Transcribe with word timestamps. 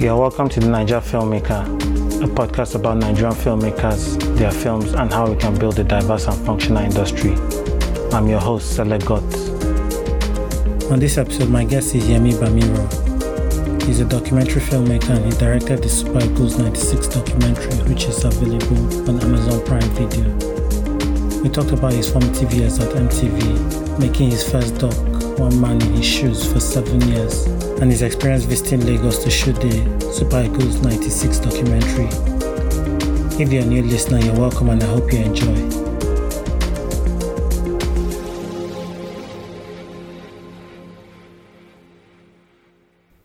You're 0.00 0.16
welcome 0.16 0.48
to 0.50 0.60
the 0.60 0.68
Naija 0.68 1.00
Filmmaker, 1.02 1.66
a 2.22 2.28
podcast 2.28 2.76
about 2.76 2.98
Nigerian 2.98 3.34
filmmakers, 3.34 4.16
their 4.36 4.52
films, 4.52 4.92
and 4.92 5.12
how 5.12 5.28
we 5.28 5.34
can 5.34 5.58
build 5.58 5.76
a 5.80 5.82
diverse 5.82 6.28
and 6.28 6.46
functional 6.46 6.84
industry. 6.84 7.34
I'm 8.12 8.28
your 8.28 8.38
host, 8.38 8.76
Select 8.76 9.10
On 9.10 11.00
this 11.00 11.18
episode, 11.18 11.48
my 11.50 11.64
guest 11.64 11.96
is 11.96 12.04
Yemi 12.04 12.32
Bamiro. 12.34 13.82
He's 13.82 13.98
a 13.98 14.04
documentary 14.04 14.62
filmmaker 14.62 15.16
and 15.16 15.32
he 15.32 15.36
directed 15.36 15.82
the 15.82 15.88
Super 15.88 16.24
Eagles 16.24 16.56
96 16.58 17.08
documentary, 17.08 17.74
which 17.92 18.04
is 18.04 18.22
available 18.24 19.10
on 19.10 19.20
Amazon 19.20 19.66
Prime 19.66 19.90
Video. 19.98 21.42
We 21.42 21.48
talked 21.48 21.72
about 21.72 21.92
his 21.92 22.08
formative 22.08 22.54
years 22.54 22.78
at 22.78 22.94
MTV, 22.94 23.98
making 23.98 24.30
his 24.30 24.48
first 24.48 24.78
doc, 24.78 24.94
One 25.38 25.60
Man 25.60 25.80
in 25.80 25.92
His 25.92 26.04
Shoes, 26.04 26.52
for 26.52 26.58
seven 26.58 27.00
years 27.08 27.46
and 27.80 27.92
his 27.92 28.02
experience 28.02 28.42
visiting 28.42 28.84
Lagos 28.84 29.22
to 29.22 29.30
shoot 29.30 29.54
the 29.54 29.70
Super 30.12 30.42
Eagles 30.42 30.82
96 30.82 31.38
documentary. 31.38 32.08
If 33.40 33.52
you're 33.52 33.62
a 33.62 33.66
new 33.66 33.84
listener, 33.84 34.18
you're 34.18 34.34
welcome 34.34 34.68
and 34.70 34.82
I 34.82 34.86
hope 34.86 35.12
you 35.12 35.20
enjoy. 35.20 35.54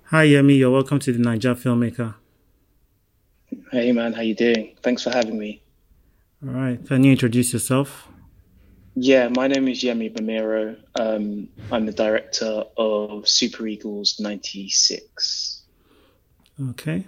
Hi 0.05 0.27
Yemi, 0.27 0.59
you're 0.59 0.69
welcome 0.69 0.99
to 0.99 1.11
the 1.11 1.17
Naija 1.17 1.55
Filmmaker. 1.55 2.13
Hey 3.71 3.91
man, 3.91 4.13
how 4.13 4.21
you 4.21 4.35
doing? 4.35 4.75
Thanks 4.83 5.01
for 5.01 5.09
having 5.09 5.39
me. 5.39 5.63
All 6.45 6.53
right, 6.53 6.85
can 6.85 7.03
you 7.03 7.13
introduce 7.13 7.53
yourself? 7.53 8.07
Yeah, 8.95 9.29
my 9.29 9.47
name 9.47 9.67
is 9.67 9.81
Yemi 9.81 10.13
Bamiro. 10.13 10.77
Um, 10.99 11.49
I'm 11.71 11.85
the 11.85 11.91
director 11.91 12.63
of 12.77 13.27
Super 13.27 13.65
Eagles 13.65 14.19
96. 14.19 15.63
Okay. 16.69 17.07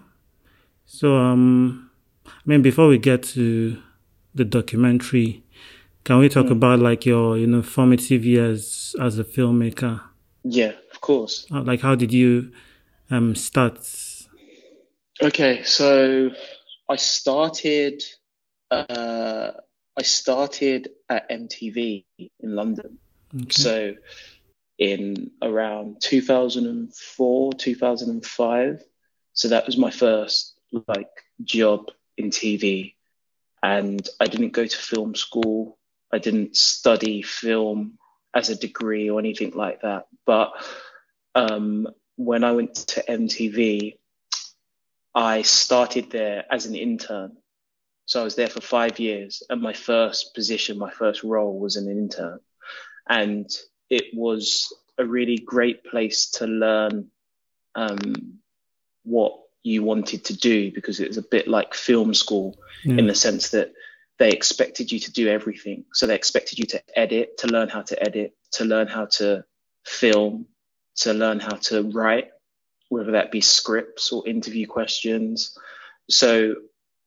So, 0.85 1.15
um, 1.15 1.91
I 2.25 2.31
mean, 2.45 2.63
before 2.63 2.87
we 2.87 2.97
get 2.97 3.23
to 3.23 3.77
the 4.33 4.45
documentary, 4.45 5.43
can 6.03 6.17
we 6.17 6.27
talk 6.29 6.47
mm. 6.47 6.51
about 6.51 6.79
like 6.79 7.05
your, 7.05 7.37
you 7.37 7.45
know, 7.45 7.61
formative 7.61 8.25
years 8.25 8.95
as 8.99 9.19
a 9.19 9.23
filmmaker? 9.23 10.01
Yeah, 10.43 10.73
of 10.91 11.01
course. 11.01 11.45
Like, 11.51 11.81
how 11.81 11.93
did 11.95 12.11
you 12.11 12.51
um, 13.11 13.35
start? 13.35 13.79
Okay, 15.21 15.63
so 15.63 16.31
I 16.89 16.95
started 16.95 18.03
uh, 18.71 19.51
I 19.97 20.01
started 20.01 20.89
at 21.09 21.29
MTV 21.29 22.05
in 22.17 22.29
London. 22.41 22.99
Okay. 23.33 23.51
So 23.51 23.95
in 24.77 25.31
around 25.41 26.01
2004, 26.01 27.53
2005. 27.53 28.83
So 29.33 29.47
that 29.49 29.65
was 29.65 29.77
my 29.77 29.91
first 29.91 30.53
like 30.87 31.09
job 31.43 31.91
in 32.17 32.29
TV. 32.29 32.95
And 33.63 34.07
I 34.19 34.27
didn't 34.27 34.51
go 34.51 34.65
to 34.65 34.77
film 34.77 35.15
school. 35.15 35.77
I 36.11 36.19
didn't 36.19 36.55
study 36.55 37.21
film 37.21 37.97
as 38.33 38.49
a 38.49 38.55
degree 38.55 39.09
or 39.09 39.19
anything 39.19 39.51
like 39.55 39.81
that. 39.81 40.07
But 40.25 40.51
um, 41.33 41.87
when 42.15 42.43
I 42.43 42.51
went 42.51 42.75
to 42.75 43.03
MTV, 43.07 43.97
I 45.13 45.41
started 45.43 46.11
there 46.11 46.45
as 46.51 46.65
an 46.65 46.75
intern. 46.75 47.37
So 48.05 48.21
I 48.21 48.23
was 48.23 48.35
there 48.35 48.47
for 48.47 48.61
five 48.61 48.99
years, 48.99 49.41
and 49.49 49.61
my 49.61 49.73
first 49.73 50.35
position, 50.35 50.77
my 50.77 50.91
first 50.91 51.23
role 51.23 51.59
was 51.59 51.75
an 51.75 51.89
intern, 51.89 52.39
and 53.09 53.49
it 53.89 54.05
was 54.13 54.73
a 54.97 55.05
really 55.05 55.37
great 55.37 55.83
place 55.83 56.29
to 56.31 56.47
learn 56.47 57.07
um, 57.75 58.39
what 59.03 59.39
you 59.63 59.83
wanted 59.83 60.23
to 60.25 60.37
do 60.37 60.71
because 60.71 60.99
it 60.99 61.07
was 61.07 61.17
a 61.17 61.23
bit 61.23 61.47
like 61.47 61.73
film 61.73 62.13
school 62.13 62.55
yeah. 62.83 62.97
in 62.97 63.07
the 63.07 63.15
sense 63.15 63.49
that 63.49 63.73
they 64.17 64.29
expected 64.29 64.91
you 64.91 64.99
to 64.99 65.11
do 65.11 65.27
everything. 65.27 65.85
So 65.93 66.05
they 66.05 66.15
expected 66.15 66.59
you 66.59 66.65
to 66.65 66.81
edit, 66.97 67.37
to 67.39 67.47
learn 67.47 67.67
how 67.67 67.81
to 67.81 68.01
edit, 68.01 68.35
to 68.53 68.65
learn 68.65 68.87
how 68.87 69.05
to 69.17 69.43
film, 69.83 70.45
to 70.97 71.13
learn 71.13 71.39
how 71.39 71.55
to 71.55 71.89
write, 71.91 72.29
whether 72.89 73.11
that 73.11 73.31
be 73.31 73.41
scripts 73.41 74.11
or 74.11 74.27
interview 74.27 74.67
questions. 74.67 75.57
So 76.09 76.55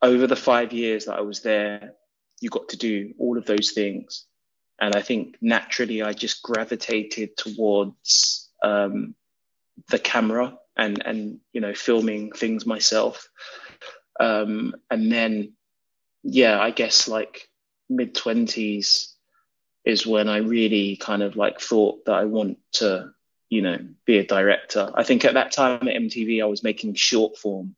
over 0.02 0.26
the 0.26 0.36
five 0.36 0.72
years 0.72 1.06
that 1.06 1.16
I 1.16 1.22
was 1.22 1.40
there, 1.42 1.94
you 2.40 2.50
got 2.50 2.68
to 2.70 2.76
do 2.76 3.14
all 3.18 3.38
of 3.38 3.46
those 3.46 3.72
things. 3.72 4.26
And 4.80 4.94
I 4.94 5.02
think 5.02 5.36
naturally 5.40 6.02
I 6.02 6.12
just 6.12 6.42
gravitated 6.42 7.36
towards 7.36 8.48
um, 8.62 9.14
the 9.88 9.98
camera 9.98 10.56
and, 10.76 11.02
and, 11.04 11.40
you 11.52 11.60
know, 11.60 11.74
filming 11.74 12.30
things 12.30 12.64
myself. 12.64 13.28
Um, 14.20 14.74
and 14.90 15.10
then, 15.10 15.54
yeah, 16.22 16.60
I 16.60 16.70
guess 16.70 17.08
like 17.08 17.48
mid 17.88 18.14
20s 18.14 19.12
is 19.84 20.06
when 20.06 20.28
I 20.28 20.38
really 20.38 20.96
kind 20.96 21.22
of 21.22 21.34
like 21.34 21.60
thought 21.60 22.04
that 22.04 22.14
I 22.14 22.24
want 22.26 22.58
to, 22.74 23.10
you 23.48 23.62
know, 23.62 23.78
be 24.04 24.18
a 24.18 24.26
director. 24.26 24.92
I 24.94 25.02
think 25.02 25.24
at 25.24 25.34
that 25.34 25.50
time 25.50 25.88
at 25.88 25.96
MTV, 25.96 26.42
I 26.42 26.46
was 26.46 26.62
making 26.62 26.94
short 26.94 27.36
form 27.36 27.74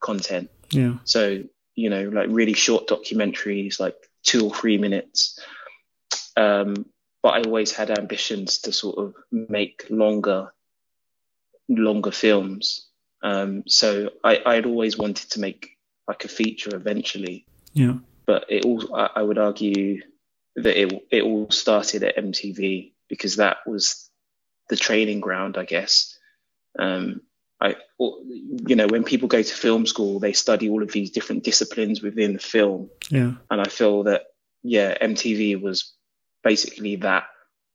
content. 0.00 0.50
Yeah. 0.70 0.94
So 1.04 1.44
you 1.76 1.90
know, 1.90 2.04
like 2.08 2.28
really 2.30 2.54
short 2.54 2.88
documentaries, 2.88 3.78
like 3.78 3.96
two 4.22 4.46
or 4.46 4.54
three 4.54 4.78
minutes. 4.78 5.38
Um, 6.36 6.86
but 7.22 7.34
I 7.34 7.42
always 7.42 7.72
had 7.72 7.96
ambitions 7.96 8.58
to 8.60 8.72
sort 8.72 8.98
of 8.98 9.14
make 9.30 9.86
longer, 9.90 10.52
longer 11.68 12.10
films. 12.10 12.88
Um, 13.22 13.64
so 13.66 14.10
I, 14.24 14.42
I'd 14.44 14.66
always 14.66 14.96
wanted 14.96 15.30
to 15.30 15.40
make 15.40 15.76
like 16.08 16.24
a 16.24 16.28
feature 16.28 16.74
eventually. 16.74 17.46
Yeah. 17.72 17.94
But 18.26 18.46
it 18.48 18.64
all, 18.64 18.96
I, 18.96 19.10
I 19.16 19.22
would 19.22 19.38
argue 19.38 20.02
that 20.56 20.80
it, 20.80 21.06
it 21.10 21.22
all 21.22 21.50
started 21.50 22.02
at 22.02 22.16
MTV 22.16 22.92
because 23.08 23.36
that 23.36 23.58
was 23.66 24.10
the 24.68 24.76
training 24.76 25.20
ground, 25.20 25.58
I 25.58 25.64
guess. 25.64 26.18
Um, 26.78 27.20
I, 27.60 27.76
you 27.98 28.76
know, 28.76 28.86
when 28.86 29.04
people 29.04 29.28
go 29.28 29.42
to 29.42 29.54
film 29.54 29.86
school, 29.86 30.18
they 30.18 30.32
study 30.32 30.68
all 30.68 30.82
of 30.82 30.92
these 30.92 31.10
different 31.10 31.44
disciplines 31.44 32.02
within 32.02 32.38
film. 32.38 32.90
Yeah. 33.10 33.32
And 33.50 33.60
I 33.60 33.64
feel 33.64 34.02
that, 34.04 34.24
yeah, 34.62 34.96
MTV 34.98 35.60
was 35.60 35.94
basically 36.44 36.96
that 36.96 37.24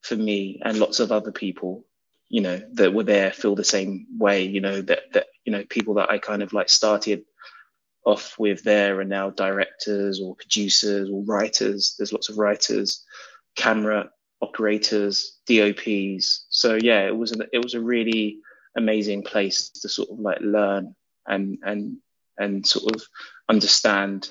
for 0.01 0.15
me 0.15 0.61
and 0.63 0.77
lots 0.77 0.99
of 0.99 1.11
other 1.11 1.31
people, 1.31 1.85
you 2.29 2.41
know, 2.41 2.61
that 2.73 2.93
were 2.93 3.03
there 3.03 3.31
feel 3.31 3.55
the 3.55 3.63
same 3.63 4.05
way, 4.17 4.43
you 4.43 4.61
know, 4.61 4.81
that, 4.81 5.11
that, 5.13 5.27
you 5.45 5.51
know, 5.51 5.63
people 5.69 5.95
that 5.95 6.11
I 6.11 6.19
kind 6.19 6.43
of 6.43 6.53
like 6.53 6.69
started 6.69 7.23
off 8.05 8.37
with 8.37 8.63
there 8.63 8.99
are 8.99 9.05
now 9.05 9.31
directors 9.31 10.21
or 10.21 10.35
producers 10.35 11.09
or 11.11 11.23
writers. 11.25 11.95
There's 11.97 12.13
lots 12.13 12.29
of 12.29 12.37
writers, 12.37 13.03
camera 13.55 14.09
operators, 14.41 15.39
DOPs. 15.47 16.45
So 16.49 16.77
yeah, 16.81 17.07
it 17.07 17.15
was, 17.15 17.31
an, 17.31 17.43
it 17.51 17.63
was 17.63 17.73
a 17.73 17.81
really, 17.81 18.37
amazing 18.75 19.23
place 19.23 19.69
to 19.69 19.89
sort 19.89 20.09
of 20.09 20.19
like 20.19 20.39
learn 20.41 20.95
and 21.27 21.57
and 21.63 21.97
and 22.37 22.65
sort 22.65 22.95
of 22.95 23.01
understand 23.49 24.29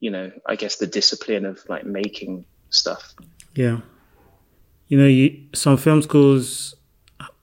you 0.00 0.10
know 0.10 0.30
i 0.46 0.56
guess 0.56 0.76
the 0.76 0.86
discipline 0.86 1.44
of 1.44 1.60
like 1.68 1.84
making 1.84 2.44
stuff 2.70 3.14
yeah 3.54 3.80
you 4.88 4.98
know 4.98 5.06
you, 5.06 5.46
some 5.54 5.76
film 5.76 6.02
schools 6.02 6.74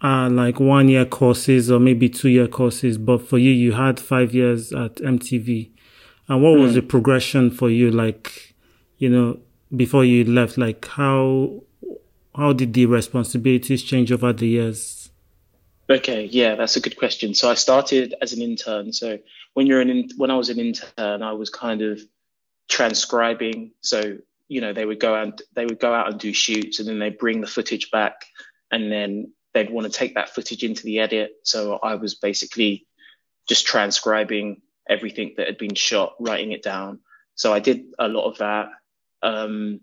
are 0.01 0.29
like 0.29 0.59
one 0.59 0.87
year 0.89 1.05
courses 1.05 1.71
or 1.71 1.79
maybe 1.79 2.09
two 2.09 2.29
year 2.29 2.47
courses 2.47 2.97
but 2.97 3.27
for 3.27 3.37
you 3.37 3.51
you 3.51 3.71
had 3.73 3.99
five 3.99 4.33
years 4.33 4.71
at 4.73 4.95
mtv 4.95 5.69
and 6.27 6.43
what 6.43 6.55
mm. 6.55 6.61
was 6.61 6.71
hmm. 6.71 6.75
the 6.75 6.81
progression 6.81 7.49
for 7.49 7.69
you 7.69 7.91
like 7.91 8.55
you 8.97 9.09
know 9.09 9.37
before 9.75 10.05
you 10.05 10.23
left 10.23 10.57
like 10.57 10.85
how 10.87 11.61
how 12.35 12.51
did 12.53 12.73
the 12.73 12.85
responsibilities 12.85 13.81
change 13.83 14.11
over 14.11 14.33
the 14.33 14.47
years 14.47 14.94
Okay, 15.87 16.25
yeah, 16.25 16.55
that's 16.55 16.75
a 16.77 16.81
good 16.81 16.97
question. 16.97 17.35
So 17.35 17.49
I 17.49 17.53
started 17.53 18.15
as 18.19 18.33
an 18.33 18.41
intern. 18.41 18.91
So 18.91 19.19
when 19.53 19.67
you're 19.67 19.81
an 19.81 19.89
in, 19.89 20.09
when 20.17 20.31
I 20.31 20.35
was 20.35 20.49
an 20.49 20.59
intern, 20.59 21.21
I 21.21 21.33
was 21.33 21.49
kind 21.51 21.83
of 21.83 22.01
transcribing. 22.67 23.71
So 23.81 24.17
you 24.47 24.61
know 24.61 24.73
they 24.73 24.85
would 24.85 24.99
go 24.99 25.15
and 25.15 25.39
they 25.53 25.65
would 25.65 25.79
go 25.79 25.93
out 25.93 26.09
and 26.09 26.19
do 26.19 26.33
shoots, 26.33 26.79
and 26.79 26.89
then 26.89 26.97
they 26.97 27.11
bring 27.11 27.39
the 27.39 27.47
footage 27.47 27.91
back, 27.91 28.25
and 28.71 28.91
then 28.91 29.31
they'd 29.53 29.69
want 29.69 29.85
to 29.85 29.97
take 29.97 30.15
that 30.15 30.33
footage 30.33 30.63
into 30.63 30.83
the 30.83 30.99
edit. 30.99 31.33
So 31.43 31.75
I 31.75 31.95
was 31.95 32.15
basically 32.15 32.87
just 33.47 33.67
transcribing 33.67 34.61
everything 34.89 35.35
that 35.37 35.47
had 35.47 35.59
been 35.59 35.75
shot, 35.75 36.15
writing 36.19 36.51
it 36.51 36.63
down. 36.63 36.99
So 37.35 37.53
I 37.53 37.59
did 37.59 37.85
a 37.99 38.07
lot 38.07 38.25
of 38.27 38.39
that, 38.39 38.69
um, 39.21 39.81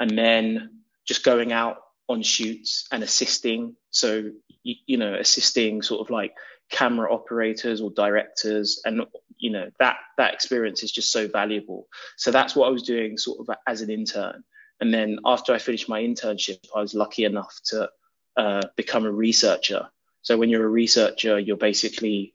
and 0.00 0.16
then 0.16 0.80
just 1.04 1.24
going 1.24 1.52
out 1.52 1.81
on 2.12 2.22
shoots 2.22 2.86
and 2.92 3.02
assisting. 3.02 3.76
So, 3.90 4.30
you, 4.62 4.74
you, 4.86 4.96
know, 4.96 5.14
assisting 5.14 5.82
sort 5.82 6.00
of 6.00 6.10
like 6.10 6.34
camera 6.70 7.12
operators 7.12 7.80
or 7.80 7.90
directors. 7.90 8.80
And, 8.84 9.02
you 9.36 9.50
know, 9.50 9.70
that, 9.78 9.96
that 10.16 10.34
experience 10.34 10.82
is 10.82 10.92
just 10.92 11.10
so 11.10 11.28
valuable. 11.28 11.88
So 12.16 12.30
that's 12.30 12.54
what 12.54 12.68
I 12.68 12.70
was 12.70 12.82
doing 12.82 13.18
sort 13.18 13.40
of 13.40 13.54
as 13.66 13.80
an 13.80 13.90
intern. 13.90 14.44
And 14.80 14.92
then 14.92 15.18
after 15.24 15.52
I 15.52 15.58
finished 15.58 15.88
my 15.88 16.00
internship, 16.00 16.66
I 16.74 16.80
was 16.80 16.94
lucky 16.94 17.24
enough 17.24 17.58
to 17.66 17.90
uh, 18.36 18.62
become 18.76 19.04
a 19.04 19.12
researcher. 19.12 19.88
So 20.22 20.38
when 20.38 20.48
you're 20.48 20.64
a 20.64 20.68
researcher, 20.68 21.38
you're 21.38 21.56
basically 21.56 22.34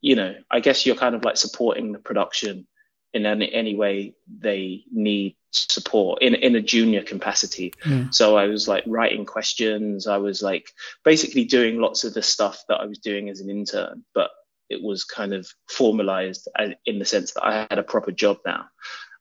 you 0.00 0.14
know, 0.14 0.34
I 0.50 0.60
guess 0.60 0.86
you're 0.86 0.96
kind 0.96 1.14
of 1.14 1.24
like 1.24 1.36
supporting 1.36 1.92
the 1.92 1.98
production 1.98 2.66
in 3.14 3.26
any, 3.26 3.52
any 3.52 3.74
way 3.74 4.14
they 4.40 4.84
need 4.92 5.36
support 5.50 6.22
in 6.22 6.34
in 6.34 6.54
a 6.54 6.60
junior 6.60 7.02
capacity. 7.02 7.72
Yeah. 7.86 8.10
So 8.10 8.36
I 8.36 8.46
was 8.46 8.68
like 8.68 8.84
writing 8.86 9.24
questions. 9.24 10.06
I 10.06 10.18
was 10.18 10.42
like 10.42 10.70
basically 11.04 11.44
doing 11.44 11.80
lots 11.80 12.04
of 12.04 12.14
the 12.14 12.22
stuff 12.22 12.62
that 12.68 12.80
I 12.80 12.84
was 12.86 12.98
doing 12.98 13.28
as 13.28 13.40
an 13.40 13.50
intern, 13.50 14.04
but 14.14 14.30
it 14.68 14.82
was 14.82 15.04
kind 15.04 15.32
of 15.32 15.48
formalized 15.68 16.48
in 16.84 16.98
the 16.98 17.04
sense 17.04 17.32
that 17.32 17.44
I 17.44 17.66
had 17.70 17.78
a 17.78 17.82
proper 17.82 18.12
job 18.12 18.38
now. 18.44 18.66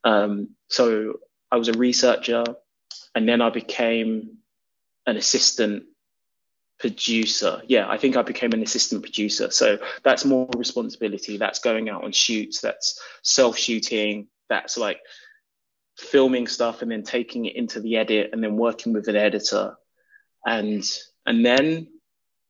Um, 0.04 0.50
so 0.70 1.20
I 1.52 1.56
was 1.56 1.70
a 1.70 1.78
researcher, 1.78 2.44
and 3.16 3.28
then 3.28 3.42
I 3.42 3.50
became 3.50 4.38
an 5.06 5.16
assistant 5.16 5.84
producer. 6.80 7.62
Yeah, 7.68 7.90
I 7.90 7.98
think 7.98 8.18
I 8.18 8.22
became 8.22 8.54
an 8.54 8.62
assistant 8.62 9.02
producer. 9.02 9.50
So 9.52 9.80
that's 10.04 10.26
more 10.26 10.48
responsibility. 10.56 11.38
That's 11.38 11.60
going 11.60 11.90
out 11.90 12.04
on 12.04 12.12
shoots. 12.12 12.62
That's 12.62 13.00
self 13.24 13.58
shooting. 13.58 14.28
That's 14.50 14.78
like 14.78 15.00
filming 15.98 16.48
stuff 16.48 16.82
and 16.82 16.92
then 16.92 17.04
taking 17.04 17.46
it 17.46 17.56
into 17.56 17.80
the 17.80 17.98
edit 17.98 18.30
and 18.32 18.44
then 18.44 18.56
working 18.56 18.94
with 18.94 19.08
an 19.08 19.16
editor. 19.16 19.76
And 20.46 20.84
and 21.26 21.46
then 21.46 21.88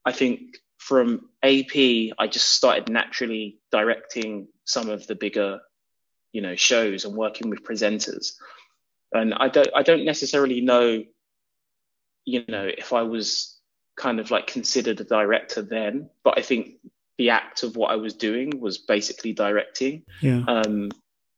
I 0.06 0.12
think 0.12 0.58
from 0.78 1.30
AP, 1.44 1.76
I 2.18 2.28
just 2.30 2.50
started 2.50 2.90
naturally 2.90 3.60
directing 3.72 4.48
some 4.66 4.90
of 4.90 5.08
the 5.08 5.16
bigger, 5.16 5.60
you 6.32 6.42
know, 6.42 6.56
shows 6.56 7.06
and 7.06 7.16
working 7.16 7.50
with 7.50 7.64
presenters. 7.64 8.34
And 9.14 9.34
I 9.34 9.48
don't 9.48 9.70
I 9.74 9.84
don't 9.84 10.06
necessarily 10.06 10.60
know, 10.60 11.04
you 12.26 12.44
know, 12.50 12.66
if 12.66 12.92
I 12.92 13.04
was 13.04 13.57
kind 13.98 14.20
of 14.20 14.32
like 14.32 14.48
considered 14.48 15.02
a 15.02 15.04
director 15.04 15.62
then, 15.62 16.10
but 16.24 16.38
I 16.38 16.42
think 16.42 16.76
the 17.18 17.32
act 17.32 17.64
of 17.64 17.76
what 17.76 17.92
I 17.92 17.96
was 17.96 18.14
doing 18.14 18.60
was 18.60 18.78
basically 18.78 19.34
directing. 19.34 20.04
Yeah. 20.22 20.44
Um, 20.48 20.92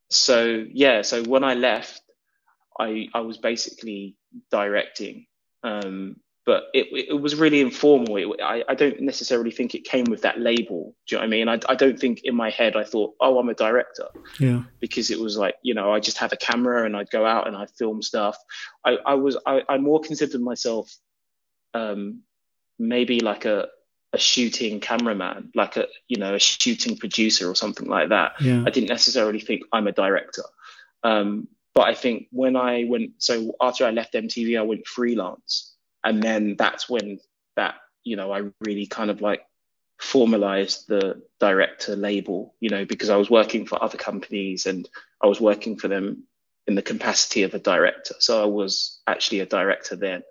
so 0.10 0.66
yeah, 0.70 1.02
so 1.02 1.24
when 1.24 1.44
I 1.44 1.56
left, 1.56 2.02
I 2.78 3.08
I 3.14 3.22
was 3.22 3.38
basically 3.38 4.16
directing. 4.52 5.26
Um, 5.64 6.18
but 6.46 6.66
it 6.74 6.88
it 7.10 7.22
was 7.22 7.36
really 7.36 7.62
informal. 7.62 8.18
It, 8.18 8.42
I 8.42 8.64
I 8.68 8.76
don't 8.76 9.02
necessarily 9.02 9.52
think 9.52 9.74
it 9.74 9.84
came 9.84 10.06
with 10.06 10.24
that 10.24 10.40
label. 10.40 10.96
Do 11.08 11.16
you 11.16 11.18
know 11.18 11.22
what 11.22 11.28
I 11.28 11.30
mean? 11.30 11.48
I 11.48 11.60
I 11.70 11.76
don't 11.76 12.00
think 12.00 12.22
in 12.24 12.36
my 12.36 12.50
head 12.50 12.76
I 12.76 12.84
thought, 12.84 13.14
oh, 13.22 13.40
I'm 13.40 13.50
a 13.50 13.54
director. 13.54 14.08
Yeah. 14.40 14.64
Because 14.80 15.12
it 15.12 15.20
was 15.20 15.38
like 15.38 15.56
you 15.62 15.74
know 15.74 15.94
I 15.94 16.00
just 16.00 16.18
have 16.18 16.34
a 16.34 16.38
camera 16.38 16.86
and 16.86 16.98
I'd 16.98 17.12
go 17.12 17.26
out 17.26 17.48
and 17.48 17.56
I'd 17.56 17.70
film 17.72 18.02
stuff. 18.02 18.38
I 18.84 18.98
I 19.06 19.14
was 19.14 19.38
I 19.46 19.62
I 19.70 19.78
more 19.78 20.02
considered 20.02 20.42
myself 20.42 20.94
um 21.76 22.24
maybe 22.80 23.20
like 23.20 23.46
a 23.46 23.68
a 24.12 24.18
shooting 24.18 24.80
cameraman, 24.80 25.52
like 25.54 25.78
a 25.78 25.88
you 26.08 26.18
know 26.18 26.34
a 26.34 26.40
shooting 26.40 26.98
producer 26.98 27.50
or 27.50 27.56
something 27.56 27.88
like 27.88 28.10
that. 28.10 28.42
Yeah. 28.42 28.64
I 28.66 28.72
didn't 28.72 28.90
necessarily 28.90 29.40
think 29.40 29.64
I'm 29.72 29.88
a 29.88 29.92
director. 29.92 30.44
Um, 31.04 31.48
but 31.76 31.88
I 31.88 31.94
think 31.94 32.28
when 32.32 32.56
I 32.56 32.86
went, 32.90 33.12
so 33.20 33.56
after 33.62 33.86
I 33.86 33.92
left 33.92 34.14
MTV, 34.14 34.58
I 34.58 34.64
went 34.64 34.88
freelance, 34.88 35.76
and 36.04 36.24
then 36.24 36.56
that's 36.58 36.90
when 36.90 37.20
that 37.56 37.76
you 38.04 38.16
know 38.16 38.32
I 38.32 38.50
really 38.62 38.88
kind 38.88 39.12
of 39.12 39.22
like 39.22 39.46
formalized 40.00 40.88
the 40.88 41.22
director 41.40 41.96
label, 41.96 42.56
you 42.60 42.70
know, 42.70 42.86
because 42.86 43.10
I 43.10 43.18
was 43.18 43.30
working 43.30 43.66
for 43.66 43.84
other 43.84 43.98
companies 43.98 44.66
and 44.66 44.90
I 45.22 45.28
was 45.28 45.42
working 45.42 45.78
for 45.78 45.90
them 45.90 46.24
in 46.68 46.76
the 46.76 46.82
capacity 46.82 47.44
of 47.44 47.54
a 47.54 47.60
director. 47.60 48.16
So 48.20 48.42
I 48.42 48.46
was 48.46 49.00
actually 49.06 49.42
a 49.42 49.46
director 49.46 49.98
then. 49.98 50.24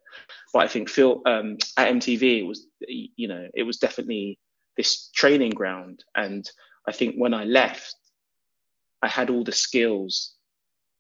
But 0.59 0.65
I 0.65 0.69
think 0.71 0.89
Phil 0.89 1.23
um, 1.25 1.57
at 1.77 1.93
MTV, 1.93 2.41
it 2.41 2.43
was 2.43 2.67
you 2.81 3.29
know 3.29 3.47
it 3.55 3.63
was 3.63 3.77
definitely 3.77 4.41
this 4.77 5.09
training 5.15 5.53
ground, 5.53 6.03
and 6.17 6.51
I 6.85 6.91
think 6.91 7.15
when 7.15 7.33
I 7.33 7.45
left, 7.45 7.95
I 9.01 9.07
had 9.07 9.31
all 9.31 9.45
the 9.45 9.53
skills, 9.53 10.35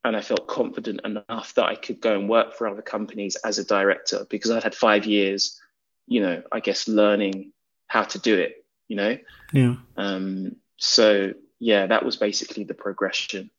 and 0.05 0.17
I 0.17 0.21
felt 0.21 0.47
confident 0.47 1.01
enough 1.05 1.55
that 1.55 1.65
I 1.65 1.75
could 1.75 2.01
go 2.01 2.17
and 2.17 2.29
work 2.29 2.55
for 2.55 2.69
other 2.69 2.83
companies 2.83 3.35
as 3.35 3.59
a 3.59 3.65
director 3.65 4.29
because 4.31 4.53
I'd 4.53 4.63
had 4.63 4.77
five 4.77 5.07
years, 5.07 5.61
you 6.07 6.21
know, 6.21 6.41
I 6.53 6.61
guess 6.61 6.87
learning 6.87 7.51
how 7.89 8.05
to 8.05 8.19
do 8.21 8.37
it, 8.37 8.65
you 8.87 8.95
know. 8.95 9.19
Yeah. 9.53 9.75
Um. 9.97 10.55
So 10.77 11.33
yeah, 11.59 11.89
that 11.89 12.05
was 12.05 12.15
basically 12.15 12.63
the 12.63 12.75
progression. 12.75 13.51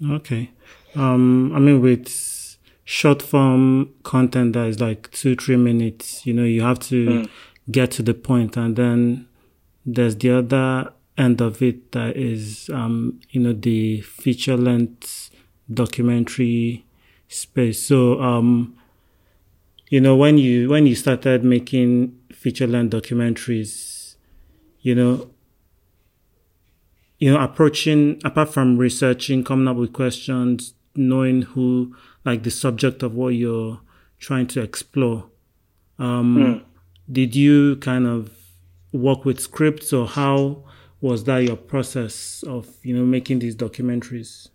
Okay. 0.00 0.52
Um. 0.94 1.52
I 1.56 1.58
mean, 1.58 1.80
with 1.80 2.45
short 2.86 3.20
form 3.20 3.92
content 4.04 4.52
that 4.52 4.68
is 4.68 4.80
like 4.80 5.10
two, 5.10 5.34
three 5.34 5.56
minutes, 5.56 6.24
you 6.24 6.32
know, 6.32 6.44
you 6.44 6.62
have 6.62 6.78
to 6.78 7.06
mm. 7.06 7.30
get 7.68 7.90
to 7.90 8.02
the 8.02 8.14
point 8.14 8.56
and 8.56 8.76
then 8.76 9.26
there's 9.84 10.16
the 10.16 10.30
other 10.30 10.92
end 11.18 11.40
of 11.40 11.60
it 11.60 11.90
that 11.90 12.16
is, 12.16 12.70
um, 12.72 13.20
you 13.30 13.40
know, 13.40 13.52
the 13.52 14.00
feature 14.02 14.56
length 14.56 15.30
documentary 15.72 16.86
space. 17.26 17.84
So, 17.84 18.20
um, 18.22 18.76
you 19.88 20.00
know, 20.00 20.14
when 20.14 20.38
you, 20.38 20.68
when 20.68 20.86
you 20.86 20.94
started 20.94 21.42
making 21.42 22.16
feature 22.30 22.68
length 22.68 22.94
documentaries, 22.94 24.14
you 24.80 24.94
know, 24.94 25.28
you 27.18 27.32
know, 27.32 27.40
approaching, 27.40 28.20
apart 28.24 28.52
from 28.52 28.76
researching, 28.78 29.42
coming 29.42 29.66
up 29.66 29.76
with 29.76 29.92
questions, 29.92 30.74
knowing 30.96 31.42
who 31.42 31.94
like 32.24 32.42
the 32.42 32.50
subject 32.50 33.02
of 33.02 33.14
what 33.14 33.28
you're 33.28 33.80
trying 34.18 34.46
to 34.48 34.62
explore. 34.62 35.30
Um, 35.98 36.36
mm. 36.36 36.64
Did 37.10 37.34
you 37.34 37.76
kind 37.76 38.06
of 38.06 38.30
work 38.92 39.24
with 39.24 39.40
scripts, 39.40 39.92
or 39.92 40.06
how 40.06 40.64
was 41.00 41.24
that 41.24 41.38
your 41.38 41.56
process 41.56 42.42
of 42.42 42.68
you 42.82 42.96
know 42.96 43.04
making 43.04 43.38
these 43.38 43.56
documentaries? 43.56 44.48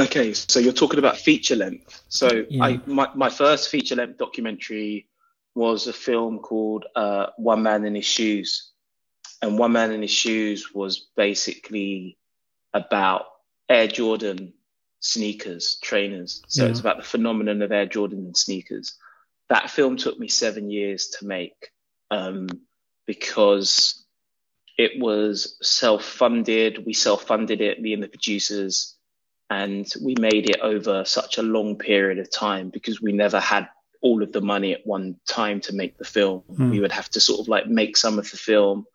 Okay, 0.00 0.32
so 0.32 0.60
you're 0.60 0.72
talking 0.72 0.98
about 0.98 1.16
feature 1.16 1.56
length. 1.56 2.02
So 2.08 2.44
yeah. 2.48 2.64
I 2.64 2.80
my, 2.86 3.08
my 3.14 3.30
first 3.30 3.68
feature 3.68 3.96
length 3.96 4.18
documentary 4.18 5.08
was 5.54 5.88
a 5.88 5.92
film 5.92 6.38
called 6.38 6.84
uh, 6.94 7.26
One 7.36 7.62
Man 7.62 7.84
in 7.84 7.94
His 7.94 8.04
Shoes, 8.04 8.72
and 9.42 9.58
One 9.58 9.72
Man 9.72 9.92
in 9.92 10.02
His 10.02 10.10
Shoes 10.10 10.72
was 10.74 11.08
basically 11.16 12.16
about 12.74 13.26
Air 13.68 13.88
Jordan 13.88 14.52
sneakers, 15.00 15.78
trainers. 15.82 16.42
So 16.48 16.64
yeah. 16.64 16.70
it's 16.70 16.80
about 16.80 16.96
the 16.96 17.02
phenomenon 17.02 17.62
of 17.62 17.72
Air 17.72 17.86
Jordan 17.86 18.18
and 18.26 18.36
sneakers. 18.36 18.94
That 19.48 19.70
film 19.70 19.96
took 19.96 20.18
me 20.18 20.28
seven 20.28 20.70
years 20.70 21.08
to 21.18 21.26
make 21.26 21.70
um, 22.10 22.48
because 23.06 24.04
it 24.76 25.00
was 25.00 25.56
self-funded. 25.62 26.84
We 26.84 26.92
self-funded 26.92 27.60
it, 27.60 27.80
me 27.80 27.94
and 27.94 28.02
the 28.02 28.08
producers, 28.08 28.94
and 29.50 29.90
we 30.02 30.14
made 30.18 30.50
it 30.50 30.60
over 30.60 31.04
such 31.04 31.38
a 31.38 31.42
long 31.42 31.76
period 31.76 32.18
of 32.18 32.30
time 32.30 32.68
because 32.70 33.00
we 33.00 33.12
never 33.12 33.40
had 33.40 33.68
all 34.00 34.22
of 34.22 34.32
the 34.32 34.40
money 34.40 34.72
at 34.72 34.86
one 34.86 35.16
time 35.26 35.60
to 35.62 35.74
make 35.74 35.98
the 35.98 36.04
film. 36.04 36.42
Mm. 36.52 36.70
We 36.70 36.80
would 36.80 36.92
have 36.92 37.08
to 37.10 37.20
sort 37.20 37.40
of 37.40 37.48
like 37.48 37.66
make 37.66 37.96
some 37.96 38.18
of 38.18 38.30
the 38.30 38.36
film 38.36 38.86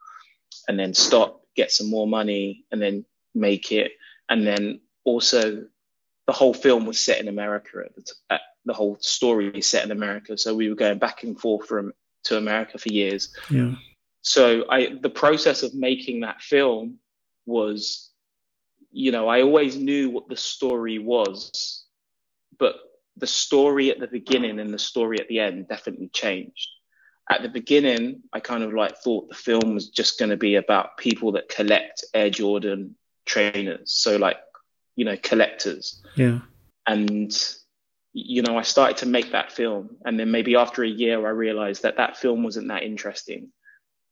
and 0.67 0.79
then 0.79 0.93
stop, 0.93 1.41
get 1.55 1.71
some 1.71 1.89
more 1.89 2.07
money, 2.07 2.63
and 2.71 2.81
then 2.81 3.05
make 3.35 3.71
it. 3.71 3.91
And 4.29 4.47
then 4.47 4.79
also 5.03 5.65
the 6.25 6.33
whole 6.33 6.53
film 6.53 6.85
was 6.85 6.99
set 6.99 7.19
in 7.19 7.27
America 7.27 7.83
at 7.85 7.95
the, 7.95 8.01
t- 8.01 8.11
at 8.29 8.41
the 8.65 8.73
whole 8.73 8.97
story 9.01 9.47
is 9.49 9.67
set 9.67 9.83
in 9.83 9.91
America. 9.91 10.37
So 10.37 10.55
we 10.55 10.69
were 10.69 10.75
going 10.75 10.97
back 10.97 11.23
and 11.23 11.39
forth 11.39 11.67
from 11.67 11.93
to 12.25 12.37
America 12.37 12.77
for 12.77 12.89
years. 12.89 13.33
Yeah. 13.49 13.73
So 14.21 14.65
I 14.69 14.97
the 15.01 15.09
process 15.09 15.63
of 15.63 15.73
making 15.73 16.21
that 16.21 16.41
film 16.41 16.99
was, 17.45 18.09
you 18.91 19.11
know, 19.11 19.27
I 19.27 19.41
always 19.41 19.75
knew 19.75 20.09
what 20.09 20.29
the 20.29 20.37
story 20.37 20.97
was, 20.97 21.83
but 22.57 22.75
the 23.17 23.27
story 23.27 23.91
at 23.91 23.99
the 23.99 24.07
beginning 24.07 24.59
and 24.59 24.73
the 24.73 24.79
story 24.79 25.19
at 25.19 25.27
the 25.27 25.39
end 25.39 25.67
definitely 25.67 26.07
changed. 26.07 26.69
At 27.29 27.41
the 27.41 27.49
beginning, 27.49 28.21
I 28.31 28.39
kind 28.39 28.63
of 28.63 28.73
like 28.73 28.97
thought 28.97 29.29
the 29.29 29.35
film 29.35 29.73
was 29.73 29.89
just 29.89 30.19
going 30.19 30.31
to 30.31 30.37
be 30.37 30.55
about 30.55 30.97
people 30.97 31.33
that 31.33 31.49
collect 31.49 32.03
Air 32.13 32.29
Jordan 32.29 32.95
trainers. 33.25 33.93
So 33.93 34.17
like 34.17 34.37
you 34.95 35.05
know, 35.05 35.17
collectors. 35.21 36.01
Yeah. 36.15 36.39
And, 36.85 37.31
you 38.13 38.41
know, 38.41 38.57
I 38.57 38.61
started 38.61 38.97
to 38.97 39.05
make 39.05 39.31
that 39.31 39.51
film. 39.51 39.97
And 40.05 40.19
then 40.19 40.31
maybe 40.31 40.55
after 40.55 40.83
a 40.83 40.87
year, 40.87 41.25
I 41.25 41.31
realized 41.31 41.83
that 41.83 41.97
that 41.97 42.17
film 42.17 42.43
wasn't 42.43 42.67
that 42.67 42.83
interesting. 42.83 43.49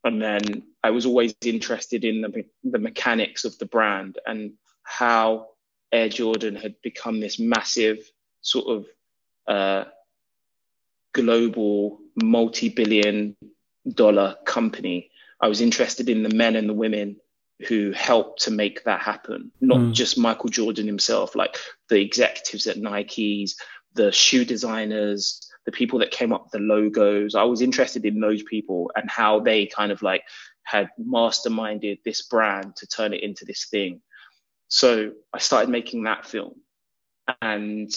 And 0.04 0.22
then 0.22 0.64
I 0.84 0.90
was 0.90 1.06
always 1.06 1.36
interested 1.42 2.04
in 2.04 2.22
the, 2.22 2.46
the 2.64 2.80
mechanics 2.80 3.46
of 3.46 3.58
the 3.60 3.68
brand 3.68 4.18
and 4.26 4.54
how 4.84 5.50
Air 5.92 6.10
Jordan 6.10 6.56
had 6.56 6.82
become 6.82 7.20
this 7.20 7.38
massive 7.38 8.00
sort 8.42 8.68
of 8.68 8.86
uh, 9.48 9.90
global 11.14 12.00
multi 12.16 12.70
billion 12.70 13.36
dollar 13.88 14.38
company. 14.46 15.12
I 15.40 15.48
was 15.48 15.62
interested 15.62 16.10
in 16.10 16.24
the 16.24 16.30
men 16.30 16.56
and 16.56 16.68
the 16.68 16.74
women 16.74 17.18
who 17.68 17.92
helped 17.92 18.44
to 18.44 18.52
make 18.52 18.84
that 18.84 19.02
happen. 19.02 19.52
Not 19.62 19.80
mm. 19.80 19.94
just 19.94 20.18
Michael 20.18 20.50
Jordan 20.50 20.88
himself, 20.88 21.36
like 21.36 21.58
the 21.90 22.02
executives 22.02 22.68
at 22.68 22.78
Nike's, 22.78 23.56
the 23.94 24.12
shoe 24.12 24.46
designers, 24.46 25.48
the 25.66 25.72
people 25.72 26.00
that 26.00 26.12
came 26.12 26.34
up 26.34 26.44
with 26.44 26.52
the 26.52 26.60
logos. 26.60 27.36
I 27.36 27.44
was 27.44 27.62
interested 27.62 28.06
in 28.06 28.20
those 28.20 28.44
people 28.44 28.92
and 28.96 29.10
how 29.10 29.40
they 29.40 29.68
kind 29.68 29.92
of 29.92 30.02
like 30.02 30.24
had 30.64 30.90
masterminded 31.00 32.04
this 32.04 32.22
brand 32.24 32.76
to 32.78 32.88
turn 32.88 33.14
it 33.14 33.24
into 33.24 33.46
this 33.46 33.66
thing. 33.66 34.02
So 34.68 35.12
I 35.34 35.40
started 35.40 35.70
making 35.70 36.04
that 36.04 36.26
film. 36.26 36.56
And 37.42 37.92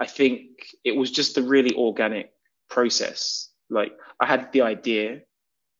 I 0.00 0.06
think 0.06 0.48
it 0.84 0.96
was 0.96 1.10
just 1.10 1.38
a 1.38 1.42
really 1.42 1.74
organic 1.74 2.30
process. 2.68 3.48
Like 3.68 3.92
I 4.20 4.26
had 4.26 4.52
the 4.52 4.62
idea, 4.62 5.22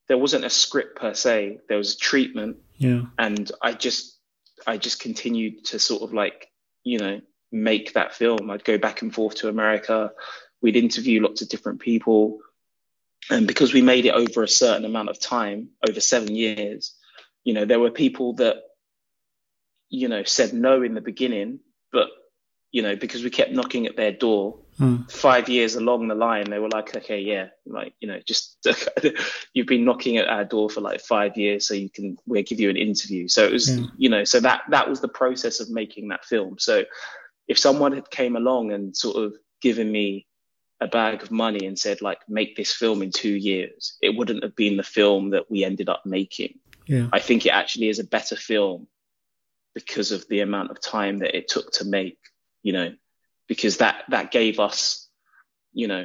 there 0.09 0.19
wasn't 0.19 0.45
a 0.45 0.51
script 0.51 0.99
per 0.99 1.15
se, 1.15 1.61
there 1.69 1.79
was 1.79 1.95
a 1.95 1.99
treatment. 1.99 2.59
Yeah. 2.77 3.03
And 3.19 3.51
I 3.63 3.73
just 3.73 4.19
I 4.67 4.77
just 4.77 5.01
continued 5.01 5.65
to 5.67 5.79
sort 5.79 6.03
of 6.03 6.13
like, 6.13 6.49
you 6.85 6.99
know, 6.99 7.21
make 7.53 7.95
that 7.95 8.15
film. 8.15 8.51
I'd 8.51 8.65
go 8.65 8.79
back 8.79 9.03
and 9.03 9.15
forth 9.15 9.37
to 9.37 9.49
America. 9.49 10.13
We'd 10.61 10.77
interview 10.77 11.23
lots 11.23 11.43
of 11.43 11.49
different 11.49 11.81
people. 11.81 12.41
And 13.31 13.47
because 13.47 13.73
we 13.73 13.83
made 13.83 14.07
it 14.07 14.15
over 14.15 14.43
a 14.43 14.49
certain 14.49 14.85
amount 14.85 15.09
of 15.09 15.21
time, 15.21 15.71
over 15.89 16.01
seven 16.01 16.35
years, 16.35 16.95
you 17.45 17.55
know, 17.55 17.65
there 17.65 17.81
were 17.81 17.91
people 17.91 18.35
that, 18.35 18.57
you 19.89 20.09
know, 20.09 20.23
said 20.25 20.53
no 20.53 20.83
in 20.83 20.95
the 20.95 21.01
beginning, 21.01 21.61
but, 21.93 22.09
you 22.73 22.83
know, 22.83 22.97
because 22.97 23.23
we 23.23 23.31
kept 23.31 23.53
knocking 23.53 23.87
at 23.87 23.97
their 23.97 24.13
door, 24.13 24.59
mm. 24.79 25.11
five 25.11 25.49
years 25.49 25.77
along 25.77 26.09
the 26.09 26.15
line, 26.15 26.51
they 26.51 26.59
were 26.59 26.69
like, 26.69 26.95
okay, 26.97 27.21
yeah, 27.21 27.49
like, 27.65 27.95
you 28.01 28.09
know, 28.09 28.21
just, 28.27 28.67
you've 29.55 29.67
been 29.67 29.85
knocking 29.85 30.19
at 30.19 30.29
our 30.29 30.45
door 30.45 30.69
for 30.69 30.81
like 30.81 31.01
five 31.01 31.37
years, 31.37 31.67
so 31.67 31.75
you 31.75 31.89
can, 31.89 32.17
we'll 32.27 32.43
give 32.43 32.61
you 32.61 32.69
an 32.69 32.77
interview. 32.77 33.29
So 33.29 33.45
it 33.45 33.53
was, 33.53 33.79
yeah. 33.79 33.87
you 33.97 34.09
know, 34.09 34.25
so 34.25 34.41
that, 34.41 34.63
that 34.71 34.89
was 34.89 35.01
the 35.01 35.09
process 35.09 35.61
of 35.61 35.71
making 35.71 36.09
that 36.09 36.25
film. 36.25 36.57
So 36.59 36.85
if 37.49 37.59
someone 37.59 37.93
had 37.93 38.11
came 38.11 38.37
along 38.37 38.73
and 38.73 38.97
sort 38.97 39.17
of 39.17 39.35
given 39.61 39.91
me 39.91 40.27
a 40.81 40.87
bag 40.87 41.23
of 41.23 41.31
money 41.31 41.67
and 41.67 41.79
said 41.79 42.03
like 42.03 42.19
make 42.29 42.57
this 42.57 42.73
film 42.73 43.03
in 43.03 43.11
two 43.11 43.35
years 43.35 43.97
it 44.03 44.15
wouldn't 44.15 44.43
have 44.43 44.55
been 44.55 44.77
the 44.77 44.83
film 44.83 45.31
that 45.31 45.51
we 45.51 45.65
ended 45.65 45.89
up 45.89 46.05
making 46.05 46.59
yeah. 46.87 47.09
i 47.13 47.19
think 47.19 47.47
it 47.47 47.51
actually 47.51 47.89
is 47.89 47.99
a 47.99 48.05
better 48.05 48.37
film 48.37 48.87
because 49.75 50.13
of 50.13 50.27
the 50.29 50.41
amount 50.41 50.71
of 50.71 50.81
time 50.81 51.19
that 51.19 51.37
it 51.37 51.49
took 51.49 51.71
to 51.73 51.85
make 51.85 52.19
you 52.67 52.73
know 52.73 52.93
because 53.47 53.77
that 53.77 54.03
that 54.09 54.33
gave 54.33 54.59
us 54.59 55.09
you 55.73 55.87
know 55.87 56.05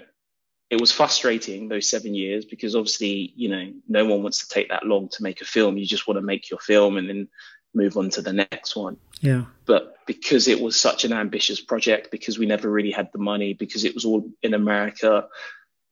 it 0.69 0.79
was 0.79 0.91
frustrating 0.91 1.67
those 1.67 1.89
seven 1.89 2.13
years 2.13 2.45
because 2.45 2.75
obviously 2.75 3.33
you 3.35 3.49
know 3.49 3.73
no 3.87 4.05
one 4.05 4.21
wants 4.21 4.45
to 4.45 4.53
take 4.53 4.69
that 4.69 4.85
long 4.85 5.09
to 5.09 5.23
make 5.23 5.41
a 5.41 5.45
film. 5.45 5.77
You 5.77 5.85
just 5.85 6.07
want 6.07 6.17
to 6.19 6.25
make 6.25 6.51
your 6.51 6.59
film 6.59 6.97
and 6.97 7.09
then 7.09 7.27
move 7.73 7.97
on 7.97 8.09
to 8.11 8.21
the 8.21 8.33
next 8.33 8.75
one. 8.75 8.97
Yeah. 9.21 9.45
But 9.65 9.95
because 10.05 10.47
it 10.47 10.61
was 10.61 10.79
such 10.79 11.03
an 11.03 11.13
ambitious 11.13 11.59
project, 11.59 12.11
because 12.11 12.37
we 12.37 12.45
never 12.45 12.69
really 12.69 12.91
had 12.91 13.09
the 13.11 13.19
money, 13.19 13.53
because 13.53 13.83
it 13.83 13.95
was 13.95 14.05
all 14.05 14.29
in 14.43 14.53
America, 14.53 15.27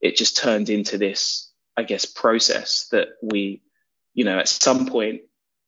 it 0.00 0.16
just 0.16 0.36
turned 0.36 0.70
into 0.70 0.98
this, 0.98 1.50
I 1.76 1.82
guess, 1.82 2.04
process 2.04 2.88
that 2.92 3.08
we, 3.22 3.62
you 4.14 4.24
know, 4.24 4.38
at 4.38 4.48
some 4.48 4.86
point 4.86 5.22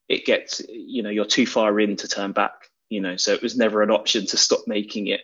it 0.09 0.25
gets, 0.27 0.63
you 0.69 1.03
know, 1.03 1.11
you're 1.11 1.25
too 1.25 1.47
far 1.47 1.79
in 1.81 1.97
to 1.97 2.09
turn 2.09 2.33
back, 2.33 2.69
you 2.93 3.01
know, 3.01 3.17
so 3.17 3.33
it 3.33 3.43
was 3.43 3.57
never 3.57 3.83
an 3.83 3.91
option 3.91 4.27
to 4.27 4.37
stop 4.37 4.61
making 4.67 5.07
it 5.07 5.23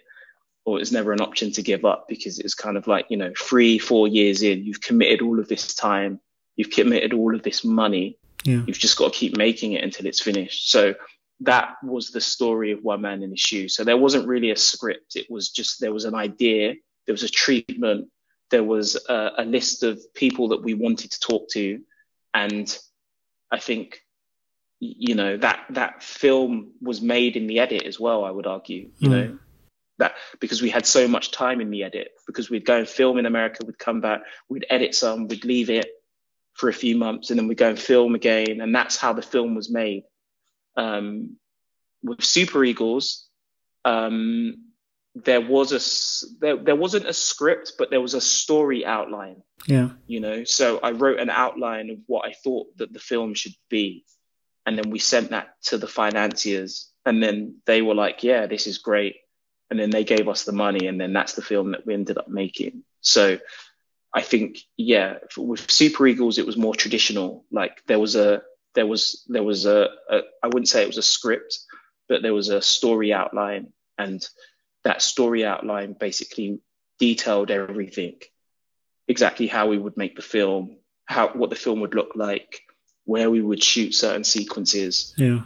or 0.64 0.76
it 0.76 0.80
was 0.80 0.92
never 0.92 1.12
an 1.12 1.20
option 1.20 1.50
to 1.52 1.62
give 1.62 1.84
up 1.84 2.06
because 2.08 2.38
it 2.38 2.42
was 2.42 2.54
kind 2.54 2.76
of 2.76 2.86
like, 2.86 3.06
you 3.08 3.16
know, 3.16 3.32
three, 3.38 3.78
four 3.78 4.06
years 4.06 4.42
in, 4.42 4.64
you've 4.64 4.82
committed 4.82 5.22
all 5.22 5.38
of 5.38 5.48
this 5.48 5.74
time, 5.74 6.20
you've 6.56 6.70
committed 6.70 7.14
all 7.14 7.34
of 7.34 7.42
this 7.42 7.64
money. 7.64 8.18
Yeah. 8.44 8.62
You've 8.66 8.78
just 8.78 8.98
got 8.98 9.12
to 9.12 9.18
keep 9.18 9.36
making 9.36 9.72
it 9.72 9.82
until 9.82 10.06
it's 10.06 10.20
finished. 10.20 10.70
So 10.70 10.94
that 11.40 11.76
was 11.82 12.10
the 12.10 12.20
story 12.20 12.72
of 12.72 12.82
One 12.82 13.00
Man 13.00 13.22
in 13.22 13.30
His 13.30 13.40
Shoes. 13.40 13.74
So 13.74 13.84
there 13.84 13.96
wasn't 13.96 14.28
really 14.28 14.50
a 14.50 14.56
script. 14.56 15.16
It 15.16 15.30
was 15.30 15.50
just 15.50 15.80
there 15.80 15.92
was 15.92 16.04
an 16.04 16.14
idea, 16.14 16.74
there 17.06 17.14
was 17.14 17.22
a 17.22 17.30
treatment, 17.30 18.08
there 18.50 18.64
was 18.64 18.96
a, 19.08 19.30
a 19.38 19.44
list 19.44 19.82
of 19.84 20.00
people 20.14 20.48
that 20.48 20.62
we 20.62 20.74
wanted 20.74 21.12
to 21.12 21.20
talk 21.20 21.48
to, 21.50 21.80
and 22.34 22.78
I 23.50 23.58
think 23.58 24.00
you 24.80 25.14
know 25.14 25.36
that 25.36 25.64
that 25.70 26.02
film 26.02 26.72
was 26.80 27.00
made 27.00 27.36
in 27.36 27.46
the 27.46 27.58
edit 27.58 27.84
as 27.84 27.98
well. 27.98 28.24
I 28.24 28.30
would 28.30 28.46
argue, 28.46 28.90
you 28.98 29.08
mm. 29.08 29.12
know. 29.12 29.38
That 29.98 30.14
because 30.38 30.62
we 30.62 30.70
had 30.70 30.86
so 30.86 31.08
much 31.08 31.32
time 31.32 31.60
in 31.60 31.70
the 31.70 31.82
edit, 31.82 32.12
because 32.24 32.48
we'd 32.48 32.64
go 32.64 32.78
and 32.78 32.88
film 32.88 33.18
in 33.18 33.26
America, 33.26 33.66
we'd 33.66 33.80
come 33.80 34.00
back, 34.00 34.20
we'd 34.48 34.64
edit 34.70 34.94
some, 34.94 35.26
we'd 35.26 35.44
leave 35.44 35.70
it 35.70 35.88
for 36.52 36.68
a 36.68 36.72
few 36.72 36.96
months, 36.96 37.30
and 37.30 37.38
then 37.38 37.48
we'd 37.48 37.58
go 37.58 37.70
and 37.70 37.78
film 37.80 38.14
again, 38.14 38.60
and 38.60 38.72
that's 38.72 38.96
how 38.96 39.12
the 39.12 39.22
film 39.22 39.56
was 39.56 39.68
made 39.68 40.04
um, 40.78 41.36
with 42.02 42.24
Super 42.24 42.64
Eagles, 42.64 43.26
um, 43.84 44.68
there 45.14 45.40
was 45.40 45.72
a 45.72 46.38
there, 46.40 46.56
there 46.56 46.76
wasn't 46.76 47.06
a 47.06 47.12
script, 47.12 47.72
but 47.76 47.90
there 47.90 48.00
was 48.00 48.14
a 48.14 48.20
story 48.20 48.86
outline. 48.86 49.42
Yeah. 49.66 49.90
You 50.06 50.20
know, 50.20 50.44
so 50.44 50.78
I 50.78 50.92
wrote 50.92 51.18
an 51.18 51.30
outline 51.30 51.90
of 51.90 51.98
what 52.06 52.26
I 52.26 52.32
thought 52.32 52.68
that 52.78 52.92
the 52.92 53.00
film 53.00 53.34
should 53.34 53.54
be, 53.68 54.04
and 54.68 54.78
then 54.78 54.90
we 54.90 54.98
sent 54.98 55.30
that 55.30 55.54
to 55.62 55.78
the 55.78 55.88
financiers, 55.88 56.92
and 57.06 57.22
then 57.22 57.56
they 57.64 57.80
were 57.80 57.94
like, 57.94 58.22
"Yeah, 58.22 58.46
this 58.46 58.66
is 58.66 58.78
great," 58.78 59.16
and 59.70 59.80
then 59.80 59.90
they 59.90 60.04
gave 60.04 60.28
us 60.28 60.44
the 60.44 60.52
money, 60.52 60.86
and 60.86 61.00
then 61.00 61.14
that's 61.14 61.32
the 61.32 61.42
film 61.42 61.72
that 61.72 61.86
we 61.86 61.94
ended 61.94 62.18
up 62.18 62.28
making. 62.28 62.84
So. 63.00 63.38
I 64.10 64.22
think, 64.22 64.60
yeah, 64.78 65.18
with 65.36 65.70
Super 65.70 66.06
Eagles, 66.06 66.38
it 66.38 66.46
was 66.46 66.56
more 66.56 66.74
traditional. 66.74 67.44
Like 67.52 67.82
there 67.86 67.98
was 67.98 68.16
a 68.16 68.40
there 68.74 68.86
was 68.86 69.22
there 69.28 69.42
was 69.42 69.66
a, 69.66 69.88
a 70.08 70.20
I 70.42 70.46
wouldn't 70.46 70.68
say 70.68 70.82
it 70.82 70.86
was 70.86 70.98
a 70.98 71.02
script, 71.02 71.58
but 72.08 72.22
there 72.22 72.32
was 72.32 72.48
a 72.48 72.62
story 72.62 73.12
outline, 73.12 73.72
and 73.98 74.26
that 74.84 75.02
story 75.02 75.44
outline 75.44 75.92
basically 75.92 76.60
detailed 76.98 77.50
everything, 77.50 78.16
exactly 79.06 79.46
how 79.46 79.66
we 79.68 79.78
would 79.78 79.96
make 79.96 80.16
the 80.16 80.22
film, 80.22 80.78
how 81.04 81.28
what 81.28 81.50
the 81.50 81.56
film 81.56 81.80
would 81.80 81.94
look 81.94 82.12
like, 82.14 82.62
where 83.08 83.30
we 83.30 83.40
would 83.40 83.64
shoot 83.64 83.94
certain 83.94 84.22
sequences. 84.22 85.14
Yeah. 85.16 85.40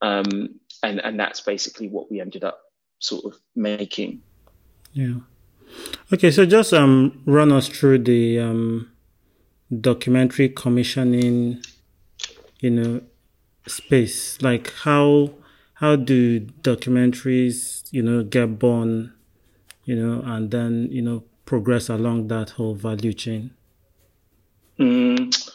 Um, 0.00 0.60
and 0.84 1.00
and 1.00 1.18
that's 1.18 1.40
basically 1.40 1.88
what 1.88 2.08
we 2.10 2.20
ended 2.20 2.44
up 2.44 2.60
sort 3.00 3.24
of 3.24 3.40
making. 3.56 4.22
Yeah. 4.92 5.16
Okay, 6.12 6.30
so 6.30 6.46
just 6.46 6.72
um 6.72 7.20
run 7.26 7.50
us 7.50 7.66
through 7.68 8.04
the 8.04 8.38
um 8.38 8.92
documentary 9.80 10.48
commissioning 10.48 11.62
you 12.60 12.70
know 12.70 13.02
space 13.66 14.40
like 14.40 14.72
how 14.84 15.30
how 15.74 15.94
do 15.94 16.40
documentaries 16.40 17.86
you 17.92 18.02
know 18.02 18.22
get 18.22 18.58
born 18.58 19.12
you 19.84 19.94
know 19.94 20.22
and 20.24 20.50
then 20.50 20.88
you 20.90 21.02
know 21.02 21.22
progress 21.44 21.90
along 21.90 22.28
that 22.28 22.50
whole 22.50 22.74
value 22.74 23.12
chain 23.12 23.50
mm, 24.78 25.47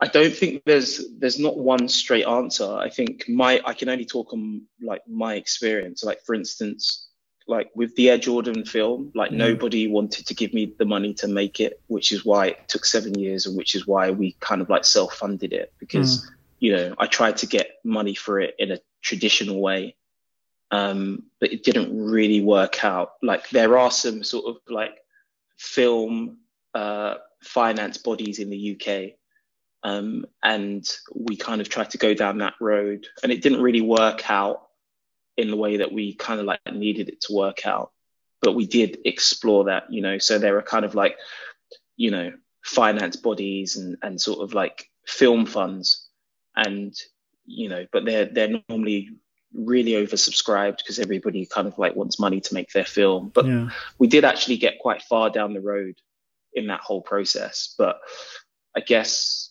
i 0.00 0.06
don't 0.06 0.34
think 0.34 0.62
there's 0.64 1.04
there's 1.18 1.38
not 1.38 1.56
one 1.58 1.88
straight 1.88 2.26
answer 2.26 2.70
i 2.76 2.88
think 2.88 3.28
my 3.28 3.60
i 3.64 3.72
can 3.72 3.88
only 3.88 4.04
talk 4.04 4.32
on 4.32 4.62
like 4.82 5.02
my 5.08 5.34
experience 5.34 6.04
like 6.04 6.20
for 6.24 6.34
instance 6.34 7.06
like 7.46 7.70
with 7.74 7.94
the 7.94 8.10
Air 8.10 8.18
Jordan 8.18 8.64
film, 8.64 9.12
like 9.14 9.30
mm. 9.30 9.36
nobody 9.36 9.86
wanted 9.86 10.26
to 10.26 10.34
give 10.34 10.52
me 10.52 10.74
the 10.78 10.84
money 10.84 11.14
to 11.14 11.28
make 11.28 11.60
it, 11.60 11.80
which 11.86 12.12
is 12.12 12.24
why 12.24 12.48
it 12.48 12.68
took 12.68 12.84
seven 12.84 13.18
years 13.18 13.46
and 13.46 13.56
which 13.56 13.74
is 13.74 13.86
why 13.86 14.10
we 14.10 14.32
kind 14.40 14.60
of 14.60 14.68
like 14.68 14.84
self 14.84 15.14
funded 15.14 15.52
it 15.52 15.72
because, 15.78 16.24
mm. 16.24 16.30
you 16.58 16.76
know, 16.76 16.94
I 16.98 17.06
tried 17.06 17.36
to 17.38 17.46
get 17.46 17.78
money 17.84 18.14
for 18.14 18.40
it 18.40 18.54
in 18.58 18.72
a 18.72 18.80
traditional 19.00 19.60
way. 19.60 19.94
Um, 20.72 21.24
but 21.38 21.52
it 21.52 21.62
didn't 21.62 21.96
really 21.96 22.40
work 22.40 22.84
out. 22.84 23.12
Like 23.22 23.48
there 23.50 23.78
are 23.78 23.92
some 23.92 24.24
sort 24.24 24.46
of 24.46 24.56
like 24.68 24.98
film 25.56 26.38
uh, 26.74 27.14
finance 27.44 27.98
bodies 27.98 28.40
in 28.40 28.50
the 28.50 28.72
UK. 28.72 29.16
Um, 29.82 30.26
and 30.42 30.88
we 31.14 31.36
kind 31.36 31.60
of 31.60 31.68
tried 31.68 31.90
to 31.90 31.98
go 31.98 32.14
down 32.14 32.38
that 32.38 32.54
road 32.60 33.06
and 33.22 33.30
it 33.30 33.42
didn't 33.42 33.62
really 33.62 33.82
work 33.82 34.28
out 34.30 34.66
in 35.36 35.50
the 35.50 35.56
way 35.56 35.78
that 35.78 35.92
we 35.92 36.14
kind 36.14 36.40
of 36.40 36.46
like 36.46 36.60
needed 36.72 37.08
it 37.08 37.20
to 37.22 37.34
work 37.34 37.66
out. 37.66 37.92
But 38.40 38.54
we 38.54 38.66
did 38.66 38.98
explore 39.04 39.64
that, 39.64 39.92
you 39.92 40.02
know. 40.02 40.18
So 40.18 40.38
there 40.38 40.56
are 40.58 40.62
kind 40.62 40.84
of 40.84 40.94
like, 40.94 41.16
you 41.96 42.10
know, 42.10 42.32
finance 42.62 43.16
bodies 43.16 43.76
and, 43.76 43.96
and 44.02 44.20
sort 44.20 44.40
of 44.40 44.54
like 44.54 44.90
film 45.06 45.46
funds, 45.46 46.08
and 46.54 46.94
you 47.44 47.68
know, 47.68 47.86
but 47.92 48.04
they're 48.04 48.26
they're 48.26 48.60
normally 48.68 49.10
really 49.54 49.92
oversubscribed 49.92 50.78
because 50.78 50.98
everybody 50.98 51.46
kind 51.46 51.66
of 51.66 51.78
like 51.78 51.96
wants 51.96 52.18
money 52.18 52.40
to 52.40 52.54
make 52.54 52.70
their 52.72 52.84
film. 52.84 53.30
But 53.32 53.46
yeah. 53.46 53.70
we 53.98 54.06
did 54.06 54.24
actually 54.24 54.58
get 54.58 54.78
quite 54.78 55.02
far 55.02 55.30
down 55.30 55.54
the 55.54 55.60
road 55.60 55.96
in 56.52 56.66
that 56.66 56.80
whole 56.80 57.00
process. 57.00 57.74
But 57.78 58.00
I 58.76 58.80
guess 58.80 59.45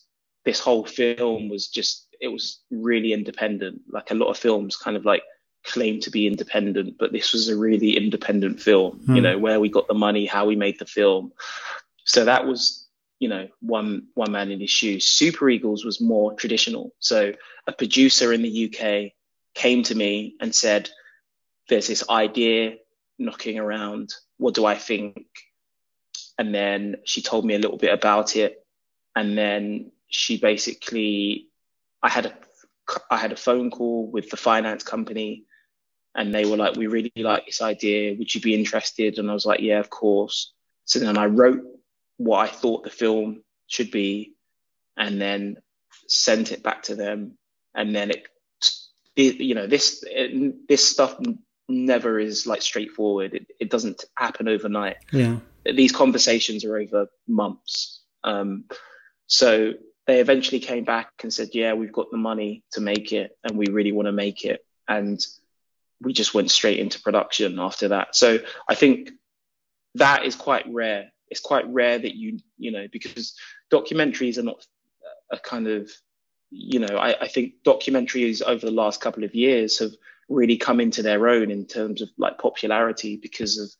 this 0.46 0.60
whole 0.60 0.84
film 0.86 1.50
was 1.50 1.66
just 1.66 2.06
it 2.18 2.28
was 2.28 2.60
really 2.70 3.12
independent. 3.12 3.82
Like 3.90 4.10
a 4.10 4.14
lot 4.14 4.30
of 4.30 4.38
films 4.38 4.76
kind 4.76 4.96
of 4.96 5.04
like 5.04 5.22
claim 5.64 6.00
to 6.00 6.10
be 6.10 6.26
independent, 6.26 6.96
but 6.98 7.12
this 7.12 7.32
was 7.32 7.48
a 7.48 7.56
really 7.56 7.96
independent 7.96 8.62
film, 8.62 9.00
mm. 9.00 9.08
you 9.08 9.14
hmm. 9.16 9.22
know, 9.22 9.38
where 9.38 9.58
we 9.58 9.68
got 9.68 9.88
the 9.88 9.94
money, 9.94 10.24
how 10.24 10.46
we 10.46 10.54
made 10.54 10.78
the 10.78 10.86
film. 10.86 11.32
So 12.04 12.24
that 12.24 12.46
was, 12.46 12.86
you 13.18 13.28
know, 13.28 13.48
one 13.60 14.06
one 14.14 14.30
man 14.30 14.52
in 14.52 14.60
his 14.60 14.70
shoes. 14.70 15.06
Super 15.06 15.50
Eagles 15.50 15.84
was 15.84 16.00
more 16.00 16.34
traditional. 16.34 16.94
So 17.00 17.32
a 17.66 17.72
producer 17.72 18.32
in 18.32 18.42
the 18.42 18.66
UK 18.66 19.12
came 19.54 19.82
to 19.82 19.94
me 19.94 20.36
and 20.40 20.54
said, 20.54 20.88
There's 21.68 21.88
this 21.88 22.08
idea 22.08 22.76
knocking 23.18 23.58
around. 23.58 24.14
What 24.38 24.54
do 24.54 24.64
I 24.64 24.76
think? 24.76 25.26
And 26.38 26.54
then 26.54 26.96
she 27.04 27.20
told 27.20 27.44
me 27.44 27.54
a 27.54 27.58
little 27.58 27.78
bit 27.78 27.92
about 27.92 28.36
it. 28.36 28.64
And 29.16 29.36
then 29.36 29.90
she 30.08 30.38
basically, 30.38 31.48
I 32.02 32.08
had 32.08 32.26
a, 32.26 32.34
I 33.10 33.16
had 33.16 33.32
a 33.32 33.36
phone 33.36 33.70
call 33.70 34.10
with 34.10 34.30
the 34.30 34.36
finance 34.36 34.82
company, 34.82 35.44
and 36.14 36.34
they 36.34 36.44
were 36.44 36.56
like, 36.56 36.76
"We 36.76 36.86
really 36.86 37.12
like 37.16 37.46
this 37.46 37.60
idea. 37.60 38.14
Would 38.16 38.34
you 38.34 38.40
be 38.40 38.54
interested?" 38.54 39.18
And 39.18 39.30
I 39.30 39.34
was 39.34 39.46
like, 39.46 39.60
"Yeah, 39.60 39.80
of 39.80 39.90
course." 39.90 40.52
So 40.84 40.98
then 40.98 41.18
I 41.18 41.26
wrote 41.26 41.62
what 42.16 42.38
I 42.38 42.52
thought 42.52 42.84
the 42.84 42.90
film 42.90 43.42
should 43.66 43.90
be, 43.90 44.34
and 44.96 45.20
then 45.20 45.56
sent 46.08 46.52
it 46.52 46.62
back 46.62 46.84
to 46.84 46.94
them, 46.94 47.36
and 47.74 47.94
then 47.94 48.10
it, 48.10 48.28
you 49.16 49.54
know, 49.54 49.66
this 49.66 50.04
this 50.68 50.88
stuff 50.88 51.18
never 51.68 52.20
is 52.20 52.46
like 52.46 52.62
straightforward. 52.62 53.34
It, 53.34 53.46
it 53.58 53.70
doesn't 53.70 54.04
happen 54.16 54.48
overnight. 54.48 54.96
Yeah. 55.12 55.38
These 55.64 55.92
conversations 55.92 56.64
are 56.64 56.76
over 56.76 57.08
months. 57.26 58.02
Um, 58.22 58.64
so 59.26 59.72
they 60.06 60.20
eventually 60.20 60.60
came 60.60 60.84
back 60.84 61.10
and 61.22 61.32
said, 61.32 61.50
yeah, 61.52 61.74
we've 61.74 61.92
got 61.92 62.10
the 62.10 62.16
money 62.16 62.62
to 62.72 62.80
make 62.80 63.12
it 63.12 63.36
and 63.42 63.56
we 63.56 63.66
really 63.66 63.92
want 63.92 64.06
to 64.06 64.12
make 64.12 64.44
it. 64.44 64.64
And 64.88 65.24
we 66.00 66.12
just 66.12 66.34
went 66.34 66.50
straight 66.50 66.78
into 66.78 67.00
production 67.00 67.58
after 67.58 67.88
that. 67.88 68.14
So 68.14 68.38
I 68.68 68.74
think 68.74 69.10
that 69.96 70.24
is 70.24 70.36
quite 70.36 70.64
rare. 70.68 71.10
It's 71.28 71.40
quite 71.40 71.66
rare 71.68 71.98
that 71.98 72.14
you, 72.14 72.38
you 72.56 72.70
know, 72.70 72.86
because 72.90 73.34
documentaries 73.72 74.38
are 74.38 74.42
not 74.42 74.64
a 75.32 75.38
kind 75.38 75.66
of, 75.66 75.90
you 76.50 76.78
know, 76.78 76.96
I, 76.96 77.22
I 77.22 77.28
think 77.28 77.54
documentaries 77.66 78.42
over 78.42 78.64
the 78.64 78.72
last 78.72 79.00
couple 79.00 79.24
of 79.24 79.34
years 79.34 79.80
have 79.80 79.90
really 80.28 80.56
come 80.56 80.80
into 80.80 81.02
their 81.02 81.28
own 81.28 81.50
in 81.50 81.66
terms 81.66 82.02
of 82.02 82.10
like 82.16 82.38
popularity 82.38 83.16
because 83.16 83.58
of, 83.58 83.70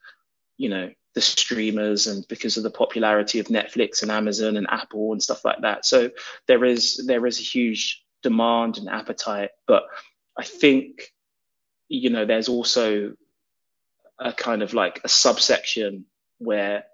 you 0.57 0.71
know, 0.71 0.91
the 1.17 1.23
streamers 1.23 2.07
and 2.07 2.29
because 2.29 2.59
of 2.59 2.63
the 2.63 2.71
popularity 2.71 3.39
of 3.39 3.47
Netflix 3.47 4.03
and 4.03 4.11
Amazon 4.11 4.59
and 4.59 4.67
Apple 4.69 5.13
and 5.13 5.23
stuff 5.23 5.47
like 5.47 5.63
that. 5.63 5.87
So 5.87 6.11
there 6.47 6.63
is 6.63 7.03
there 7.07 7.27
is 7.27 7.41
a 7.41 7.43
huge 7.43 8.05
demand 8.23 8.77
and 8.77 8.87
appetite, 8.87 9.51
but 9.67 9.85
I 10.39 10.45
think 10.45 11.15
you 11.89 12.11
know 12.11 12.27
there's 12.27 12.51
also 12.51 13.15
a 14.19 14.35
kind 14.35 14.63
of 14.63 14.75
like 14.75 15.01
a 15.05 15.09
subsection 15.09 16.05
where 16.37 16.85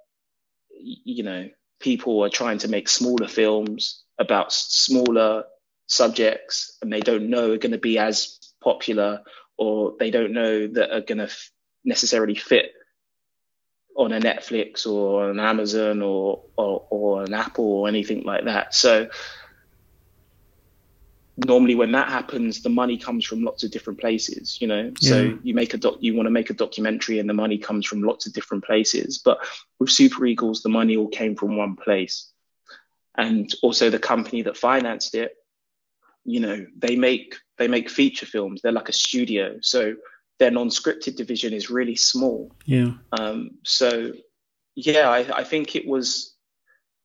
you 0.81 1.25
know 1.25 1.51
people 1.81 2.25
are 2.25 2.31
trying 2.31 2.59
to 2.59 2.69
make 2.69 2.89
smaller 2.89 3.27
films 3.27 4.05
about 4.21 4.53
smaller 4.53 5.47
subjects 5.89 6.79
and 6.81 6.93
they 6.93 7.01
don't 7.01 7.29
know 7.29 7.51
are 7.51 7.59
going 7.59 7.73
to 7.73 7.79
be 7.79 7.99
as 7.99 8.39
popular 8.63 9.23
or 9.59 9.95
they 9.99 10.13
don't 10.13 10.33
know 10.33 10.69
that 10.69 10.95
are 10.95 11.01
going 11.01 11.19
to 11.19 11.25
f- 11.25 11.51
necessarily 11.85 12.37
fit 12.37 12.73
on 13.97 14.13
a 14.13 14.21
Netflix 14.21 14.87
or 14.87 15.31
an 15.31 15.39
Amazon 15.39 16.03
or, 16.03 16.43
or, 16.57 16.87
or 16.91 17.23
an 17.25 17.35
Apple 17.35 17.65
or 17.65 17.89
anything 17.89 18.23
like 18.25 18.45
that. 18.45 18.75
So 18.75 19.09
normally 21.37 21.75
when 21.75 21.93
that 21.93 22.09
happens, 22.09 22.63
the 22.63 22.69
money 22.69 22.97
comes 22.97 23.25
from 23.25 23.43
lots 23.43 23.65
of 23.65 23.71
different 23.71 24.01
places, 24.01 24.59
you 24.61 24.67
know. 24.67 24.93
Yeah. 25.01 25.11
So 25.11 25.39
you 25.43 25.55
make 25.55 25.75
a 25.75 25.79
doc, 25.79 25.97
you 26.01 26.15
want 26.15 26.27
to 26.27 26.31
make 26.31 26.51
a 26.51 26.55
documentary, 26.55 27.19
and 27.19 27.29
the 27.29 27.35
money 27.35 27.59
comes 27.59 27.87
from 27.87 28.03
lots 28.03 28.27
of 28.27 28.33
different 28.33 28.65
places. 28.65 29.19
But 29.19 29.39
with 29.79 29.91
Super 29.91 30.27
Eagles, 30.27 30.63
the 30.63 30.69
money 30.69 30.97
all 30.97 31.09
came 31.09 31.37
from 31.37 31.57
one 31.57 31.77
place, 31.77 32.31
and 33.17 33.53
also 33.63 33.91
the 33.91 33.99
company 33.99 34.43
that 34.43 34.57
financed 34.57 35.15
it, 35.15 35.37
you 36.25 36.41
know, 36.41 36.67
they 36.77 36.97
make 36.97 37.37
they 37.59 37.69
make 37.69 37.91
feature 37.91 38.27
films. 38.27 38.61
They're 38.63 38.73
like 38.73 38.89
a 38.89 38.95
studio, 38.95 39.59
so 39.61 39.97
their 40.43 40.51
non-scripted 40.51 41.15
division 41.15 41.53
is 41.53 41.71
really 41.71 41.95
small. 41.95 42.51
Yeah. 42.65 42.95
Um, 43.13 43.53
so 43.63 44.11
yeah, 44.75 45.09
I, 45.09 45.19
I 45.39 45.45
think 45.45 45.77
it 45.77 45.87
was 45.87 46.35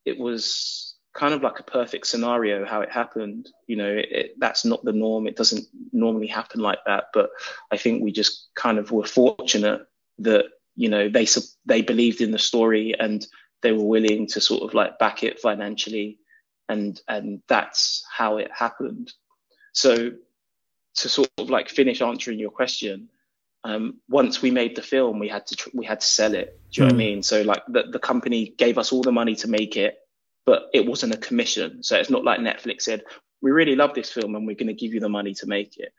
it 0.06 0.18
was 0.18 0.96
kind 1.14 1.36
of 1.36 1.44
like 1.44 1.60
a 1.60 1.64
perfect 1.64 2.08
scenario 2.08 2.66
how 2.66 2.82
it 2.82 2.92
happened. 2.92 3.50
You 3.68 3.76
know, 3.76 3.92
it, 3.92 4.08
it, 4.12 4.32
that's 4.40 4.66
not 4.66 4.84
the 4.84 4.92
norm. 4.92 5.28
It 5.28 5.36
doesn't 5.36 5.68
normally 5.94 6.26
happen 6.26 6.62
like 6.62 6.80
that. 6.88 7.10
But 7.14 7.30
I 7.72 7.78
think 7.78 8.02
we 8.02 8.12
just 8.12 8.48
kind 8.56 8.80
of 8.80 8.90
were 8.92 9.06
fortunate 9.06 9.82
that 10.18 10.46
you 10.76 10.90
know 10.90 11.08
they 11.08 11.28
they 11.68 11.84
believed 11.84 12.22
in 12.22 12.32
the 12.32 12.40
story 12.40 12.96
and 13.00 13.24
they 13.62 13.72
were 13.72 13.84
willing 13.84 14.26
to 14.30 14.42
sort 14.42 14.64
of 14.64 14.74
like 14.74 14.98
back 14.98 15.22
it 15.24 15.40
financially, 15.40 16.18
and 16.70 17.00
and 17.08 17.44
that's 17.48 18.04
how 18.12 18.38
it 18.38 18.50
happened. 18.52 19.14
So 19.74 20.14
to 20.96 21.10
sort 21.10 21.30
of 21.38 21.52
like 21.52 21.70
finish 21.70 22.02
answering 22.02 22.40
your 22.40 22.50
question, 22.50 23.10
um, 23.68 23.96
once 24.08 24.42
we 24.42 24.50
made 24.50 24.78
the 24.78 24.82
film, 24.82 25.20
we 25.20 25.28
had 25.28 25.46
to 25.48 25.56
tr- 25.58 25.70
we 25.74 25.86
had 25.86 26.00
to 26.00 26.08
sell 26.08 26.34
it. 26.34 26.58
Do 26.72 26.82
you 26.82 26.88
mm. 26.88 26.90
know 26.90 26.96
what 26.96 27.02
I 27.02 27.06
hmm. 27.06 27.12
mean? 27.16 27.24
So 27.24 27.42
like 27.42 27.64
the, 27.68 27.84
the 27.92 28.00
company 28.00 28.54
gave 28.58 28.78
us 28.78 28.94
all 28.94 29.02
the 29.02 29.12
money 29.12 29.36
to 29.36 29.50
make 29.50 29.76
it, 29.76 29.98
but 30.46 30.70
it 30.74 30.88
wasn't 30.88 31.14
a 31.14 31.18
commission. 31.18 31.84
So 31.84 31.98
it's 31.98 32.10
not 32.10 32.24
like 32.24 32.40
Netflix 32.40 32.84
said, 32.84 33.04
"We 33.42 33.52
really 33.52 33.76
love 33.76 33.94
this 33.94 34.10
film 34.10 34.36
and 34.36 34.48
we're 34.48 34.56
going 34.56 34.68
to 34.68 34.74
give 34.74 34.94
you 34.94 35.02
the 35.02 35.10
money 35.10 35.34
to 35.36 35.48
make 35.48 35.76
it." 35.78 35.90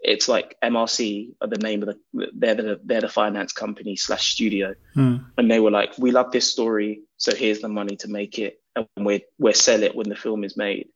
It's 0.00 0.28
like 0.28 0.54
MRC 0.62 1.32
are 1.40 1.48
the 1.48 1.56
name 1.56 1.82
of 1.82 1.88
the 1.88 2.28
they're 2.34 2.56
the 2.56 2.80
they're 2.84 3.00
the 3.00 3.08
finance 3.08 3.54
company 3.54 3.96
slash 3.96 4.34
studio, 4.34 4.74
mm. 4.94 5.24
and 5.38 5.50
they 5.50 5.60
were 5.60 5.70
like, 5.70 5.96
"We 5.96 6.10
love 6.10 6.30
this 6.30 6.50
story, 6.50 7.04
so 7.16 7.34
here's 7.34 7.60
the 7.60 7.70
money 7.70 7.96
to 7.96 8.08
make 8.08 8.38
it, 8.38 8.60
and 8.76 8.86
we're 8.98 9.22
we're 9.38 9.54
sell 9.54 9.82
it 9.82 9.96
when 9.96 10.10
the 10.10 10.16
film 10.16 10.44
is 10.44 10.58
made." 10.58 10.88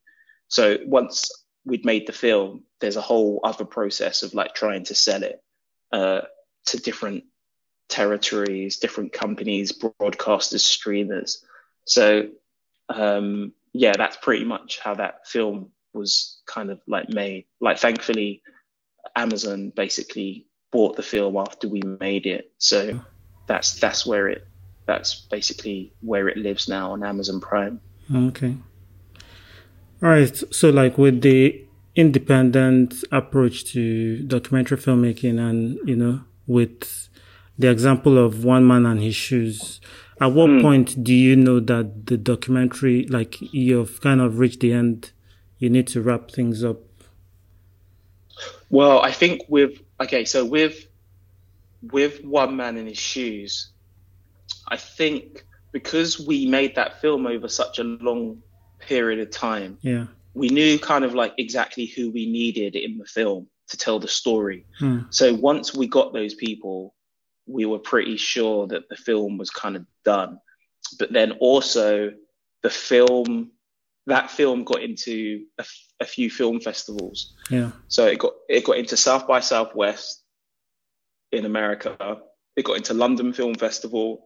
So 0.48 0.76
once 0.84 1.30
we'd 1.64 1.86
made 1.86 2.06
the 2.06 2.12
film, 2.12 2.64
there's 2.82 2.96
a 2.96 3.08
whole 3.10 3.40
other 3.44 3.64
process 3.64 4.22
of 4.22 4.34
like 4.34 4.54
trying 4.54 4.84
to 4.84 4.94
sell 4.94 5.22
it 5.22 5.42
uh, 5.92 6.22
to 6.66 6.77
different 6.79 7.24
territories, 7.88 8.79
different 8.79 9.12
companies, 9.12 9.72
broadcasters, 9.72 10.61
streamers. 10.61 11.44
So 11.85 12.29
um, 12.88 13.53
yeah, 13.72 13.92
that's 13.96 14.16
pretty 14.16 14.44
much 14.44 14.79
how 14.81 14.94
that 14.94 15.27
film 15.27 15.70
was 15.92 16.40
kind 16.46 16.70
of 16.70 16.81
like 16.87 17.09
made. 17.09 17.46
Like 17.61 17.79
thankfully, 17.79 18.42
Amazon 19.16 19.72
basically 19.74 20.46
bought 20.70 20.96
the 20.96 21.03
film 21.03 21.37
after 21.37 21.68
we 21.68 21.83
made 22.01 22.27
it. 22.27 22.53
So 22.59 23.01
that's 23.46 23.79
that's 23.81 24.07
where 24.07 24.29
it 24.29 24.46
that's 24.87 25.14
basically 25.14 25.92
where 26.01 26.29
it 26.29 26.37
lives 26.37 26.68
now 26.68 26.92
on 26.92 27.05
Amazon 27.05 27.40
Prime. 27.40 27.81
Okay. 28.14 28.57
All 30.03 30.09
right. 30.09 30.55
So 30.55 30.70
like 30.70 30.96
with 30.96 31.20
the 31.20 31.64
independent 31.98 32.94
approach 33.11 33.64
to 33.64 34.22
documentary 34.22 34.78
filmmaking 34.78 35.37
and, 35.40 35.76
you 35.84 35.96
know, 35.96 36.20
with 36.46 37.08
the 37.58 37.68
example 37.68 38.16
of 38.16 38.44
one 38.44 38.64
man 38.64 38.87
and 38.87 39.02
his 39.02 39.16
shoes, 39.16 39.80
at 40.20 40.30
what 40.30 40.48
mm. 40.48 40.62
point 40.62 41.02
do 41.02 41.12
you 41.12 41.34
know 41.34 41.58
that 41.58 42.06
the 42.06 42.16
documentary, 42.16 43.04
like 43.08 43.37
you've 43.40 44.00
kind 44.00 44.20
of 44.20 44.38
reached 44.38 44.61
the 44.61 44.72
end, 44.72 45.11
you 45.58 45.68
need 45.68 45.88
to 45.88 46.00
wrap 46.00 46.30
things 46.30 46.62
up? 46.62 46.78
Well, 48.70 49.00
I 49.00 49.11
think 49.11 49.42
with, 49.48 49.80
okay, 50.00 50.24
so 50.24 50.44
with, 50.44 50.87
with 51.82 52.22
one 52.22 52.54
man 52.54 52.76
in 52.76 52.87
his 52.87 52.98
shoes, 52.98 53.72
I 54.68 54.76
think 54.76 55.44
because 55.72 56.20
we 56.20 56.46
made 56.46 56.76
that 56.76 57.00
film 57.00 57.26
over 57.26 57.48
such 57.48 57.80
a 57.80 57.84
long 57.84 58.40
period 58.78 59.18
of 59.18 59.32
time, 59.32 59.78
yeah 59.82 60.06
we 60.38 60.48
knew 60.48 60.79
kind 60.79 61.05
of 61.05 61.14
like 61.14 61.35
exactly 61.37 61.87
who 61.87 62.11
we 62.11 62.27
needed 62.27 62.77
in 62.77 62.96
the 62.96 63.05
film 63.05 63.48
to 63.68 63.77
tell 63.77 63.98
the 63.98 64.09
story. 64.09 64.64
Hmm. 64.79 65.01
So 65.11 65.35
once 65.35 65.74
we 65.74 65.88
got 65.88 66.12
those 66.12 66.35
people, 66.35 66.94
we 67.46 67.66
were 67.66 67.81
pretty 67.81 68.16
sure 68.16 68.68
that 68.68 68.88
the 68.88 68.96
film 68.96 69.37
was 69.37 69.51
kind 69.51 69.74
of 69.74 69.85
done. 70.05 70.38
But 70.98 71.12
then 71.12 71.33
also 71.33 72.12
the 72.62 72.70
film, 72.70 73.51
that 74.07 74.31
film 74.31 74.62
got 74.62 74.83
into 74.83 75.44
a, 75.59 75.64
a 76.01 76.05
few 76.05 76.31
film 76.31 76.61
festivals. 76.61 77.35
Yeah. 77.51 77.72
So 77.88 78.07
it 78.07 78.20
got 78.20 78.35
it 78.48 78.64
got 78.64 78.79
into 78.79 78.96
South 78.96 79.27
by 79.27 79.40
Southwest 79.40 80.22
in 81.33 81.44
America. 81.44 82.18
It 82.57 82.64
got 82.64 82.77
into 82.77 82.94
London 82.94 83.33
Film 83.33 83.55
Festival. 83.55 84.24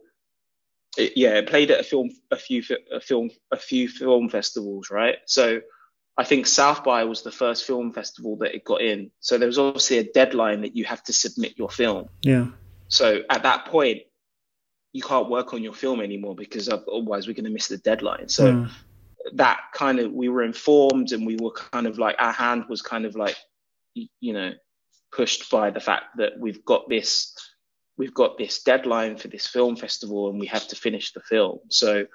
It, 0.95 1.13
yeah, 1.15 1.31
it 1.39 1.47
played 1.47 1.71
at 1.71 1.79
a 1.79 1.83
film, 1.83 2.11
a 2.29 2.37
few, 2.37 2.61
a 2.91 3.01
film, 3.01 3.31
a 3.51 3.57
few 3.57 3.89
film 3.89 4.29
festivals, 4.29 4.89
right? 4.91 5.17
So 5.25 5.61
I 6.17 6.23
think 6.23 6.45
South 6.45 6.83
by 6.83 7.03
was 7.05 7.23
the 7.23 7.31
first 7.31 7.65
film 7.65 7.91
festival 7.91 8.37
that 8.37 8.53
it 8.53 8.63
got 8.63 8.81
in. 8.81 9.09
So 9.19 9.37
there 9.37 9.47
was 9.47 9.57
obviously 9.57 9.97
a 9.97 10.03
deadline 10.03 10.61
that 10.61 10.75
you 10.75 10.85
have 10.85 11.03
to 11.03 11.13
submit 11.13 11.57
your 11.57 11.69
film. 11.69 12.09
Yeah. 12.21 12.47
So 12.87 13.21
at 13.29 13.43
that 13.43 13.65
point, 13.65 14.03
you 14.91 15.01
can't 15.01 15.29
work 15.29 15.53
on 15.53 15.63
your 15.63 15.73
film 15.73 16.01
anymore 16.01 16.35
because 16.35 16.69
otherwise 16.69 17.27
we're 17.27 17.33
going 17.33 17.45
to 17.45 17.49
miss 17.49 17.67
the 17.67 17.79
deadline. 17.79 18.29
So 18.29 18.53
mm. 18.53 18.71
that 19.33 19.59
kind 19.73 19.99
of 19.99 20.11
we 20.11 20.29
were 20.29 20.43
informed 20.43 21.11
and 21.11 21.25
we 21.25 21.35
were 21.35 21.51
kind 21.51 21.87
of 21.87 21.97
like 21.97 22.15
our 22.19 22.31
hand 22.31 22.65
was 22.69 22.83
kind 22.83 23.05
of 23.05 23.15
like 23.15 23.35
you 23.95 24.33
know 24.33 24.51
pushed 25.11 25.49
by 25.49 25.71
the 25.71 25.79
fact 25.79 26.05
that 26.17 26.33
we've 26.39 26.65
got 26.65 26.89
this 26.89 27.35
we've 27.97 28.13
got 28.13 28.37
this 28.37 28.63
deadline 28.63 29.17
for 29.17 29.27
this 29.27 29.45
film 29.45 29.75
festival 29.75 30.29
and 30.29 30.39
we 30.39 30.47
have 30.47 30.67
to 30.67 30.75
finish 30.75 31.11
the 31.13 31.21
film. 31.21 31.59
So 31.69 32.05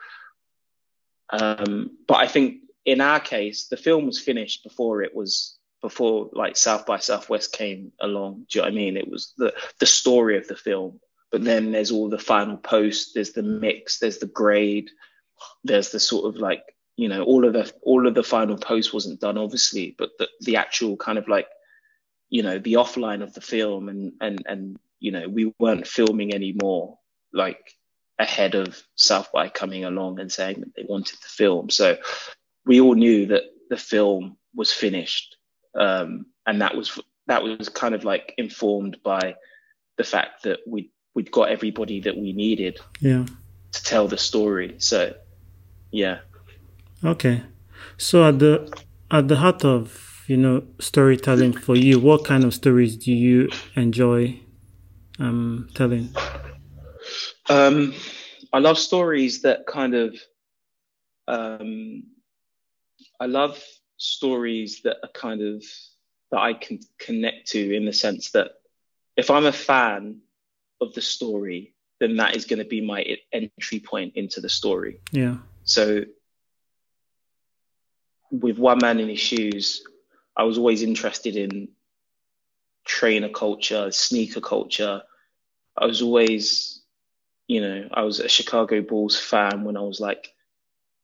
um, 1.31 1.91
but 2.07 2.19
I 2.19 2.29
think 2.29 2.63
in 2.89 3.03
our 3.03 3.21
case, 3.21 3.67
the 3.67 3.77
film 3.77 4.07
was 4.07 4.19
finished 4.19 4.65
before 4.65 5.03
it 5.03 5.15
was 5.15 5.59
before 5.83 6.31
like 6.33 6.57
South 6.57 6.87
by 6.87 6.99
Southwest 6.99 7.53
came 7.53 7.93
along. 8.01 8.47
Do 8.49 8.59
you 8.59 8.63
know 8.63 8.69
what 8.69 8.73
I 8.73 8.77
mean? 8.77 8.97
It 8.97 9.09
was 9.09 9.35
the 9.37 9.53
the 9.79 9.87
story 9.87 10.39
of 10.39 10.49
the 10.49 10.57
film, 10.57 10.99
but 11.31 11.45
then 11.45 11.71
there's 11.71 11.93
all 11.93 12.09
the 12.09 12.19
final 12.19 12.57
post, 12.57 13.13
there's 13.15 13.33
the 13.33 13.43
mix, 13.43 13.99
there's 13.99 14.19
the 14.19 14.27
grade, 14.27 14.91
there's 15.65 15.91
the 15.91 16.01
sort 16.01 16.35
of 16.35 16.41
like 16.41 16.65
you 16.97 17.09
know, 17.09 17.23
all 17.23 17.45
of 17.45 17.53
the 17.53 17.71
all 17.83 18.07
of 18.07 18.15
the 18.15 18.25
final 18.25 18.57
post 18.57 18.95
wasn't 18.95 19.21
done, 19.21 19.37
obviously, 19.37 19.95
but 19.99 20.11
the 20.19 20.29
the 20.41 20.57
actual 20.57 20.97
kind 20.97 21.19
of 21.19 21.29
like, 21.29 21.47
you 22.31 22.43
know, 22.43 22.59
the 22.59 22.75
offline 22.75 23.23
of 23.23 23.35
the 23.35 23.43
film 23.43 23.91
and 23.91 24.15
and 24.23 24.43
and 24.47 24.79
you 24.99 25.13
know, 25.13 25.29
we 25.29 25.53
weren't 25.59 25.87
filming 25.87 26.35
anymore, 26.35 26.99
like 27.35 27.75
ahead 28.19 28.55
of 28.55 28.83
South 28.97 29.31
by 29.33 29.49
coming 29.49 29.85
along 29.85 30.19
and 30.19 30.33
saying 30.33 30.61
that 30.61 30.75
they 30.75 30.85
wanted 30.89 31.19
the 31.21 31.29
film. 31.29 31.71
So 31.71 31.99
we 32.69 32.81
all 32.81 32.95
knew 32.95 33.27
that 33.27 33.45
the 33.71 33.77
film 33.77 34.37
was 34.55 34.71
finished, 34.71 35.37
um, 35.75 36.27
and 36.47 36.61
that 36.61 36.77
was 36.77 37.01
that 37.27 37.43
was 37.43 37.69
kind 37.69 37.95
of 37.95 38.05
like 38.05 38.35
informed 38.39 38.99
by 39.03 39.35
the 39.97 40.05
fact 40.05 40.45
that 40.45 40.61
we 40.67 40.93
we'd 41.15 41.33
got 41.33 41.49
everybody 41.49 42.01
that 42.01 42.17
we 42.17 42.33
needed 42.33 42.79
yeah 43.01 43.27
to 43.73 43.83
tell 43.83 44.07
the 44.07 44.19
story. 44.19 44.77
So 44.79 45.15
yeah. 45.91 46.19
Okay. 47.03 47.43
So 47.97 48.29
at 48.29 48.39
the 48.39 48.71
at 49.11 49.29
the 49.29 49.37
heart 49.37 49.65
of 49.65 50.25
you 50.27 50.37
know 50.37 50.63
storytelling 50.79 51.55
for 51.55 51.75
you, 51.75 51.99
what 51.99 52.25
kind 52.25 52.45
of 52.45 52.53
stories 52.55 52.97
do 52.97 53.13
you 53.13 53.49
enjoy 53.77 54.39
um, 55.19 55.69
telling? 55.75 56.15
Um, 57.49 57.95
I 58.53 58.59
love 58.59 58.79
stories 58.79 59.43
that 59.43 59.67
kind 59.67 59.95
of. 59.95 60.15
Um, 61.27 62.05
I 63.21 63.27
love 63.27 63.63
stories 63.97 64.83
that 64.83 64.99
are 65.03 65.11
kind 65.13 65.43
of 65.43 65.65
that 66.31 66.41
I 66.41 66.55
can 66.55 66.81
connect 66.99 67.49
to 67.49 67.77
in 67.77 67.85
the 67.85 67.93
sense 67.93 68.31
that 68.33 68.53
if 69.17 69.31
I'm 69.31 69.47
a 69.47 69.53
fan 69.53 70.21
of 70.81 70.95
the 70.95 71.01
story, 71.01 71.75
then 72.01 72.17
that 72.17 72.37
is 72.37 72.45
going 72.45 72.61
to 72.61 72.65
be 72.65 72.81
my 72.81 73.19
entry 73.33 73.81
point 73.81 74.15
into 74.15 74.41
the 74.41 74.49
story. 74.49 75.01
Yeah. 75.11 75.39
So 75.65 76.05
with 78.31 78.59
One 78.59 78.79
Man 78.81 79.01
in 79.01 79.09
His 79.09 79.19
Shoes, 79.19 79.83
I 80.37 80.45
was 80.45 80.59
always 80.59 80.83
interested 80.83 81.37
in 81.37 81.69
trainer 82.85 83.29
culture, 83.29 83.91
sneaker 83.91 84.41
culture. 84.41 85.03
I 85.77 85.87
was 85.87 86.03
always, 86.03 86.83
you 87.49 87.61
know, 87.61 87.89
I 87.93 88.03
was 88.03 88.21
a 88.21 88.29
Chicago 88.29 88.83
Bulls 88.83 89.19
fan 89.19 89.65
when 89.65 89.77
I 89.77 89.81
was 89.81 89.99
like 89.99 90.33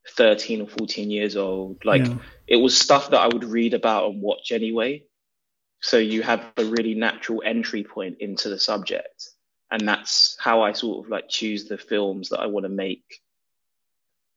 13 0.09 0.61
or 0.61 0.67
14 0.67 1.09
years 1.09 1.35
old. 1.35 1.83
Like 1.83 2.05
yeah. 2.05 2.17
it 2.47 2.57
was 2.57 2.77
stuff 2.77 3.09
that 3.09 3.19
I 3.19 3.27
would 3.27 3.43
read 3.43 3.73
about 3.73 4.09
and 4.09 4.21
watch 4.21 4.51
anyway. 4.51 5.03
So 5.81 5.97
you 5.97 6.21
have 6.23 6.43
a 6.57 6.65
really 6.65 6.93
natural 6.93 7.43
entry 7.45 7.83
point 7.83 8.17
into 8.19 8.49
the 8.49 8.59
subject. 8.59 9.29
And 9.71 9.87
that's 9.87 10.37
how 10.39 10.61
I 10.61 10.73
sort 10.73 11.05
of 11.05 11.11
like 11.11 11.27
choose 11.27 11.65
the 11.65 11.77
films 11.77 12.29
that 12.29 12.39
I 12.39 12.45
want 12.45 12.65
to 12.65 12.69
make. 12.69 13.21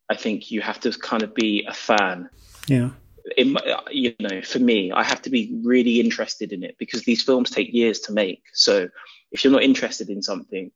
I 0.09 0.16
think 0.16 0.50
you 0.50 0.61
have 0.62 0.81
to 0.81 0.92
kind 0.92 1.22
of 1.22 1.35
be 1.35 1.66
a 1.68 1.74
fan. 1.74 2.31
Yeah. 2.66 2.90
In, 3.37 3.57
you 3.90 4.14
know, 4.20 4.40
for 4.40 4.59
me, 4.59 4.90
I 4.90 5.04
have 5.04 5.20
to 5.22 5.31
be 5.31 5.61
really 5.62 6.00
interested 6.00 6.52
in 6.52 6.62
it 6.64 6.76
because 6.78 7.02
these 7.02 7.22
films 7.22 7.50
take 7.50 7.74
years 7.74 8.00
to 8.00 8.12
make. 8.12 8.42
So 8.54 8.88
if 9.31 9.44
you're 9.44 9.52
not 9.52 9.62
interested 9.62 10.09
in 10.09 10.22
something, 10.22 10.70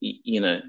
you 0.00 0.40
know, 0.40 0.60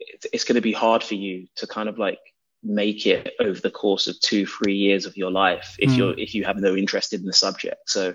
it's, 0.00 0.26
it's 0.32 0.44
going 0.44 0.56
to 0.56 0.60
be 0.60 0.72
hard 0.72 1.04
for 1.04 1.14
you 1.14 1.46
to 1.56 1.66
kind 1.68 1.88
of 1.88 1.98
like 1.98 2.18
make 2.64 3.06
it 3.06 3.34
over 3.40 3.60
the 3.60 3.70
course 3.70 4.06
of 4.06 4.18
two 4.20 4.46
three 4.46 4.74
years 4.74 5.06
of 5.06 5.16
your 5.16 5.30
life 5.30 5.76
if 5.78 5.90
mm. 5.90 5.96
you're 5.96 6.18
if 6.18 6.34
you 6.34 6.44
have 6.44 6.56
no 6.56 6.74
interest 6.74 7.12
in 7.12 7.24
the 7.24 7.32
subject. 7.32 7.88
So 7.88 8.14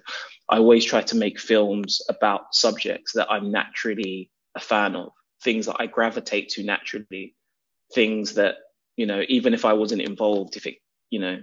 i 0.49 0.57
always 0.57 0.83
try 0.83 1.01
to 1.01 1.15
make 1.15 1.39
films 1.39 2.01
about 2.09 2.53
subjects 2.53 3.13
that 3.13 3.29
i'm 3.31 3.51
naturally 3.51 4.31
a 4.55 4.59
fan 4.59 4.95
of 4.95 5.11
things 5.43 5.67
that 5.67 5.77
i 5.79 5.85
gravitate 5.85 6.49
to 6.49 6.63
naturally 6.63 7.35
things 7.93 8.33
that 8.33 8.55
you 8.95 9.05
know 9.05 9.23
even 9.29 9.53
if 9.53 9.63
i 9.63 9.73
wasn't 9.73 10.01
involved 10.01 10.57
if 10.57 10.65
it 10.65 10.77
you 11.09 11.19
know 11.19 11.39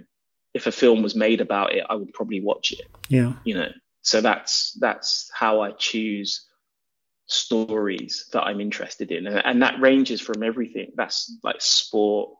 if 0.53 0.67
a 0.67 0.71
film 0.71 1.01
was 1.01 1.15
made 1.15 1.41
about 1.41 1.73
it 1.73 1.85
i 1.89 1.95
would 1.95 2.13
probably 2.13 2.41
watch 2.41 2.71
it. 2.71 2.87
Yeah. 3.07 3.33
You 3.43 3.55
know 3.55 3.71
so 4.01 4.21
that's 4.21 4.73
that's 4.79 5.29
how 5.33 5.61
i 5.61 5.71
choose 5.71 6.45
stories 7.27 8.29
that 8.31 8.43
i'm 8.43 8.61
interested 8.61 9.11
in. 9.11 9.27
And, 9.27 9.41
and 9.45 9.61
that 9.61 9.79
ranges 9.79 10.21
from 10.21 10.43
everything. 10.43 10.91
That's 10.95 11.35
like 11.43 11.61
sport 11.61 12.31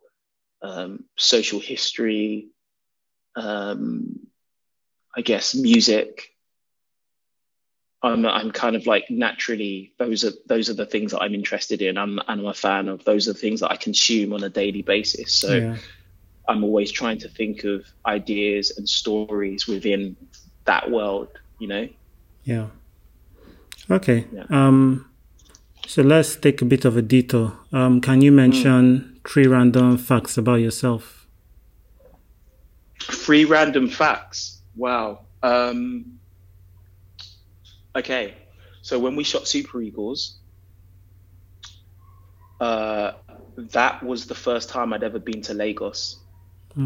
um, 0.61 1.03
social 1.15 1.59
history, 1.59 2.49
um, 3.35 4.27
I 5.15 5.21
guess 5.21 5.55
music. 5.55 6.33
I'm 8.03 8.25
I'm 8.25 8.51
kind 8.51 8.75
of 8.75 8.85
like 8.85 9.09
naturally 9.09 9.93
those 9.97 10.23
are 10.23 10.31
those 10.45 10.69
are 10.69 10.75
the 10.75 10.85
things 10.85 11.11
that 11.11 11.21
I'm 11.21 11.33
interested 11.33 11.81
in. 11.81 11.97
I'm 11.97 12.19
and 12.19 12.41
I'm 12.41 12.45
a 12.45 12.53
fan 12.53 12.87
of. 12.89 13.03
Those 13.03 13.27
are 13.27 13.33
the 13.33 13.39
things 13.39 13.61
that 13.61 13.71
I 13.71 13.75
consume 13.75 14.33
on 14.33 14.43
a 14.43 14.49
daily 14.49 14.83
basis. 14.83 15.33
So 15.33 15.55
yeah. 15.55 15.77
I'm 16.47 16.63
always 16.63 16.91
trying 16.91 17.17
to 17.19 17.29
think 17.29 17.63
of 17.63 17.85
ideas 18.05 18.77
and 18.77 18.87
stories 18.87 19.67
within 19.67 20.15
that 20.65 20.91
world. 20.91 21.29
You 21.57 21.67
know. 21.67 21.89
Yeah. 22.43 22.67
Okay. 23.89 24.27
Yeah. 24.31 24.45
Um. 24.49 25.09
So 25.87 26.03
let's 26.03 26.35
take 26.35 26.61
a 26.61 26.65
bit 26.65 26.85
of 26.85 26.97
a 26.97 27.01
detour. 27.01 27.53
Um, 27.71 28.01
can 28.01 28.21
you 28.21 28.31
mention 28.31 28.99
mm 28.99 29.16
three 29.27 29.45
random 29.47 29.97
facts 29.97 30.37
about 30.37 30.55
yourself. 30.55 31.27
Three 33.01 33.45
random 33.45 33.89
facts. 33.89 34.61
Wow. 34.75 35.25
Um, 35.43 36.19
okay. 37.95 38.35
So 38.81 38.97
when 38.97 39.15
we 39.15 39.23
shot 39.23 39.47
Super 39.47 39.81
Eagles, 39.81 40.37
uh, 42.61 43.11
that 43.57 44.01
was 44.01 44.27
the 44.27 44.35
first 44.35 44.69
time 44.69 44.93
I'd 44.93 45.03
ever 45.03 45.19
been 45.19 45.41
to 45.43 45.53
Lagos. 45.53 46.17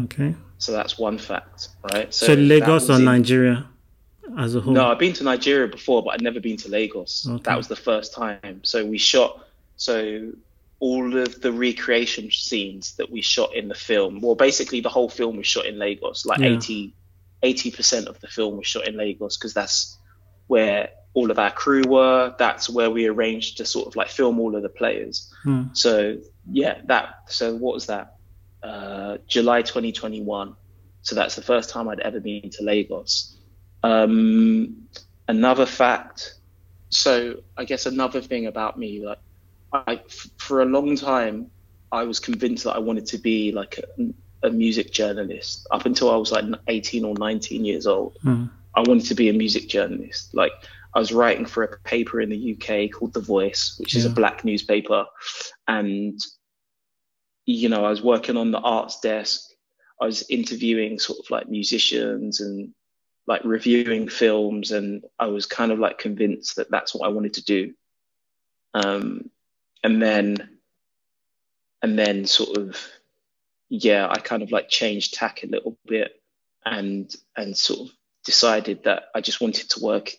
Okay. 0.04 0.34
So 0.58 0.72
that's 0.72 0.98
one 0.98 1.18
fact, 1.18 1.68
right? 1.92 2.12
So, 2.12 2.26
so 2.26 2.34
Lagos 2.34 2.90
or 2.90 2.96
in... 2.96 3.04
Nigeria 3.04 3.68
as 4.38 4.54
a 4.54 4.60
whole? 4.60 4.72
No, 4.72 4.90
I've 4.90 4.98
been 4.98 5.12
to 5.14 5.24
Nigeria 5.24 5.68
before, 5.68 6.02
but 6.02 6.14
I'd 6.14 6.22
never 6.22 6.40
been 6.40 6.56
to 6.58 6.68
Lagos. 6.68 7.26
Okay. 7.28 7.42
That 7.44 7.56
was 7.56 7.68
the 7.68 7.76
first 7.76 8.14
time. 8.14 8.60
So 8.64 8.84
we 8.84 8.98
shot. 8.98 9.46
So 9.76 10.32
all 10.82 11.16
of 11.16 11.40
the 11.40 11.52
recreation 11.52 12.28
scenes 12.32 12.96
that 12.96 13.08
we 13.08 13.22
shot 13.22 13.54
in 13.54 13.68
the 13.68 13.74
film. 13.74 14.20
Well, 14.20 14.34
basically 14.34 14.80
the 14.80 14.88
whole 14.88 15.08
film 15.08 15.36
was 15.36 15.46
shot 15.46 15.64
in 15.64 15.78
Lagos. 15.78 16.26
Like 16.26 16.40
yeah. 16.40 16.88
80 17.44 17.70
percent 17.70 18.08
of 18.08 18.18
the 18.18 18.26
film 18.26 18.56
was 18.56 18.66
shot 18.66 18.88
in 18.88 18.96
Lagos 18.96 19.36
because 19.36 19.54
that's 19.54 19.96
where 20.48 20.90
all 21.14 21.30
of 21.30 21.38
our 21.38 21.52
crew 21.52 21.84
were. 21.86 22.34
That's 22.36 22.68
where 22.68 22.90
we 22.90 23.06
arranged 23.06 23.58
to 23.58 23.64
sort 23.64 23.86
of 23.86 23.94
like 23.94 24.08
film 24.08 24.40
all 24.40 24.56
of 24.56 24.62
the 24.62 24.68
players. 24.68 25.32
Hmm. 25.44 25.66
So 25.72 26.18
yeah, 26.50 26.80
that. 26.86 27.14
So 27.28 27.54
what 27.54 27.74
was 27.74 27.86
that? 27.86 28.16
Uh, 28.60 29.18
July 29.28 29.62
2021. 29.62 30.56
So 31.02 31.14
that's 31.14 31.36
the 31.36 31.42
first 31.42 31.70
time 31.70 31.88
I'd 31.88 32.00
ever 32.00 32.18
been 32.18 32.50
to 32.50 32.64
Lagos. 32.64 33.36
Um, 33.84 34.88
another 35.28 35.66
fact. 35.66 36.34
So 36.88 37.36
I 37.56 37.66
guess 37.66 37.86
another 37.86 38.20
thing 38.20 38.46
about 38.46 38.76
me, 38.76 39.06
like 39.06 39.18
I, 39.72 40.00
for 40.38 40.62
a 40.62 40.66
long 40.66 40.96
time, 40.96 41.50
I 41.90 42.04
was 42.04 42.20
convinced 42.20 42.64
that 42.64 42.76
I 42.76 42.78
wanted 42.78 43.06
to 43.06 43.18
be 43.18 43.52
like 43.52 43.78
a, 43.78 44.48
a 44.48 44.50
music 44.50 44.92
journalist. 44.92 45.66
Up 45.70 45.86
until 45.86 46.10
I 46.10 46.16
was 46.16 46.32
like 46.32 46.44
18 46.68 47.04
or 47.04 47.14
19 47.14 47.64
years 47.64 47.86
old, 47.86 48.18
mm. 48.24 48.50
I 48.74 48.80
wanted 48.80 49.06
to 49.06 49.14
be 49.14 49.28
a 49.28 49.32
music 49.32 49.68
journalist. 49.68 50.34
Like 50.34 50.52
I 50.94 50.98
was 50.98 51.12
writing 51.12 51.46
for 51.46 51.64
a 51.64 51.78
paper 51.80 52.20
in 52.20 52.30
the 52.30 52.52
UK 52.52 52.90
called 52.90 53.12
The 53.12 53.20
Voice, 53.20 53.76
which 53.78 53.94
yeah. 53.94 54.00
is 54.00 54.04
a 54.06 54.10
black 54.10 54.44
newspaper, 54.44 55.06
and 55.68 56.18
you 57.46 57.68
know 57.68 57.84
I 57.84 57.90
was 57.90 58.02
working 58.02 58.36
on 58.36 58.50
the 58.50 58.60
arts 58.60 59.00
desk. 59.00 59.50
I 60.00 60.06
was 60.06 60.28
interviewing 60.28 60.98
sort 60.98 61.20
of 61.20 61.30
like 61.30 61.48
musicians 61.48 62.40
and 62.40 62.74
like 63.26 63.42
reviewing 63.44 64.08
films, 64.08 64.72
and 64.72 65.04
I 65.18 65.26
was 65.26 65.46
kind 65.46 65.72
of 65.72 65.78
like 65.78 65.98
convinced 65.98 66.56
that 66.56 66.70
that's 66.70 66.94
what 66.94 67.06
I 67.06 67.12
wanted 67.12 67.34
to 67.34 67.44
do. 67.44 67.74
Um, 68.74 69.30
and 69.82 70.00
then 70.00 70.36
and 71.82 71.98
then 71.98 72.26
sort 72.26 72.56
of 72.56 72.76
yeah 73.68 74.08
i 74.08 74.18
kind 74.18 74.42
of 74.42 74.52
like 74.52 74.68
changed 74.68 75.14
tack 75.14 75.42
a 75.42 75.46
little 75.46 75.76
bit 75.86 76.20
and 76.64 77.14
and 77.36 77.56
sort 77.56 77.80
of 77.80 77.94
decided 78.24 78.84
that 78.84 79.04
i 79.14 79.20
just 79.20 79.40
wanted 79.40 79.68
to 79.70 79.80
work 79.80 80.12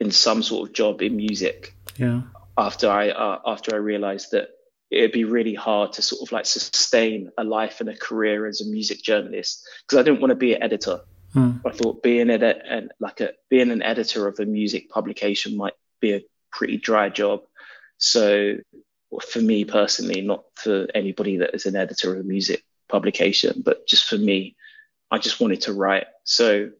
in 0.00 0.10
some 0.10 0.42
sort 0.42 0.68
of 0.68 0.74
job 0.74 1.02
in 1.02 1.14
music. 1.14 1.74
Yeah. 1.96 2.22
After 2.56 2.90
i 2.90 3.10
uh, 3.10 3.38
after 3.46 3.74
i 3.74 3.78
realized 3.78 4.32
that 4.32 4.48
it'd 4.90 5.12
be 5.12 5.24
really 5.24 5.54
hard 5.54 5.92
to 5.92 6.02
sort 6.02 6.26
of 6.26 6.32
like 6.32 6.46
sustain 6.46 7.30
a 7.38 7.44
life 7.44 7.80
and 7.80 7.88
a 7.88 7.96
career 7.96 8.46
as 8.46 8.60
a 8.60 8.64
music 8.64 9.02
journalist 9.02 9.64
because 9.82 9.98
i 9.98 10.02
didn't 10.02 10.20
want 10.20 10.30
to 10.30 10.34
be 10.34 10.54
an 10.54 10.62
editor. 10.62 11.00
Hmm. 11.32 11.52
i 11.64 11.70
thought 11.70 12.02
being 12.02 12.28
an 12.28 12.42
and 12.42 12.90
like 12.98 13.20
a 13.20 13.30
being 13.48 13.70
an 13.70 13.82
editor 13.82 14.26
of 14.26 14.40
a 14.40 14.46
music 14.46 14.90
publication 14.90 15.56
might 15.56 15.74
be 16.00 16.12
a 16.14 16.24
pretty 16.50 16.76
dry 16.76 17.08
job 17.08 17.42
so 18.00 18.56
for 19.28 19.40
me 19.40 19.64
personally, 19.64 20.22
not 20.22 20.44
for 20.54 20.86
anybody 20.94 21.36
that 21.38 21.54
is 21.54 21.66
an 21.66 21.76
editor 21.76 22.14
of 22.14 22.20
a 22.20 22.22
music 22.22 22.64
publication, 22.88 23.62
but 23.64 23.86
just 23.86 24.04
for 24.06 24.16
me, 24.16 24.56
I 25.10 25.18
just 25.18 25.40
wanted 25.40 25.60
to 25.62 25.74
write. 25.74 26.06
So 26.24 26.70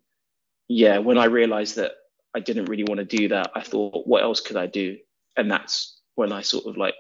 yeah, 0.66 0.98
when 0.98 1.18
I 1.18 1.26
realized 1.26 1.76
that 1.76 1.92
I 2.34 2.40
didn't 2.40 2.66
really 2.66 2.84
want 2.84 2.98
to 2.98 3.04
do 3.04 3.28
that, 3.28 3.52
I 3.54 3.60
thought, 3.60 4.06
what 4.06 4.22
else 4.22 4.40
could 4.40 4.56
I 4.56 4.66
do? 4.66 4.98
And 5.36 5.50
that's 5.50 6.00
when 6.14 6.32
I 6.32 6.42
sort 6.42 6.66
of 6.66 6.76
like, 6.76 6.94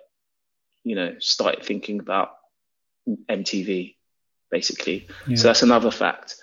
you 0.84 0.96
know, 0.96 1.14
started 1.18 1.64
thinking 1.64 2.00
about 2.00 2.32
MTV. 3.28 3.94
basically. 4.50 5.06
Yeah. 5.26 5.36
So 5.36 5.48
that's 5.48 5.62
another 5.62 5.90
fact. 5.90 6.36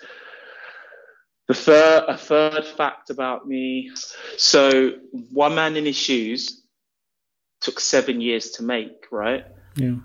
The 1.46 1.54
third, 1.54 2.04
a 2.08 2.16
third 2.16 2.64
fact 2.64 3.10
about 3.10 3.46
me. 3.46 3.90
So 4.36 4.92
one 5.32 5.54
man 5.54 5.76
in 5.76 5.86
his 5.86 5.96
shoes 5.96 6.62
took 7.60 7.80
seven 7.80 8.20
years 8.20 8.52
to 8.52 8.62
make, 8.62 9.06
right? 9.10 9.46
Yeah. 9.74 9.96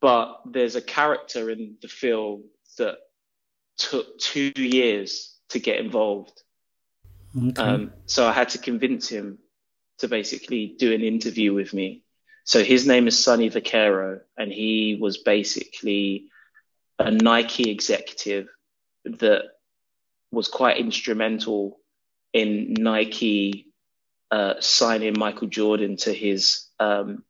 But 0.00 0.40
there's 0.46 0.76
a 0.76 0.82
character 0.82 1.50
in 1.50 1.76
the 1.82 1.88
film 1.88 2.44
that 2.78 2.98
took 3.76 4.18
two 4.18 4.52
years 4.56 5.34
to 5.50 5.58
get 5.58 5.78
involved. 5.78 6.42
Okay. 7.36 7.62
Um, 7.62 7.92
so 8.06 8.26
I 8.26 8.32
had 8.32 8.50
to 8.50 8.58
convince 8.58 9.08
him 9.08 9.38
to 9.98 10.08
basically 10.08 10.74
do 10.78 10.92
an 10.92 11.02
interview 11.02 11.52
with 11.54 11.74
me. 11.74 12.02
So 12.44 12.64
his 12.64 12.86
name 12.86 13.06
is 13.06 13.22
Sonny 13.22 13.50
Vaccaro, 13.50 14.20
and 14.36 14.52
he 14.52 14.96
was 15.00 15.18
basically 15.18 16.28
a 16.98 17.10
Nike 17.10 17.70
executive 17.70 18.48
that 19.04 19.42
was 20.30 20.48
quite 20.48 20.78
instrumental 20.78 21.78
in 22.32 22.74
Nike 22.74 23.67
uh, 24.30 24.54
signing 24.60 25.18
Michael 25.18 25.48
Jordan 25.48 25.96
to 25.98 26.12
his 26.12 26.64
um, 26.78 27.24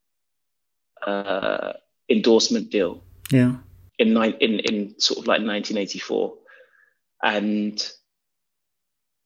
uh, 1.04 1.74
endorsement 2.08 2.70
deal. 2.70 3.04
Yeah. 3.30 3.56
In, 3.98 4.16
in 4.16 4.60
in 4.60 5.00
sort 5.00 5.18
of 5.18 5.26
like 5.26 5.40
1984, 5.40 6.34
and 7.22 7.92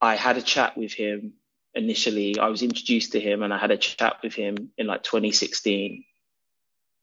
I 0.00 0.16
had 0.16 0.38
a 0.38 0.42
chat 0.42 0.78
with 0.78 0.94
him 0.94 1.35
initially. 1.74 2.38
I 2.38 2.48
was 2.48 2.62
introduced 2.62 3.12
to 3.12 3.20
him, 3.20 3.42
and 3.42 3.52
I 3.52 3.58
had 3.58 3.70
a 3.70 3.76
chat 3.76 4.16
with 4.22 4.35
him 4.35 4.70
in 4.78 4.87
like 4.87 5.02
2016, 5.02 6.04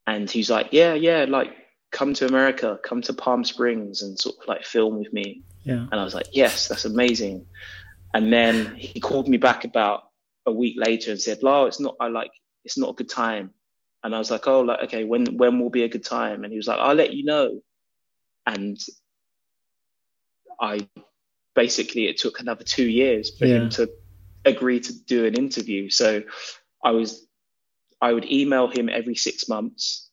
and 0.07 0.29
he's 0.29 0.49
like, 0.49 0.69
"Yeah, 0.71 0.95
yeah, 0.95 1.25
like 1.29 1.55
come 1.91 2.15
to 2.15 2.25
America, 2.25 2.79
come 2.83 3.03
to 3.03 3.13
Palm 3.13 3.43
Springs, 3.43 4.01
and 4.01 4.19
sort 4.19 4.37
of 4.41 4.47
like 4.47 4.65
film 4.65 4.97
with 4.97 5.13
me." 5.13 5.43
Yeah. 5.63 5.85
And 5.91 5.93
I 5.93 6.03
was 6.03 6.15
like, 6.15 6.29
"Yes, 6.31 6.67
that's 6.67 6.85
amazing." 6.85 7.45
And 8.15 8.33
then 8.33 8.75
he 8.75 8.99
called 8.99 9.27
me 9.27 9.37
back 9.37 9.63
about 9.63 10.08
a 10.49 10.53
week 10.53 10.75
later 10.77 11.11
and 11.11 11.21
said, 11.21 11.43
"Lyle, 11.43 11.67
it's 11.67 11.79
not. 11.79 11.95
I 11.99 12.07
like 12.07 12.31
it's 12.65 12.77
not 12.77 12.91
a 12.91 12.93
good 12.93 13.09
time." 13.09 13.53
And 14.03 14.15
I 14.15 14.17
was 14.17 14.31
like, 14.31 14.47
"Oh, 14.47 14.61
like 14.61 14.83
okay, 14.83 15.03
when 15.03 15.37
when 15.37 15.59
will 15.59 15.69
be 15.69 15.83
a 15.83 15.89
good 15.89 16.05
time?" 16.05 16.43
And 16.43 16.51
he 16.51 16.57
was 16.57 16.67
like, 16.67 16.79
"I'll 16.79 16.95
let 16.95 17.13
you 17.13 17.23
know." 17.23 17.61
And 18.45 18.77
I 20.59 20.87
basically 21.55 22.07
it 22.07 22.17
took 22.17 22.39
another 22.39 22.63
two 22.63 22.87
years 22.87 23.37
for 23.37 23.45
yeah. 23.45 23.55
him 23.55 23.69
to 23.69 23.89
agree 24.45 24.79
to 24.79 24.93
do 24.93 25.25
an 25.25 25.35
interview. 25.35 25.89
So 25.89 26.23
I 26.83 26.91
was 26.91 27.25
I 28.01 28.13
would 28.13 28.29
email 28.31 28.67
him 28.67 28.89
every 28.89 29.15
six 29.15 29.47
months 29.47 30.09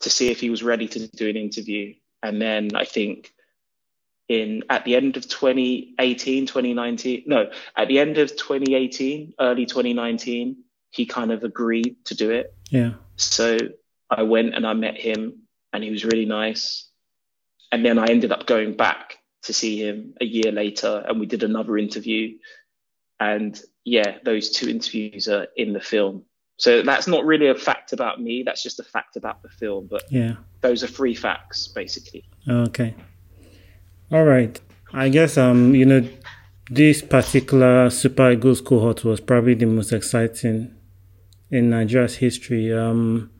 to 0.00 0.10
see 0.10 0.30
if 0.30 0.40
he 0.40 0.50
was 0.50 0.62
ready 0.62 0.88
to 0.88 1.08
do 1.08 1.28
an 1.28 1.36
interview. 1.36 1.94
And 2.22 2.40
then 2.40 2.74
I 2.74 2.84
think 2.84 3.32
in 4.28 4.64
at 4.68 4.84
the 4.84 4.96
end 4.96 5.16
of 5.16 5.28
2018, 5.28 6.46
2019, 6.46 7.24
no, 7.26 7.50
at 7.76 7.88
the 7.88 7.98
end 7.98 8.18
of 8.18 8.30
2018, 8.30 9.34
early 9.38 9.66
2019, 9.66 10.56
he 10.90 11.06
kind 11.06 11.30
of 11.30 11.44
agreed 11.44 11.96
to 12.06 12.14
do 12.14 12.30
it. 12.30 12.54
Yeah. 12.70 12.94
So 13.16 13.58
I 14.10 14.22
went 14.22 14.54
and 14.54 14.66
I 14.66 14.72
met 14.72 14.96
him 14.96 15.42
and 15.72 15.84
he 15.84 15.90
was 15.90 16.04
really 16.04 16.24
nice. 16.24 16.88
And 17.70 17.84
then 17.84 17.98
I 17.98 18.06
ended 18.06 18.32
up 18.32 18.46
going 18.46 18.76
back 18.76 19.18
to 19.42 19.52
see 19.52 19.78
him 19.80 20.14
a 20.20 20.24
year 20.24 20.52
later 20.52 21.04
and 21.06 21.20
we 21.20 21.26
did 21.26 21.42
another 21.42 21.76
interview. 21.76 22.38
And 23.20 23.60
yeah, 23.84 24.18
those 24.24 24.50
two 24.50 24.68
interviews 24.68 25.28
are 25.28 25.46
in 25.56 25.72
the 25.72 25.80
film. 25.80 26.24
So 26.58 26.82
that's 26.82 27.06
not 27.06 27.24
really 27.24 27.48
a 27.48 27.54
fact 27.54 27.92
about 27.92 28.20
me. 28.20 28.42
That's 28.42 28.62
just 28.62 28.80
a 28.80 28.84
fact 28.84 29.16
about 29.16 29.42
the 29.42 29.50
film. 29.50 29.88
But 29.90 30.04
yeah, 30.10 30.36
those 30.62 30.82
are 30.82 30.88
three 30.88 31.14
facts 31.14 31.68
basically. 31.68 32.28
Okay. 32.48 32.94
All 34.10 34.24
right. 34.24 34.60
I 34.92 35.08
guess 35.08 35.36
um 35.36 35.74
you 35.74 35.84
know 35.84 36.08
this 36.70 37.02
particular 37.02 37.90
Super 37.90 38.32
Eagles 38.32 38.60
cohort 38.60 39.04
was 39.04 39.20
probably 39.20 39.54
the 39.54 39.66
most 39.66 39.92
exciting 39.92 40.74
in 41.50 41.70
Nigeria's 41.70 42.16
history. 42.16 42.72
Um, 42.72 43.30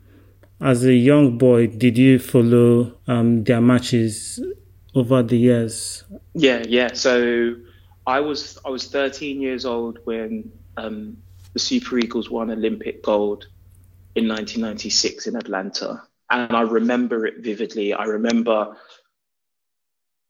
as 0.61 0.85
a 0.85 0.95
young 0.95 1.37
boy, 1.37 1.67
did 1.67 1.99
you 1.99 2.19
follow 2.19 2.97
um, 3.07 3.45
their 3.45 3.61
matches 3.61 4.41
over 4.95 5.23
the 5.23 5.37
years? 5.37 6.05
Yeah, 6.35 6.63
yeah. 6.67 6.93
So 6.95 7.57
I 8.07 8.21
was 8.21 8.59
I 8.65 8.71
was 8.71 8.87
13 8.87 9.41
years 9.41 9.67
old 9.67 9.99
when 10.05 10.51
um, 10.77 11.17
the 11.53 11.59
Super 11.59 11.99
Eagles 11.99 12.31
won 12.31 12.51
Olympic 12.51 13.03
gold 13.03 13.47
in 14.15 14.29
1996 14.29 15.27
in 15.27 15.37
Atlanta, 15.37 16.03
and 16.31 16.57
I 16.57 16.63
remember 16.63 17.27
it 17.27 17.39
vividly. 17.39 17.93
I 17.93 18.05
remember 18.05 18.77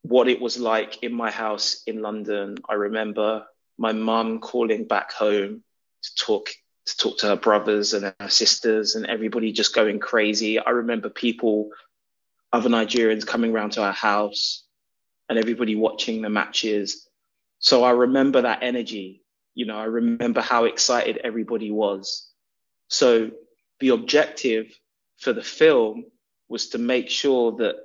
what 0.08 0.28
it 0.28 0.40
was 0.40 0.58
like 0.58 1.02
in 1.02 1.12
my 1.12 1.30
house 1.30 1.82
in 1.86 2.00
London. 2.00 2.56
I 2.68 2.74
remember 2.74 3.46
my 3.76 3.92
mum 3.92 4.38
calling 4.38 4.84
back 4.84 5.12
home 5.12 5.62
to 6.02 6.14
talk 6.14 6.50
to 6.86 6.96
talk 6.96 7.18
to 7.18 7.26
her 7.26 7.36
brothers 7.36 7.94
and 7.94 8.14
her 8.20 8.28
sisters 8.28 8.94
and 8.94 9.06
everybody 9.06 9.50
just 9.50 9.74
going 9.74 9.98
crazy. 9.98 10.60
I 10.60 10.70
remember 10.70 11.10
people, 11.10 11.70
other 12.52 12.68
Nigerians 12.68 13.26
coming 13.26 13.52
around 13.52 13.72
to 13.72 13.82
our 13.82 13.92
house 13.92 14.62
and 15.28 15.36
everybody 15.36 15.74
watching 15.74 16.22
the 16.22 16.30
matches. 16.30 17.08
So 17.58 17.82
I 17.82 17.90
remember 17.90 18.42
that 18.42 18.62
energy. 18.62 19.24
You 19.54 19.66
know, 19.66 19.76
I 19.76 19.84
remember 19.86 20.40
how 20.40 20.64
excited 20.64 21.18
everybody 21.24 21.72
was. 21.72 22.28
So 22.86 23.32
the 23.80 23.88
objective 23.88 24.66
for 25.18 25.32
the 25.32 25.42
film 25.42 26.04
was 26.48 26.68
to 26.68 26.78
make 26.78 27.10
sure 27.10 27.56
that 27.56 27.76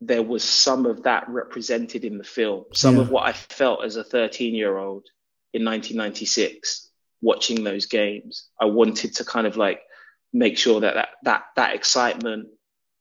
there 0.00 0.22
was 0.22 0.44
some 0.44 0.86
of 0.86 1.04
that 1.04 1.28
represented 1.28 2.04
in 2.04 2.18
the 2.18 2.24
film, 2.24 2.64
some 2.72 2.96
yeah. 2.96 3.02
of 3.02 3.10
what 3.10 3.26
I 3.26 3.32
felt 3.32 3.84
as 3.84 3.96
a 3.96 4.04
13 4.04 4.54
year 4.54 4.76
old 4.76 5.06
in 5.52 5.64
1996 5.64 6.90
watching 7.22 7.64
those 7.64 7.86
games. 7.86 8.48
I 8.60 8.66
wanted 8.66 9.14
to 9.16 9.24
kind 9.24 9.46
of 9.46 9.56
like 9.56 9.80
make 10.32 10.58
sure 10.58 10.80
that 10.80 10.94
that 10.94 11.08
that, 11.22 11.42
that 11.56 11.74
excitement, 11.74 12.48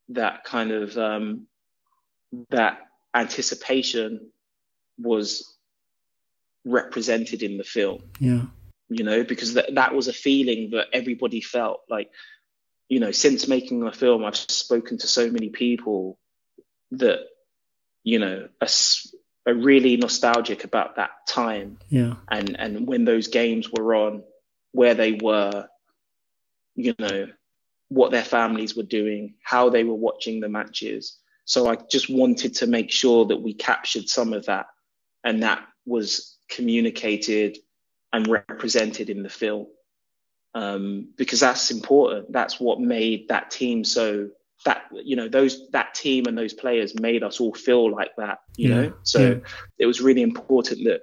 that 0.09 0.43
kind 0.45 0.71
of 0.71 0.97
um, 0.97 1.47
that 2.49 2.79
anticipation 3.13 4.31
was 4.97 5.55
represented 6.63 7.43
in 7.43 7.57
the 7.57 7.63
film. 7.63 8.03
Yeah. 8.19 8.43
You 8.87 9.03
know, 9.03 9.23
because 9.23 9.55
that 9.55 9.75
that 9.75 9.93
was 9.93 10.07
a 10.07 10.13
feeling 10.13 10.71
that 10.71 10.87
everybody 10.93 11.41
felt 11.41 11.81
like, 11.89 12.09
you 12.87 12.99
know, 12.99 13.11
since 13.11 13.47
making 13.47 13.79
the 13.79 13.91
film, 13.91 14.23
I've 14.23 14.35
spoken 14.35 14.97
to 14.99 15.07
so 15.07 15.29
many 15.29 15.49
people 15.49 16.19
that, 16.91 17.19
you 18.03 18.19
know, 18.19 18.47
are, 18.61 18.67
are 19.47 19.53
really 19.53 19.97
nostalgic 19.97 20.63
about 20.63 20.95
that 20.95 21.11
time. 21.27 21.77
Yeah. 21.89 22.15
And 22.29 22.59
and 22.59 22.87
when 22.87 23.05
those 23.05 23.27
games 23.27 23.69
were 23.71 23.95
on, 23.95 24.23
where 24.71 24.93
they 24.93 25.13
were, 25.13 25.67
you 26.75 26.95
know, 26.99 27.27
what 27.89 28.11
their 28.11 28.23
families 28.23 28.75
were 28.75 28.83
doing, 28.83 29.35
how 29.41 29.69
they 29.69 29.83
were 29.83 29.95
watching 29.95 30.39
the 30.39 30.49
matches. 30.49 31.17
So 31.45 31.67
I 31.67 31.75
just 31.75 32.09
wanted 32.09 32.55
to 32.55 32.67
make 32.67 32.91
sure 32.91 33.25
that 33.25 33.41
we 33.41 33.53
captured 33.53 34.09
some 34.09 34.33
of 34.33 34.47
that 34.47 34.67
and 35.23 35.43
that 35.43 35.65
was 35.85 36.35
communicated 36.49 37.57
and 38.11 38.27
represented 38.27 39.09
in 39.09 39.23
the 39.23 39.29
film. 39.29 39.67
Um, 40.55 41.09
because 41.17 41.41
that's 41.41 41.69
important. 41.69 42.31
That's 42.31 42.59
what 42.59 42.79
made 42.79 43.27
that 43.27 43.51
team 43.51 43.83
so 43.83 44.29
that 44.65 44.83
you 44.91 45.15
know 45.15 45.29
those 45.29 45.69
that 45.69 45.93
team 45.95 46.25
and 46.25 46.37
those 46.37 46.53
players 46.53 46.99
made 46.99 47.23
us 47.23 47.39
all 47.39 47.53
feel 47.53 47.91
like 47.91 48.11
that 48.17 48.39
you 48.57 48.69
yeah, 48.69 48.75
know? 48.75 48.93
So 49.03 49.19
yeah. 49.19 49.35
it 49.77 49.85
was 49.85 50.01
really 50.01 50.21
important 50.21 50.83
that 50.85 51.01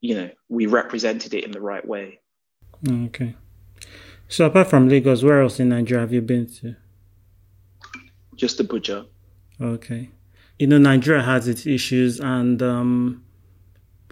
you 0.00 0.14
know 0.14 0.30
we 0.48 0.66
represented 0.66 1.32
it 1.32 1.44
in 1.44 1.52
the 1.52 1.60
right 1.60 1.86
way. 1.86 2.20
Okay. 2.86 3.36
So 4.28 4.46
apart 4.46 4.68
from 4.68 4.88
lagos 4.88 5.22
where 5.22 5.42
else 5.42 5.58
in 5.58 5.70
nigeria 5.70 6.02
have 6.02 6.12
you 6.12 6.20
been 6.22 6.46
to? 6.54 6.76
Just 8.34 8.58
the 8.58 8.64
abuja. 8.64 9.06
Okay. 9.60 10.10
You 10.58 10.66
know 10.66 10.78
nigeria 10.78 11.22
has 11.22 11.48
its 11.48 11.66
issues 11.66 12.20
and 12.20 12.62
um, 12.62 13.24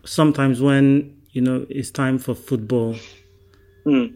sometimes 0.05 0.63
when 0.63 1.17
you 1.33 1.43
know 1.43 1.67
it's 1.69 1.91
time 1.91 2.19
for 2.19 2.35
football 2.35 2.97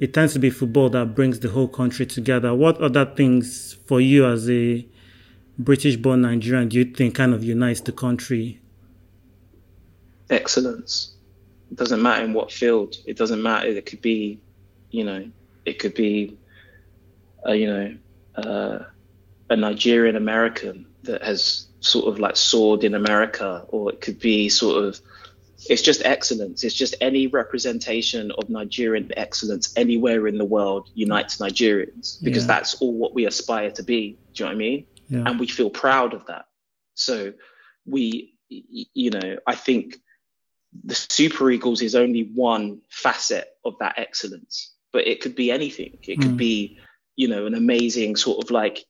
It 0.00 0.14
tends 0.14 0.32
to 0.34 0.38
be 0.38 0.50
football 0.50 0.90
that 0.90 1.14
brings 1.14 1.40
the 1.40 1.48
whole 1.48 1.68
country 1.68 2.06
together. 2.06 2.54
What 2.54 2.78
other 2.78 3.04
things 3.04 3.74
for 3.86 4.00
you 4.00 4.26
as 4.26 4.48
a 4.50 4.86
British 5.58 5.96
born 5.96 6.22
Nigerian 6.22 6.68
do 6.68 6.78
you 6.78 6.84
think 6.84 7.14
kind 7.14 7.34
of 7.34 7.44
unites 7.44 7.80
the 7.80 7.92
country? 7.92 8.60
Excellence. 10.30 11.14
It 11.70 11.76
doesn't 11.76 12.02
matter 12.02 12.24
in 12.24 12.32
what 12.32 12.52
field. 12.52 12.96
It 13.06 13.16
doesn't 13.16 13.42
matter. 13.42 13.68
It 13.68 13.86
could 13.86 14.02
be, 14.02 14.40
you 14.90 15.04
know, 15.04 15.30
it 15.64 15.78
could 15.78 15.94
be, 15.94 16.36
uh, 17.46 17.52
you 17.52 17.66
know, 17.66 17.96
uh, 18.36 18.84
a 19.50 19.56
Nigerian 19.56 20.16
American 20.16 20.86
that 21.02 21.22
has 21.22 21.66
sort 21.80 22.06
of 22.06 22.18
like 22.18 22.36
soared 22.36 22.84
in 22.84 22.94
America, 22.94 23.64
or 23.68 23.92
it 23.92 24.00
could 24.00 24.18
be 24.18 24.48
sort 24.48 24.84
of 24.84 25.00
it's 25.68 25.82
just 25.82 26.04
excellence. 26.04 26.64
It's 26.64 26.74
just 26.74 26.94
any 27.00 27.26
representation 27.26 28.32
of 28.32 28.48
Nigerian 28.48 29.10
excellence 29.16 29.72
anywhere 29.76 30.26
in 30.26 30.38
the 30.38 30.44
world 30.44 30.90
unites 30.94 31.38
Nigerians 31.38 32.22
because 32.22 32.44
yeah. 32.44 32.48
that's 32.48 32.74
all 32.80 32.94
what 32.94 33.14
we 33.14 33.26
aspire 33.26 33.70
to 33.72 33.82
be. 33.82 34.18
Do 34.34 34.44
you 34.44 34.44
know 34.44 34.50
what 34.50 34.54
I 34.54 34.58
mean? 34.58 34.86
yeah. 35.12 35.24
and 35.26 35.38
we 35.38 35.46
feel 35.46 35.70
proud 35.70 36.14
of 36.14 36.26
that. 36.26 36.46
So 36.94 37.34
we, 37.84 38.34
you 38.48 39.10
know, 39.10 39.36
I 39.46 39.54
think 39.54 39.96
the 40.84 40.94
Super 40.94 41.50
Eagles 41.50 41.82
is 41.82 41.94
only 41.94 42.30
one 42.34 42.80
facet 42.88 43.48
of 43.64 43.74
that 43.80 43.98
excellence, 43.98 44.72
but 44.90 45.06
it 45.06 45.20
could 45.20 45.34
be 45.34 45.50
anything. 45.50 45.98
It 46.02 46.16
could 46.16 46.32
mm. 46.32 46.36
be, 46.38 46.78
you 47.14 47.28
know, 47.28 47.44
an 47.44 47.54
amazing 47.54 48.16
sort 48.16 48.42
of 48.42 48.50
like 48.50 48.84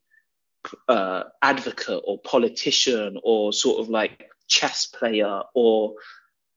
uh, 0.88 1.24
advocate 1.42 2.02
or 2.04 2.18
politician 2.20 3.18
or 3.24 3.52
sort 3.52 3.80
of 3.80 3.88
like 3.88 4.30
chess 4.46 4.86
player 4.86 5.42
or 5.54 5.94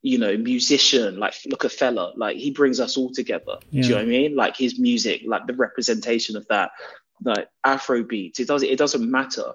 you 0.05 0.17
know 0.17 0.37
musician 0.37 1.17
like 1.17 1.33
Rockefeller 1.49 2.11
like 2.15 2.37
he 2.37 2.51
brings 2.51 2.79
us 2.79 2.95
all 2.95 3.11
together 3.11 3.57
yeah. 3.71 3.81
do 3.81 3.87
you 3.87 3.93
know 3.95 4.01
what 4.01 4.05
I 4.05 4.09
mean 4.09 4.35
like 4.35 4.55
his 4.55 4.77
music 4.77 5.21
like 5.25 5.47
the 5.47 5.53
representation 5.53 6.37
of 6.37 6.47
that 6.49 6.71
like 7.23 7.47
Afro 7.63 8.03
beats 8.03 8.39
it 8.39 8.47
does 8.47 8.61
it 8.61 8.77
doesn't 8.77 9.09
matter 9.09 9.53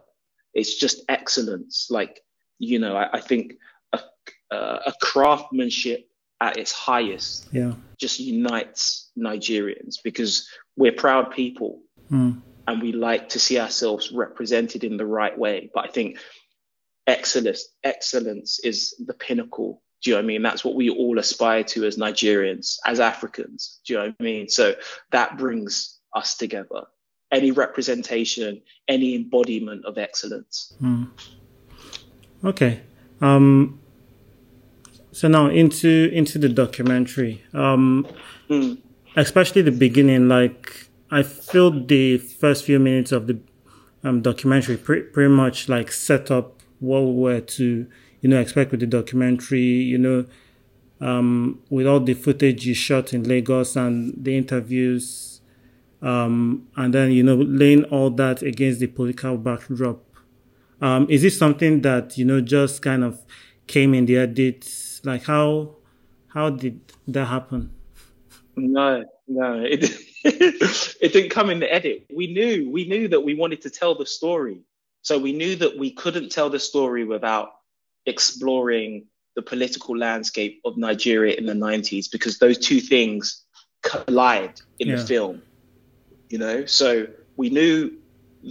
it's 0.52 0.74
just 0.74 1.04
excellence 1.08 1.86
like 1.90 2.20
you 2.58 2.78
know 2.80 2.96
I, 2.96 3.18
I 3.18 3.20
think 3.20 3.54
a, 3.92 4.00
a 4.56 4.92
craftsmanship 5.00 6.08
at 6.40 6.56
its 6.56 6.72
highest 6.72 7.48
yeah 7.52 7.74
just 7.98 8.18
unites 8.18 9.10
Nigerians 9.16 9.98
because 10.02 10.48
we're 10.76 10.92
proud 10.92 11.30
people 11.30 11.82
mm 12.10 12.42
and 12.70 12.80
we 12.80 12.92
like 12.92 13.30
to 13.30 13.40
see 13.40 13.58
ourselves 13.58 14.12
represented 14.12 14.84
in 14.84 14.96
the 14.96 15.06
right 15.06 15.36
way. 15.36 15.70
But 15.74 15.86
I 15.86 15.88
think 15.88 16.18
excellence, 17.06 17.68
excellence 17.82 18.60
is 18.60 18.94
the 19.04 19.14
pinnacle. 19.14 19.82
Do 20.02 20.10
you 20.10 20.16
know 20.16 20.20
what 20.20 20.24
I 20.24 20.26
mean? 20.26 20.42
That's 20.42 20.64
what 20.64 20.74
we 20.74 20.88
all 20.88 21.18
aspire 21.18 21.62
to 21.64 21.84
as 21.84 21.96
Nigerians, 21.96 22.78
as 22.86 23.00
Africans. 23.00 23.80
Do 23.84 23.92
you 23.92 23.98
know 23.98 24.06
what 24.06 24.14
I 24.18 24.22
mean? 24.22 24.48
So 24.48 24.74
that 25.10 25.36
brings 25.36 25.98
us 26.14 26.36
together. 26.36 26.84
Any 27.30 27.50
representation, 27.50 28.62
any 28.88 29.14
embodiment 29.14 29.84
of 29.84 29.98
excellence. 29.98 30.74
Mm. 30.82 31.10
Okay. 32.44 32.80
Um, 33.20 33.78
so 35.12 35.28
now 35.28 35.48
into 35.48 36.10
into 36.12 36.38
the 36.38 36.48
documentary. 36.48 37.42
Um, 37.52 38.06
mm. 38.48 38.78
Especially 39.16 39.62
the 39.62 39.72
beginning, 39.72 40.28
like 40.28 40.88
I 41.10 41.22
feel 41.22 41.70
the 41.84 42.18
first 42.18 42.64
few 42.64 42.78
minutes 42.78 43.12
of 43.12 43.26
the 43.26 43.38
um, 44.02 44.22
documentary 44.22 44.76
pre- 44.76 45.02
pretty 45.02 45.32
much 45.32 45.68
like 45.68 45.92
set 45.92 46.30
up 46.30 46.62
what 46.78 47.00
we 47.00 47.12
were 47.12 47.40
to, 47.40 47.86
you 48.20 48.28
know, 48.28 48.38
expect 48.38 48.70
with 48.70 48.80
the 48.80 48.86
documentary, 48.86 49.60
you 49.60 49.98
know, 49.98 50.26
um, 51.00 51.60
with 51.70 51.86
all 51.86 52.00
the 52.00 52.14
footage 52.14 52.66
you 52.66 52.74
shot 52.74 53.12
in 53.12 53.24
Lagos 53.24 53.76
and 53.76 54.14
the 54.22 54.36
interviews, 54.36 55.40
um, 56.02 56.68
and 56.76 56.94
then, 56.94 57.12
you 57.12 57.22
know, 57.22 57.36
laying 57.36 57.84
all 57.84 58.10
that 58.10 58.42
against 58.42 58.80
the 58.80 58.86
political 58.86 59.36
backdrop. 59.36 60.02
Um, 60.80 61.06
is 61.10 61.22
this 61.22 61.38
something 61.38 61.82
that, 61.82 62.16
you 62.16 62.24
know, 62.24 62.40
just 62.40 62.82
kind 62.82 63.04
of 63.04 63.20
came 63.66 63.94
in 63.94 64.06
the 64.06 64.16
edit? 64.16 64.66
Like 65.04 65.24
how, 65.24 65.76
how 66.28 66.50
did 66.50 66.80
that 67.08 67.26
happen? 67.26 67.70
No, 68.56 69.04
no, 69.28 69.62
it, 69.62 69.90
it 70.24 71.12
didn't 71.12 71.30
come 71.30 71.50
in 71.50 71.60
the 71.60 71.72
edit. 71.72 72.06
We 72.14 72.32
knew, 72.32 72.70
we 72.70 72.86
knew 72.88 73.08
that 73.08 73.20
we 73.20 73.34
wanted 73.34 73.62
to 73.62 73.70
tell 73.70 73.94
the 73.94 74.06
story. 74.06 74.62
So 75.02 75.18
we 75.18 75.32
knew 75.32 75.56
that 75.56 75.78
we 75.78 75.92
couldn't 75.92 76.30
tell 76.30 76.50
the 76.50 76.58
story 76.58 77.04
without 77.04 77.50
exploring 78.10 79.06
the 79.36 79.42
political 79.42 79.96
landscape 79.96 80.60
of 80.64 80.76
Nigeria 80.76 81.34
in 81.34 81.46
the 81.46 81.54
90s 81.54 82.10
because 82.10 82.38
those 82.38 82.58
two 82.58 82.80
things 82.80 83.44
collide 83.82 84.60
in 84.78 84.88
yeah. 84.88 84.96
the 84.96 85.06
film. 85.06 85.42
You 86.28 86.38
know, 86.38 86.66
so 86.66 87.06
we 87.36 87.50
knew 87.50 87.98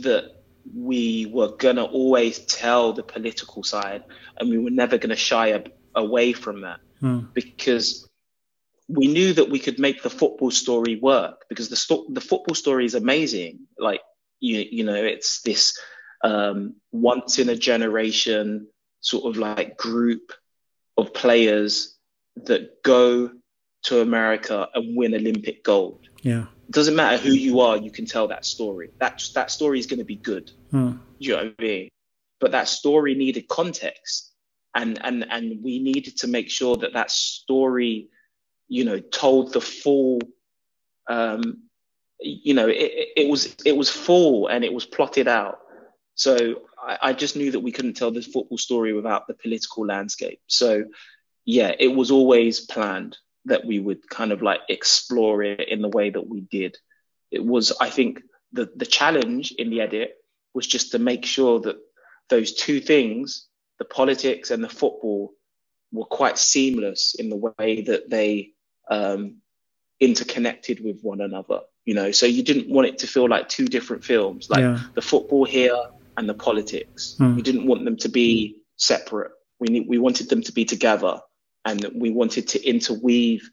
that 0.01 0.39
we 0.75 1.25
were 1.31 1.55
gonna 1.55 1.83
always 1.83 2.39
tell 2.39 2.93
the 2.93 3.03
political 3.03 3.63
side 3.63 4.03
and 4.39 4.49
we 4.49 4.57
were 4.57 4.69
never 4.69 4.97
gonna 4.97 5.15
shy 5.15 5.51
ab- 5.51 5.71
away 5.95 6.33
from 6.33 6.61
that 6.61 6.79
hmm. 6.99 7.19
because 7.33 8.07
we 8.87 9.07
knew 9.07 9.33
that 9.33 9.49
we 9.49 9.59
could 9.59 9.79
make 9.79 10.01
the 10.01 10.09
football 10.09 10.51
story 10.51 10.99
work 10.99 11.45
because 11.47 11.69
the 11.69 11.75
sto- 11.75 12.07
the 12.09 12.21
football 12.21 12.55
story 12.55 12.85
is 12.85 12.95
amazing. 12.95 13.59
Like 13.77 14.01
you 14.39 14.65
you 14.69 14.83
know, 14.83 14.95
it's 14.95 15.41
this 15.41 15.79
um, 16.23 16.75
once 16.91 17.39
in 17.39 17.49
a 17.49 17.55
generation 17.55 18.67
sort 19.01 19.25
of 19.25 19.37
like 19.37 19.77
group 19.77 20.31
of 20.97 21.13
players 21.13 21.97
that 22.45 22.83
go 22.83 23.31
to 23.83 24.01
America 24.01 24.67
and 24.73 24.97
win 24.97 25.15
Olympic 25.15 25.63
gold. 25.63 26.07
Yeah. 26.21 26.45
It 26.67 26.71
doesn't 26.71 26.95
matter 26.95 27.17
who 27.17 27.31
you 27.31 27.61
are, 27.61 27.77
you 27.77 27.91
can 27.91 28.05
tell 28.05 28.27
that 28.27 28.45
story. 28.45 28.91
That 28.99 29.23
that 29.33 29.51
story 29.51 29.79
is 29.79 29.87
going 29.87 29.99
to 29.99 30.05
be 30.05 30.15
good. 30.15 30.51
Hmm. 30.71 30.93
You 31.17 31.31
know 31.31 31.43
what 31.43 31.53
I 31.59 31.61
mean? 31.61 31.89
But 32.39 32.51
that 32.51 32.67
story 32.67 33.15
needed 33.15 33.47
context, 33.47 34.31
and 34.75 34.99
and 35.03 35.25
and 35.29 35.63
we 35.63 35.79
needed 35.79 36.17
to 36.17 36.27
make 36.27 36.49
sure 36.49 36.77
that 36.77 36.93
that 36.93 37.11
story 37.11 38.09
you 38.69 38.85
know, 38.85 38.99
told 38.99 39.51
the 39.51 39.59
full, 39.59 40.21
um, 41.09 41.63
you 42.19 42.53
know, 42.53 42.67
it, 42.67 43.09
it 43.17 43.29
was 43.29 43.55
it 43.65 43.75
was 43.75 43.89
full 43.89 44.47
and 44.47 44.63
it 44.63 44.71
was 44.71 44.85
plotted 44.85 45.27
out. 45.27 45.59
So 46.19 46.63
I, 46.77 46.97
I 47.01 47.13
just 47.13 47.37
knew 47.37 47.51
that 47.51 47.61
we 47.61 47.71
couldn't 47.71 47.93
tell 47.93 48.11
this 48.11 48.27
football 48.27 48.57
story 48.57 48.91
without 48.91 49.27
the 49.27 49.33
political 49.33 49.85
landscape. 49.85 50.41
So 50.47 50.83
yeah, 51.45 51.71
it 51.79 51.87
was 51.87 52.11
always 52.11 52.59
planned 52.59 53.17
that 53.45 53.63
we 53.63 53.79
would 53.79 54.07
kind 54.09 54.33
of 54.33 54.41
like 54.41 54.59
explore 54.67 55.41
it 55.43 55.69
in 55.69 55.81
the 55.81 55.87
way 55.87 56.09
that 56.09 56.27
we 56.27 56.41
did. 56.41 56.75
It 57.31 57.43
was, 57.43 57.71
I 57.79 57.89
think, 57.89 58.21
the 58.51 58.69
the 58.75 58.85
challenge 58.85 59.53
in 59.53 59.69
the 59.69 59.79
edit 59.79 60.17
was 60.53 60.67
just 60.67 60.91
to 60.91 60.99
make 60.99 61.23
sure 61.23 61.61
that 61.61 61.77
those 62.27 62.51
two 62.51 62.81
things, 62.81 63.47
the 63.77 63.85
politics 63.85 64.51
and 64.51 64.61
the 64.61 64.67
football, 64.67 65.31
were 65.93 66.03
quite 66.03 66.37
seamless 66.37 67.15
in 67.17 67.29
the 67.29 67.37
way 67.37 67.83
that 67.83 68.09
they 68.09 68.51
um, 68.91 69.37
interconnected 70.01 70.83
with 70.83 70.99
one 71.01 71.21
another. 71.21 71.61
You 71.85 71.93
know, 71.93 72.11
so 72.11 72.25
you 72.25 72.43
didn't 72.43 72.69
want 72.69 72.89
it 72.89 72.97
to 72.99 73.07
feel 73.07 73.29
like 73.29 73.47
two 73.47 73.67
different 73.67 74.03
films, 74.03 74.49
like 74.49 74.59
yeah. 74.59 74.81
the 74.95 75.01
football 75.01 75.45
here 75.45 75.79
and 76.19 76.27
the 76.27 76.33
politics. 76.33 77.15
Mm. 77.17 77.37
We 77.37 77.41
didn't 77.41 77.65
want 77.65 77.85
them 77.85 77.95
to 77.97 78.09
be 78.09 78.57
separate. 78.75 79.31
We 79.59 79.67
need, 79.69 79.87
we 79.87 79.97
wanted 79.97 80.29
them 80.29 80.41
to 80.43 80.51
be 80.51 80.65
together, 80.65 81.21
and 81.63 81.85
we 81.95 82.11
wanted 82.11 82.49
to 82.49 82.63
interweave 82.63 83.49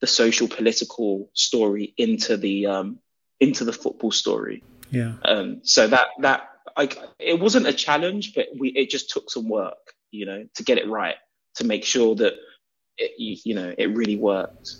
the 0.00 0.06
social 0.06 0.46
political 0.46 1.30
story 1.32 1.94
into 1.96 2.36
the 2.36 2.66
um, 2.66 2.98
into 3.40 3.64
the 3.64 3.72
football 3.72 4.12
story. 4.12 4.62
Yeah. 4.90 5.14
Um, 5.24 5.60
so 5.62 5.88
that 5.88 6.08
that 6.18 6.50
I, 6.76 6.90
it 7.18 7.40
wasn't 7.40 7.66
a 7.66 7.72
challenge, 7.72 8.34
but 8.34 8.46
we 8.58 8.68
it 8.68 8.90
just 8.90 9.08
took 9.08 9.30
some 9.30 9.48
work, 9.48 9.94
you 10.10 10.26
know, 10.26 10.46
to 10.56 10.62
get 10.62 10.76
it 10.76 10.86
right, 10.86 11.16
to 11.56 11.64
make 11.64 11.84
sure 11.84 12.14
that 12.16 12.34
it, 12.98 13.12
you, 13.16 13.36
you 13.44 13.54
know, 13.54 13.74
it 13.76 13.96
really 13.96 14.16
worked. 14.16 14.76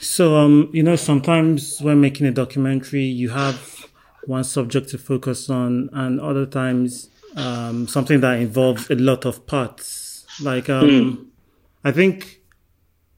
So, 0.00 0.36
um, 0.36 0.70
you 0.72 0.82
know, 0.82 0.96
sometimes 0.96 1.80
when 1.80 2.00
making 2.00 2.26
a 2.26 2.32
documentary, 2.32 3.04
you 3.04 3.28
have 3.30 3.79
one 4.30 4.44
subject 4.44 4.88
to 4.90 4.98
focus 4.98 5.50
on, 5.50 5.90
and 5.92 6.20
other 6.20 6.46
times 6.46 7.10
um, 7.36 7.88
something 7.88 8.20
that 8.20 8.38
involves 8.38 8.88
a 8.88 8.94
lot 8.94 9.24
of 9.24 9.46
parts. 9.46 10.24
Like, 10.40 10.70
um, 10.70 10.88
mm. 10.88 11.26
I 11.84 11.90
think 11.92 12.40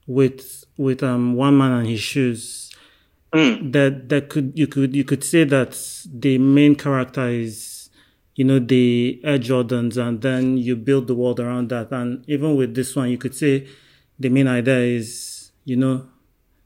with 0.06 0.64
with 0.76 1.02
um, 1.02 1.34
one 1.34 1.56
man 1.58 1.72
and 1.72 1.86
his 1.86 2.00
shoes, 2.00 2.74
mm. 3.32 3.72
that 3.72 4.08
that 4.08 4.30
could 4.30 4.52
you 4.54 4.66
could 4.66 4.96
you 4.96 5.04
could 5.04 5.22
say 5.22 5.44
that 5.44 5.78
the 6.12 6.38
main 6.38 6.74
character 6.74 7.28
is 7.28 7.90
you 8.34 8.44
know 8.44 8.58
the 8.58 9.20
Air 9.22 9.38
Jordans, 9.38 9.96
and 9.98 10.22
then 10.22 10.56
you 10.56 10.76
build 10.76 11.06
the 11.06 11.14
world 11.14 11.38
around 11.38 11.68
that. 11.68 11.92
And 11.92 12.24
even 12.26 12.56
with 12.56 12.74
this 12.74 12.96
one, 12.96 13.10
you 13.10 13.18
could 13.18 13.34
say 13.34 13.68
the 14.18 14.30
main 14.30 14.48
idea 14.48 14.78
is, 14.78 15.52
you 15.64 15.76
know, 15.76 16.06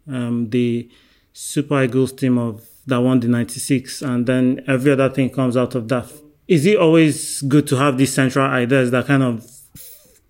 um, 0.08 0.50
the 0.50 0.88
Super 1.32 1.82
Eagles 1.82 2.12
team 2.12 2.38
of 2.38 2.64
that 2.86 2.98
won 2.98 3.20
the 3.20 3.28
96 3.28 4.02
and 4.02 4.26
then 4.26 4.62
every 4.66 4.92
other 4.92 5.10
thing 5.10 5.30
comes 5.30 5.56
out 5.56 5.74
of 5.74 5.88
that. 5.88 6.10
Is 6.46 6.64
it 6.66 6.78
always 6.78 7.42
good 7.42 7.66
to 7.68 7.76
have 7.76 7.98
these 7.98 8.12
central 8.12 8.46
ideas 8.46 8.92
that 8.92 9.06
kind 9.06 9.22
of 9.22 9.44
f- 9.74 10.20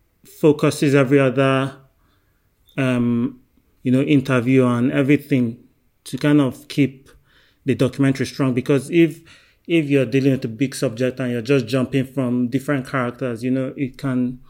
focuses 0.41 0.95
every 0.95 1.20
other, 1.20 1.76
um, 2.78 3.41
you 3.83 3.93
know, 3.93 4.01
interview 4.01 4.64
and 4.66 4.91
everything 4.91 5.62
to 6.05 6.16
kind 6.16 6.41
of 6.41 6.66
keep 6.68 7.11
the 7.66 7.74
documentary 7.74 8.24
strong? 8.24 8.55
Because 8.55 8.91
if, 8.91 9.20
if 9.66 9.91
you're 9.91 10.07
dealing 10.07 10.33
with 10.33 10.45
a 10.47 10.49
big 10.49 10.74
subject 10.74 11.20
and 11.20 11.33
you're 11.33 11.43
just 11.43 11.66
jumping 11.66 12.07
from 12.07 12.49
different 12.49 12.87
characters, 12.89 13.45
you 13.45 13.51
know, 13.51 13.74
it 13.76 13.99
can, 13.99 14.41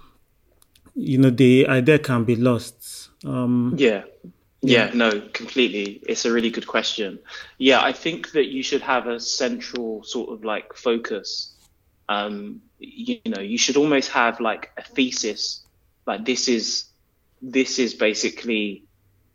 you 0.94 1.18
know 1.18 1.30
the 1.30 1.66
idea 1.66 1.98
can 1.98 2.24
be 2.24 2.36
lost 2.36 3.10
um, 3.26 3.74
yeah. 3.76 4.04
Yeah. 4.66 4.90
No 4.94 5.20
completely. 5.32 6.00
It's 6.08 6.24
a 6.24 6.32
really 6.32 6.50
good 6.50 6.66
question. 6.66 7.18
Yeah 7.58 7.82
i 7.82 7.92
think 7.92 8.32
that 8.32 8.46
you 8.46 8.62
should 8.62 8.82
have 8.82 9.06
a 9.06 9.20
central 9.20 10.02
sort 10.04 10.30
of 10.30 10.44
like 10.44 10.74
focus. 10.74 11.52
Um, 12.08 12.62
you, 12.78 13.18
you 13.24 13.32
know 13.32 13.40
you 13.40 13.58
should 13.58 13.76
almost 13.76 14.10
have 14.10 14.38
like 14.40 14.70
a 14.76 14.82
thesis 14.82 15.66
like 16.06 16.24
this 16.24 16.48
is 16.48 16.84
this 17.42 17.78
is 17.78 17.94
basically 17.94 18.84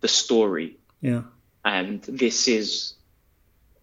the 0.00 0.08
story. 0.08 0.78
Yeah. 1.00 1.22
And 1.64 2.02
this 2.02 2.48
is 2.48 2.94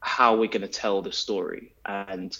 how 0.02 0.36
we're 0.36 0.50
going 0.50 0.62
to 0.62 0.68
tell 0.68 1.02
the 1.02 1.12
story. 1.12 1.74
And 1.86 2.38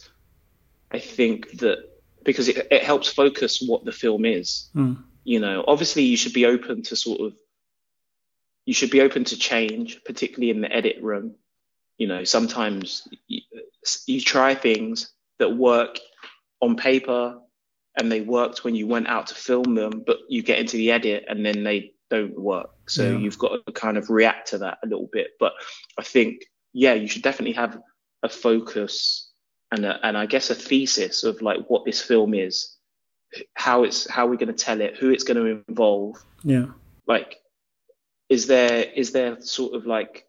I 0.92 1.00
think 1.00 1.60
that 1.60 1.78
because 2.24 2.50
it, 2.50 2.68
it 2.70 2.84
helps 2.84 3.08
focus 3.08 3.64
what 3.66 3.86
the 3.86 3.92
film 3.92 4.26
is. 4.26 4.70
Mm. 4.76 5.04
You 5.24 5.40
know, 5.40 5.64
obviously 5.68 6.04
you 6.04 6.18
should 6.18 6.34
be 6.34 6.46
open 6.46 6.84
to 6.84 6.96
sort 6.96 7.22
of 7.22 7.34
you 8.70 8.76
should 8.76 8.92
be 8.92 9.02
open 9.02 9.24
to 9.24 9.36
change, 9.36 10.00
particularly 10.04 10.52
in 10.52 10.62
the 10.62 10.72
edit 10.72 11.02
room. 11.02 11.34
You 11.98 12.06
know, 12.06 12.24
sometimes 12.24 13.08
you, 13.28 13.42
you 14.06 14.22
try 14.22 14.54
things 14.54 15.12
that 15.40 15.58
work 15.58 15.98
on 16.62 16.76
paper 16.76 17.40
and 17.98 18.12
they 18.12 18.22
worked 18.22 18.64
when 18.64 18.76
you 18.76 18.86
went 18.86 19.08
out 19.08 19.26
to 19.26 19.34
film 19.34 19.74
them, 19.74 20.04
but 20.06 20.18
you 20.30 20.44
get 20.44 20.60
into 20.60 20.78
the 20.78 20.92
edit 20.92 21.26
and 21.28 21.44
then 21.44 21.64
they 21.64 21.94
don't 22.12 22.40
work. 22.40 22.70
So 22.88 23.10
Yeah. 23.10 23.18
you've 23.18 23.40
got 23.40 23.66
to 23.66 23.72
kind 23.72 23.98
of 23.98 24.12
react 24.12 24.50
to 24.50 24.60
that 24.60 24.78
a 24.84 24.88
little 24.88 25.10
bit. 25.12 25.32
But 25.40 25.54
I 25.98 26.04
think, 26.04 26.46
yeah, 26.72 26.94
you 26.94 27.08
should 27.08 27.24
definitely 27.24 27.56
have 27.56 27.82
a 28.22 28.30
focus 28.30 29.32
and 29.72 29.84
a, 29.84 30.00
and 30.06 30.16
I 30.16 30.28
guess 30.28 30.52
a 30.52 30.56
thesis 30.56 31.24
of 31.24 31.42
like 31.42 31.68
what 31.72 31.86
this 31.86 32.04
film 32.04 32.36
is, 32.36 32.78
how 33.56 33.84
it's 33.84 34.08
how 34.08 34.28
we're 34.28 34.36
going 34.44 34.56
to 34.56 34.64
tell 34.66 34.80
it, 34.80 34.96
who 34.96 35.10
it's 35.10 35.24
going 35.24 35.38
to 35.38 35.64
involve. 35.68 36.24
Yeah. 36.44 36.68
Like, 37.08 37.38
is 38.30 38.48
there 38.48 38.84
is 38.96 39.12
there 39.12 39.42
sort 39.42 39.74
of 39.74 39.86
like 39.86 40.26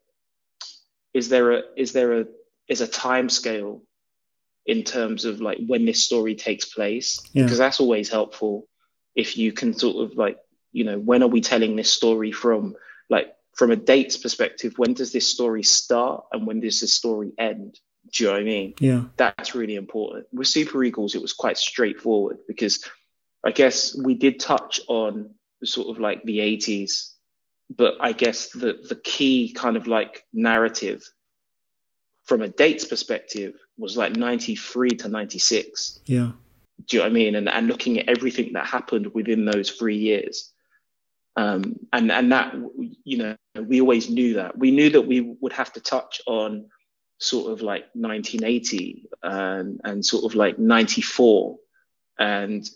is 1.15 1.29
there 1.29 1.53
a 1.53 1.63
is 1.77 1.93
there 1.93 2.21
a 2.21 2.25
is 2.69 2.81
a 2.81 2.87
time 2.89 3.29
scale 3.29 3.83
in 4.67 4.83
terms 4.85 5.25
of 5.25 5.41
like 5.41 5.59
when 5.67 5.85
this 5.85 6.05
story 6.05 6.35
takes 6.35 6.65
place 6.67 7.21
Yeah. 7.33 7.45
because 7.45 7.59
that's 7.59 7.81
always 7.81 8.09
helpful 8.09 8.67
if 9.15 9.37
you 9.37 9.53
can 9.53 9.75
sort 9.75 10.05
of 10.11 10.17
like 10.17 10.39
you 10.73 10.85
know 10.85 10.99
when 10.99 11.23
are 11.23 11.29
we 11.29 11.41
telling 11.41 11.77
this 11.77 11.93
story 11.93 12.33
from 12.33 12.75
like 13.09 13.35
from 13.57 13.71
a 13.71 13.77
dates 13.77 14.17
perspective 14.17 14.75
when 14.77 14.95
does 14.95 15.13
this 15.13 15.27
story 15.29 15.63
start 15.63 16.25
and 16.33 16.47
when 16.47 16.61
does 16.61 16.81
this 16.81 16.95
story 16.95 17.33
end 17.39 17.79
do 18.13 18.25
you 18.25 18.29
know 18.29 18.35
what 18.35 18.41
i 18.41 18.45
mean 18.45 18.75
Yeah. 18.79 19.05
that's 19.17 19.55
really 19.55 19.75
important 19.75 20.27
with 20.33 20.47
super 20.47 20.83
eagles 20.85 21.15
it 21.15 21.23
was 21.23 21.33
quite 21.33 21.59
straightforward 21.59 22.39
because 22.47 22.85
i 23.45 23.51
guess 23.51 23.97
we 23.97 24.15
did 24.15 24.39
touch 24.39 24.81
on 24.89 25.35
sort 25.65 25.89
of 25.89 26.01
like 26.01 26.23
the 26.23 26.39
80s 26.39 27.13
but 27.77 27.95
i 28.01 28.13
guess 28.13 28.49
the 28.51 28.79
the 28.89 28.97
key 28.97 29.53
kind 29.53 29.77
of 29.77 29.87
like 29.87 30.25
narrative 30.33 31.03
from 32.25 32.43
a 32.43 32.49
dates 32.49 32.85
perspective 32.85 33.55
was 33.79 33.97
like 33.97 34.15
93 34.17 34.91
to 34.91 35.09
96 35.09 36.01
Yeah. 36.07 36.33
do 36.87 36.97
you 36.97 36.99
know 36.99 37.05
what 37.05 37.11
I 37.11 37.15
mean? 37.15 37.35
And 37.35 37.49
and 37.49 37.67
looking 37.67 37.99
at 37.99 38.09
everything 38.09 38.53
that 38.55 38.67
happened 38.67 39.13
within 39.15 39.45
those 39.45 39.71
three 39.71 39.97
years, 39.97 40.53
um, 41.37 41.79
and 41.93 42.11
and 42.11 42.33
that 42.33 42.55
you 43.05 43.19
know 43.19 43.37
we 43.67 43.81
always 43.81 44.09
knew 44.09 44.35
that 44.35 44.57
we 44.57 44.71
knew 44.71 44.91
that 44.91 45.07
we 45.07 45.37
would 45.41 45.53
have 45.53 45.73
to 45.75 45.81
touch 45.81 46.21
on 46.27 46.67
sort 47.19 47.53
of 47.53 47.61
like 47.63 47.85
1980 47.95 49.09
and 49.23 49.81
and 49.85 50.05
sort 50.05 50.25
of 50.25 50.35
like 50.35 50.59
94, 50.59 51.57
and 52.19 52.69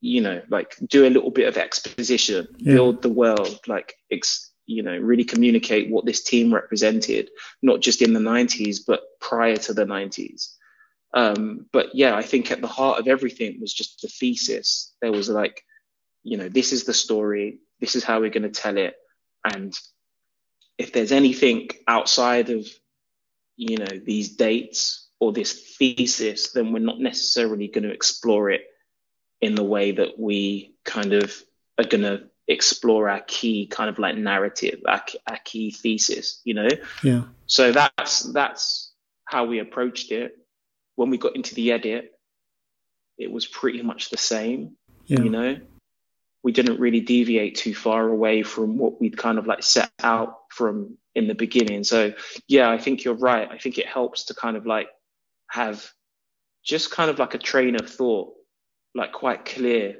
you 0.00 0.20
know 0.20 0.40
like 0.48 0.76
do 0.88 1.06
a 1.06 1.10
little 1.10 1.30
bit 1.30 1.48
of 1.48 1.56
exposition, 1.56 2.48
Yeah. 2.58 2.74
build 2.74 3.02
the 3.02 3.08
world, 3.10 3.60
like 3.66 3.94
ex, 4.10 4.50
you 4.66 4.82
know 4.82 4.96
really 4.96 5.24
communicate 5.24 5.90
what 5.90 6.06
this 6.06 6.22
team 6.22 6.54
represented, 6.54 7.30
not 7.62 7.80
just 7.80 8.02
in 8.02 8.12
the 8.12 8.20
90s 8.20 8.78
but 8.86 9.02
prior 9.20 9.56
to 9.56 9.74
the 9.74 9.84
90s. 9.84 10.54
Um, 11.12 11.66
but 11.72 11.94
yeah, 11.94 12.14
I 12.14 12.22
think 12.22 12.50
at 12.50 12.60
the 12.60 12.68
heart 12.68 13.00
of 13.00 13.08
everything 13.08 13.60
was 13.60 13.74
just 13.74 14.00
the 14.00 14.08
thesis. 14.08 14.94
There 15.02 15.10
was 15.10 15.28
like, 15.28 15.64
you 16.22 16.36
know, 16.36 16.48
this 16.48 16.72
is 16.72 16.84
the 16.84 16.94
story, 16.94 17.58
this 17.80 17.96
is 17.96 18.04
how 18.04 18.20
we're 18.20 18.30
going 18.30 18.44
to 18.44 18.60
tell 18.62 18.76
it. 18.76 18.94
And 19.44 19.76
if 20.78 20.92
there's 20.92 21.10
anything 21.12 21.70
outside 21.88 22.50
of, 22.50 22.66
you 23.56 23.78
know, 23.78 23.98
these 24.04 24.36
dates 24.36 25.08
or 25.18 25.32
this 25.32 25.76
thesis, 25.76 26.52
then 26.52 26.72
we're 26.72 26.78
not 26.78 27.00
necessarily 27.00 27.66
going 27.66 27.84
to 27.84 27.92
explore 27.92 28.50
it 28.50 28.62
in 29.40 29.54
the 29.54 29.64
way 29.64 29.92
that 29.92 30.18
we 30.18 30.74
kind 30.84 31.12
of 31.12 31.34
are 31.78 31.84
going 31.84 32.02
to 32.02 32.24
explore 32.46 33.08
our 33.08 33.20
key 33.20 33.66
kind 33.66 33.88
of 33.88 33.98
like 33.98 34.16
narrative, 34.16 34.80
our, 34.86 35.02
our 35.28 35.38
key 35.44 35.70
thesis, 35.70 36.40
you 36.44 36.54
know? 36.54 36.68
Yeah. 37.02 37.22
So 37.46 37.72
that's 37.72 38.20
that's 38.32 38.92
how 39.24 39.46
we 39.46 39.60
approached 39.60 40.12
it. 40.12 40.36
When 40.96 41.10
we 41.10 41.18
got 41.18 41.36
into 41.36 41.54
the 41.54 41.72
edit, 41.72 42.12
it 43.16 43.30
was 43.30 43.46
pretty 43.46 43.82
much 43.82 44.10
the 44.10 44.16
same. 44.16 44.76
Yeah. 45.06 45.20
You 45.20 45.30
know, 45.30 45.60
we 46.42 46.52
didn't 46.52 46.80
really 46.80 47.00
deviate 47.00 47.56
too 47.56 47.74
far 47.74 48.08
away 48.08 48.42
from 48.42 48.78
what 48.78 49.00
we'd 49.00 49.16
kind 49.16 49.38
of 49.38 49.46
like 49.46 49.62
set 49.62 49.90
out 50.02 50.36
from 50.50 50.96
in 51.14 51.28
the 51.28 51.34
beginning. 51.34 51.84
So 51.84 52.14
yeah, 52.48 52.70
I 52.70 52.78
think 52.78 53.04
you're 53.04 53.14
right. 53.14 53.48
I 53.50 53.58
think 53.58 53.78
it 53.78 53.86
helps 53.86 54.24
to 54.26 54.34
kind 54.34 54.56
of 54.56 54.66
like 54.66 54.88
have 55.50 55.88
just 56.64 56.90
kind 56.90 57.10
of 57.10 57.18
like 57.18 57.34
a 57.34 57.38
train 57.38 57.76
of 57.76 57.88
thought, 57.88 58.34
like 58.94 59.12
quite 59.12 59.44
clear 59.44 59.96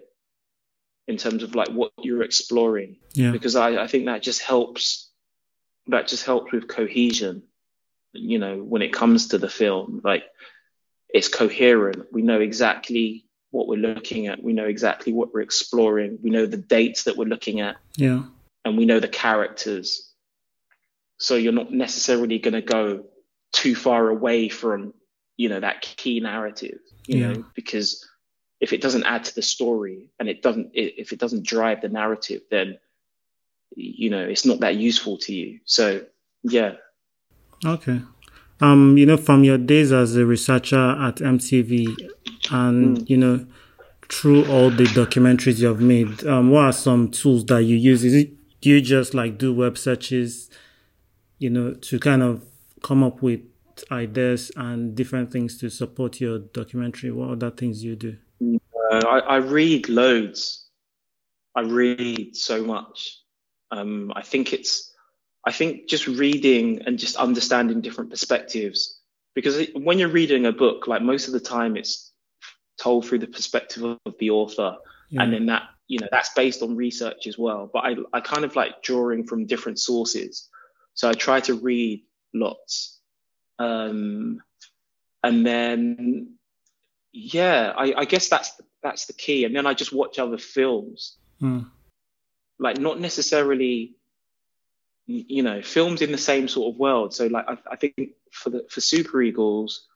in 1.08 1.16
terms 1.16 1.42
of 1.42 1.54
like 1.54 1.68
what 1.68 1.92
you're 2.02 2.22
exploring. 2.22 2.96
Yeah. 3.14 3.32
because 3.32 3.56
I, 3.56 3.82
I 3.82 3.86
think 3.86 4.06
that 4.06 4.22
just 4.22 4.42
helps 4.42 5.10
that 5.86 6.06
just 6.08 6.24
helps 6.24 6.52
with 6.52 6.68
cohesion 6.68 7.42
you 8.12 8.38
know 8.38 8.58
when 8.58 8.82
it 8.82 8.92
comes 8.92 9.28
to 9.28 9.38
the 9.38 9.48
film. 9.48 10.00
Like 10.04 10.24
it's 11.08 11.28
coherent. 11.28 12.06
We 12.12 12.22
know 12.22 12.40
exactly 12.40 13.24
what 13.50 13.66
we're 13.66 13.78
looking 13.78 14.28
at. 14.28 14.42
We 14.42 14.52
know 14.52 14.66
exactly 14.66 15.12
what 15.12 15.32
we're 15.34 15.40
exploring. 15.40 16.18
We 16.22 16.30
know 16.30 16.46
the 16.46 16.56
dates 16.56 17.04
that 17.04 17.16
we're 17.16 17.24
looking 17.28 17.60
at. 17.60 17.76
Yeah. 17.96 18.22
and 18.64 18.76
we 18.78 18.84
know 18.84 19.00
the 19.00 19.08
characters. 19.08 20.12
So 21.18 21.34
you're 21.36 21.52
not 21.52 21.70
necessarily 21.72 22.38
going 22.38 22.54
to 22.54 22.62
go 22.62 23.06
too 23.52 23.74
far 23.74 24.08
away 24.08 24.48
from 24.48 24.94
you 25.36 25.48
know 25.48 25.60
that 25.60 25.80
key 25.82 26.20
narrative 26.20 26.78
you 27.06 27.18
Yeah. 27.18 27.32
know 27.32 27.44
because 27.54 28.06
if 28.60 28.72
it 28.72 28.80
doesn't 28.80 29.04
add 29.04 29.24
to 29.24 29.34
the 29.34 29.42
story 29.42 30.10
and 30.18 30.28
it 30.28 30.42
doesn't 30.42 30.70
if 30.74 31.12
it 31.12 31.18
doesn't 31.18 31.44
drive 31.44 31.80
the 31.80 31.88
narrative 31.88 32.42
then 32.50 32.78
you 33.74 34.10
know 34.10 34.22
it's 34.22 34.44
not 34.44 34.60
that 34.60 34.76
useful 34.76 35.16
to 35.16 35.32
you 35.34 35.60
so 35.64 36.04
yeah 36.42 36.74
Okay. 37.64 38.00
Um, 38.60 38.96
you 38.96 39.06
know, 39.06 39.16
from 39.16 39.44
your 39.44 39.58
days 39.58 39.92
as 39.92 40.16
a 40.16 40.24
researcher 40.24 40.90
at 41.00 41.16
MTV 41.16 41.96
and, 42.50 43.08
you 43.08 43.16
know, 43.16 43.46
through 44.10 44.50
all 44.50 44.70
the 44.70 44.84
documentaries 44.84 45.58
you've 45.58 45.80
made, 45.80 46.26
um, 46.26 46.50
what 46.50 46.64
are 46.64 46.72
some 46.72 47.10
tools 47.10 47.44
that 47.46 47.62
you 47.62 47.76
use? 47.76 48.04
Is 48.04 48.14
it, 48.14 48.60
do 48.60 48.70
you 48.70 48.80
just 48.80 49.14
like 49.14 49.38
do 49.38 49.54
web 49.54 49.78
searches, 49.78 50.50
you 51.38 51.48
know, 51.48 51.72
to 51.72 51.98
kind 51.98 52.22
of 52.22 52.44
come 52.82 53.02
up 53.02 53.22
with 53.22 53.40
ideas 53.90 54.50
and 54.56 54.94
different 54.94 55.32
things 55.32 55.58
to 55.58 55.70
support 55.70 56.20
your 56.20 56.38
documentary? 56.38 57.10
What 57.10 57.30
other 57.30 57.50
things 57.50 57.82
you 57.82 57.96
do? 57.96 58.16
Uh, 58.90 59.02
I, 59.08 59.18
I 59.18 59.36
read 59.36 59.88
loads. 59.88 60.66
I 61.54 61.62
read 61.62 62.36
so 62.36 62.64
much. 62.64 63.18
Um, 63.72 64.12
i 64.16 64.22
think 64.22 64.52
it's 64.52 64.92
i 65.46 65.52
think 65.52 65.88
just 65.88 66.08
reading 66.08 66.82
and 66.86 66.98
just 66.98 67.14
understanding 67.16 67.80
different 67.80 68.10
perspectives 68.10 68.98
because 69.36 69.56
it, 69.58 69.70
when 69.86 69.98
you're 70.00 70.08
reading 70.20 70.46
a 70.46 70.52
book 70.52 70.88
like 70.88 71.02
most 71.02 71.28
of 71.28 71.32
the 71.34 71.38
time 71.56 71.76
it's 71.76 72.10
told 72.80 73.06
through 73.06 73.20
the 73.20 73.28
perspective 73.28 73.84
of 73.84 74.14
the 74.18 74.30
author 74.30 74.76
Yeah. 75.10 75.22
and 75.22 75.32
then 75.32 75.46
that 75.46 75.62
you 75.86 75.98
know 76.00 76.08
that's 76.10 76.32
based 76.34 76.62
on 76.62 76.76
research 76.76 77.26
as 77.28 77.36
well. 77.38 77.70
But 77.72 77.82
i 77.84 77.96
i 78.16 78.20
kind 78.20 78.44
of 78.44 78.56
like 78.56 78.82
drawing 78.82 79.22
from 79.24 79.46
different 79.46 79.78
sources. 79.78 80.48
So 80.94 81.08
i 81.08 81.12
try 81.12 81.38
to 81.48 81.54
read 81.54 82.02
lots. 82.34 82.98
Um 83.58 84.40
and 85.22 85.46
then 85.46 86.34
yeah 87.12 87.72
i 87.76 87.86
i 88.02 88.04
guess 88.04 88.28
that's 88.28 88.50
that's 88.82 89.06
the 89.06 89.12
key 89.12 89.44
and 89.44 89.54
then 89.54 89.66
i 89.66 89.74
just 89.74 89.92
watch 89.92 90.18
other 90.18 90.38
films 90.38 91.16
Mm. 91.42 91.70
like 92.58 92.78
not 92.78 93.00
necessarily 93.00 93.94
you 95.06 95.42
know 95.42 95.62
films 95.62 96.02
in 96.02 96.12
the 96.12 96.18
same 96.18 96.48
sort 96.48 96.72
of 96.74 96.78
world 96.78 97.14
so 97.14 97.26
like 97.26 97.46
i, 97.48 97.56
I 97.70 97.76
think 97.76 97.94
for 98.30 98.50
the 98.50 98.66
for 98.68 98.80
super 98.80 99.20
eagles 99.22 99.86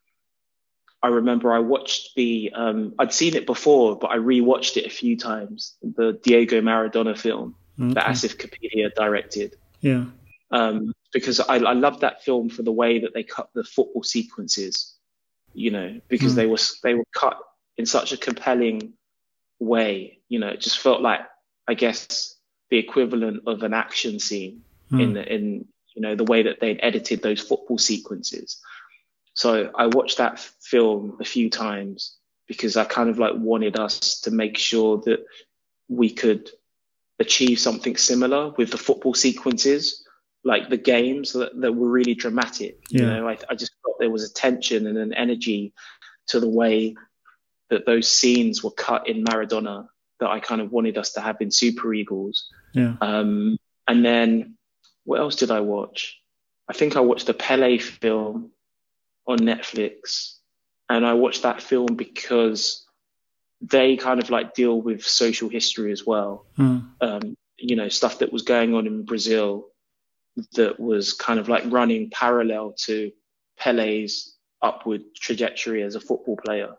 i 1.02 1.08
remember 1.08 1.52
i 1.52 1.58
watched 1.58 2.14
the 2.16 2.50
um 2.54 2.94
i'd 2.98 3.12
seen 3.12 3.34
it 3.36 3.46
before 3.46 3.96
but 3.98 4.10
i 4.10 4.16
rewatched 4.16 4.76
it 4.78 4.86
a 4.86 4.90
few 4.90 5.16
times 5.18 5.76
the 5.82 6.18
diego 6.24 6.60
maradona 6.62 7.16
film 7.16 7.54
that 7.78 8.06
asif 8.06 8.36
kapadia 8.36 8.88
directed 8.94 9.56
Yeah. 9.80 10.06
um, 10.50 10.92
because 11.12 11.40
I, 11.40 11.56
I 11.56 11.74
love 11.74 12.00
that 12.00 12.22
film 12.24 12.48
for 12.48 12.62
the 12.62 12.72
way 12.72 13.00
that 13.00 13.12
they 13.14 13.22
cut 13.22 13.50
the 13.54 13.62
football 13.64 14.02
sequences, 14.02 14.96
you 15.52 15.70
know, 15.70 16.00
because 16.08 16.32
Mm. 16.32 16.36
they 16.36 16.46
were 16.46 16.58
they 16.82 16.94
were 16.94 17.04
cut 17.14 17.38
in 17.76 17.86
such 17.86 18.12
a 18.12 18.16
compelling 18.16 18.94
way. 19.58 20.18
You 20.28 20.38
know, 20.38 20.48
it 20.48 20.60
just 20.60 20.78
felt 20.78 21.00
like 21.00 21.20
I 21.68 21.74
guess 21.74 22.36
the 22.70 22.78
equivalent 22.78 23.42
of 23.46 23.62
an 23.62 23.74
action 23.74 24.18
scene 24.18 24.62
Mm. 24.90 25.02
in 25.02 25.12
the, 25.14 25.34
in 25.34 25.68
you 25.94 26.02
know 26.02 26.14
the 26.14 26.24
way 26.24 26.42
that 26.42 26.60
they'd 26.60 26.80
edited 26.82 27.22
those 27.22 27.40
football 27.40 27.78
sequences. 27.78 28.60
So 29.34 29.70
I 29.74 29.86
watched 29.86 30.18
that 30.18 30.38
film 30.38 31.16
a 31.20 31.24
few 31.24 31.50
times 31.50 32.16
because 32.46 32.76
I 32.76 32.84
kind 32.84 33.08
of 33.08 33.18
like 33.18 33.32
wanted 33.34 33.78
us 33.78 34.20
to 34.22 34.30
make 34.30 34.58
sure 34.58 34.98
that 35.06 35.24
we 35.88 36.10
could 36.10 36.50
achieve 37.18 37.58
something 37.58 37.96
similar 37.96 38.50
with 38.58 38.70
the 38.70 38.78
football 38.78 39.14
sequences, 39.14 40.06
like 40.44 40.68
the 40.68 40.76
games 40.76 41.32
that, 41.32 41.58
that 41.60 41.72
were 41.72 41.88
really 41.88 42.14
dramatic. 42.14 42.84
You 42.90 43.06
know, 43.06 43.28
I, 43.28 43.38
I 43.48 43.54
just 43.54 43.72
felt 43.82 43.96
there 43.98 44.10
was 44.10 44.28
a 44.28 44.32
tension 44.32 44.86
and 44.86 44.98
an 44.98 45.14
energy 45.14 45.72
to 46.28 46.40
the 46.40 46.48
way 46.48 46.94
that 47.70 47.86
those 47.86 48.10
scenes 48.10 48.62
were 48.62 48.70
cut 48.70 49.08
in 49.08 49.24
Maradona 49.24 49.86
that 50.20 50.30
I 50.30 50.40
kind 50.40 50.60
of 50.60 50.70
wanted 50.70 50.98
us 50.98 51.12
to 51.12 51.20
have 51.20 51.36
in 51.40 51.50
Super 51.50 51.92
Eagles. 51.92 52.48
Yeah. 52.72 52.94
Um, 53.00 53.58
and 53.86 54.04
then 54.04 54.56
what 55.04 55.20
else 55.20 55.36
did 55.36 55.50
I 55.50 55.60
watch? 55.60 56.18
I 56.68 56.72
think 56.72 56.96
I 56.96 57.00
watched 57.00 57.26
the 57.26 57.34
Pele 57.34 57.78
film 57.78 58.50
on 59.26 59.38
Netflix, 59.38 60.36
and 60.88 61.06
I 61.06 61.14
watched 61.14 61.42
that 61.42 61.62
film 61.62 61.96
because 61.96 62.86
they 63.60 63.96
kind 63.96 64.20
of 64.20 64.30
like 64.30 64.54
deal 64.54 64.80
with 64.80 65.04
social 65.04 65.48
history 65.48 65.92
as 65.92 66.06
well. 66.06 66.46
Mm. 66.58 66.88
Um, 67.00 67.36
you 67.56 67.76
know, 67.76 67.88
stuff 67.88 68.18
that 68.18 68.32
was 68.32 68.42
going 68.42 68.74
on 68.74 68.86
in 68.86 69.04
Brazil 69.04 69.66
that 70.54 70.80
was 70.80 71.12
kind 71.12 71.38
of 71.38 71.48
like 71.48 71.62
running 71.66 72.10
parallel 72.10 72.74
to 72.76 73.12
Pele's 73.56 74.36
upward 74.60 75.02
trajectory 75.14 75.82
as 75.82 75.94
a 75.94 76.00
football 76.00 76.36
player. 76.36 76.74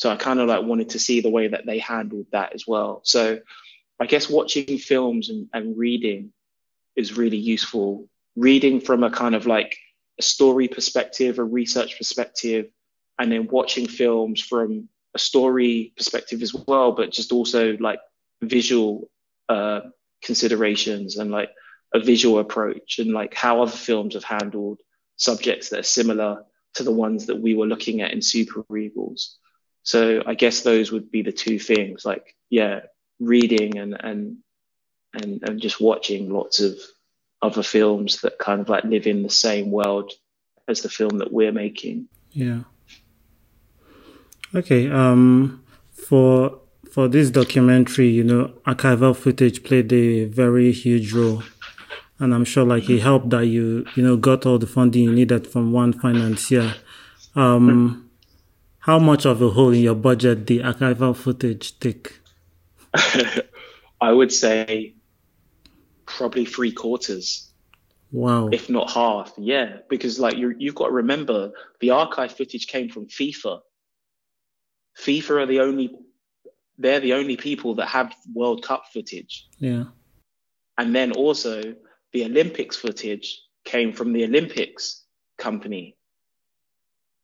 So 0.00 0.08
I 0.08 0.16
kind 0.16 0.40
of 0.40 0.48
like 0.48 0.62
wanted 0.64 0.88
to 0.90 0.98
see 0.98 1.20
the 1.20 1.28
way 1.28 1.48
that 1.48 1.66
they 1.66 1.78
handled 1.78 2.24
that 2.32 2.54
as 2.54 2.66
well. 2.66 3.02
So 3.04 3.40
I 4.00 4.06
guess 4.06 4.30
watching 4.30 4.78
films 4.78 5.28
and, 5.28 5.50
and 5.52 5.76
reading 5.76 6.32
is 6.96 7.18
really 7.18 7.36
useful. 7.36 8.08
Reading 8.34 8.80
from 8.80 9.04
a 9.04 9.10
kind 9.10 9.34
of 9.34 9.44
like 9.44 9.76
a 10.18 10.22
story 10.22 10.68
perspective, 10.68 11.38
a 11.38 11.44
research 11.44 11.98
perspective, 11.98 12.70
and 13.18 13.30
then 13.30 13.46
watching 13.48 13.86
films 13.86 14.40
from 14.40 14.88
a 15.14 15.18
story 15.18 15.92
perspective 15.98 16.40
as 16.40 16.54
well, 16.54 16.92
but 16.92 17.12
just 17.12 17.30
also 17.30 17.76
like 17.76 18.00
visual 18.40 19.10
uh, 19.50 19.80
considerations 20.22 21.18
and 21.18 21.30
like 21.30 21.50
a 21.92 22.00
visual 22.00 22.38
approach 22.38 23.00
and 23.00 23.12
like 23.12 23.34
how 23.34 23.60
other 23.60 23.70
films 23.70 24.14
have 24.14 24.24
handled 24.24 24.80
subjects 25.16 25.68
that 25.68 25.80
are 25.80 25.82
similar 25.82 26.42
to 26.72 26.84
the 26.84 26.90
ones 26.90 27.26
that 27.26 27.38
we 27.38 27.54
were 27.54 27.66
looking 27.66 28.00
at 28.00 28.14
in 28.14 28.22
Super 28.22 28.64
Eagles. 28.74 29.36
So 29.82 30.22
I 30.26 30.34
guess 30.34 30.60
those 30.60 30.92
would 30.92 31.10
be 31.10 31.22
the 31.22 31.32
two 31.32 31.58
things, 31.58 32.04
like 32.04 32.36
yeah, 32.48 32.80
reading 33.18 33.78
and 33.78 33.96
and 33.98 34.36
and 35.14 35.42
and 35.42 35.60
just 35.60 35.80
watching 35.80 36.30
lots 36.30 36.60
of 36.60 36.78
other 37.42 37.62
films 37.62 38.20
that 38.20 38.38
kind 38.38 38.60
of 38.60 38.68
like 38.68 38.84
live 38.84 39.06
in 39.06 39.22
the 39.22 39.30
same 39.30 39.70
world 39.70 40.12
as 40.68 40.82
the 40.82 40.88
film 40.88 41.18
that 41.18 41.32
we're 41.32 41.52
making. 41.52 42.08
Yeah. 42.32 42.60
Okay. 44.54 44.90
Um, 44.90 45.64
for 45.92 46.60
for 46.90 47.08
this 47.08 47.30
documentary, 47.30 48.08
you 48.08 48.24
know, 48.24 48.52
archival 48.66 49.16
footage 49.16 49.62
played 49.62 49.92
a 49.92 50.24
very 50.24 50.72
huge 50.72 51.12
role, 51.12 51.42
and 52.18 52.34
I'm 52.34 52.44
sure 52.44 52.64
like 52.64 52.90
it 52.90 53.00
helped 53.00 53.30
that 53.30 53.46
you 53.46 53.86
you 53.94 54.02
know 54.02 54.16
got 54.16 54.44
all 54.44 54.58
the 54.58 54.66
funding 54.66 55.04
you 55.04 55.12
needed 55.12 55.46
from 55.46 55.72
one 55.72 55.92
financier. 55.92 56.74
Um, 57.36 58.09
how 58.80 58.98
much 58.98 59.26
of 59.26 59.40
a 59.42 59.50
hole 59.50 59.70
in 59.70 59.82
your 59.82 59.94
budget 59.94 60.46
did 60.46 60.62
archival 60.62 61.14
footage 61.14 61.78
take? 61.78 62.20
I 64.00 64.12
would 64.12 64.32
say 64.32 64.94
probably 66.06 66.44
three 66.44 66.72
quarters. 66.72 67.50
Wow. 68.12 68.48
If 68.52 68.68
not 68.68 68.90
half, 68.90 69.32
yeah, 69.38 69.78
because 69.88 70.18
like 70.18 70.36
you 70.36 70.54
you've 70.58 70.74
got 70.74 70.86
to 70.86 70.92
remember 70.92 71.52
the 71.80 71.90
archive 71.90 72.32
footage 72.32 72.66
came 72.66 72.88
from 72.88 73.06
FIFA. 73.06 73.60
FIFA 74.98 75.30
are 75.42 75.46
the 75.46 75.60
only 75.60 75.94
they're 76.78 77.00
the 77.00 77.12
only 77.12 77.36
people 77.36 77.74
that 77.76 77.86
have 77.86 78.12
World 78.34 78.64
Cup 78.64 78.84
footage. 78.92 79.46
Yeah. 79.58 79.84
And 80.78 80.94
then 80.94 81.12
also 81.12 81.74
the 82.12 82.24
Olympics 82.24 82.76
footage 82.76 83.40
came 83.64 83.92
from 83.92 84.12
the 84.12 84.24
Olympics 84.24 85.04
company. 85.38 85.96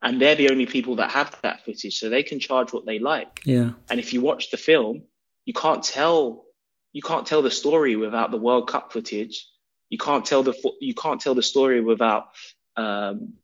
And 0.07 0.21
they're 0.21 0.37
the 0.37 0.51
only 0.51 0.67
people 0.67 0.97
that 0.97 1.11
have 1.11 1.37
that 1.43 1.65
footage, 1.65 1.99
so 1.99 2.09
they 2.09 2.23
can 2.23 2.39
charge 2.39 2.73
what 2.73 2.87
they 2.87 2.99
like. 3.01 3.43
Yeah. 3.45 3.71
And 3.91 3.99
if 3.99 4.13
you 4.13 4.21
watch 4.21 4.51
the 4.53 4.57
film, 4.57 5.03
you 5.45 5.53
can't 5.53 5.83
tell 5.83 6.45
you 6.93 7.03
can't 7.03 7.27
tell 7.27 7.43
the 7.43 7.51
story 7.51 7.97
without 7.97 8.31
the 8.31 8.37
World 8.39 8.69
Cup 8.69 8.93
footage. 8.93 9.47
You 9.91 9.99
can't 9.99 10.25
tell 10.25 10.43
the 10.45 10.55
you 10.81 10.95
can't 10.95 11.21
tell 11.21 11.35
the 11.35 11.43
story 11.43 11.81
without 11.81 12.29
um, 12.77 13.35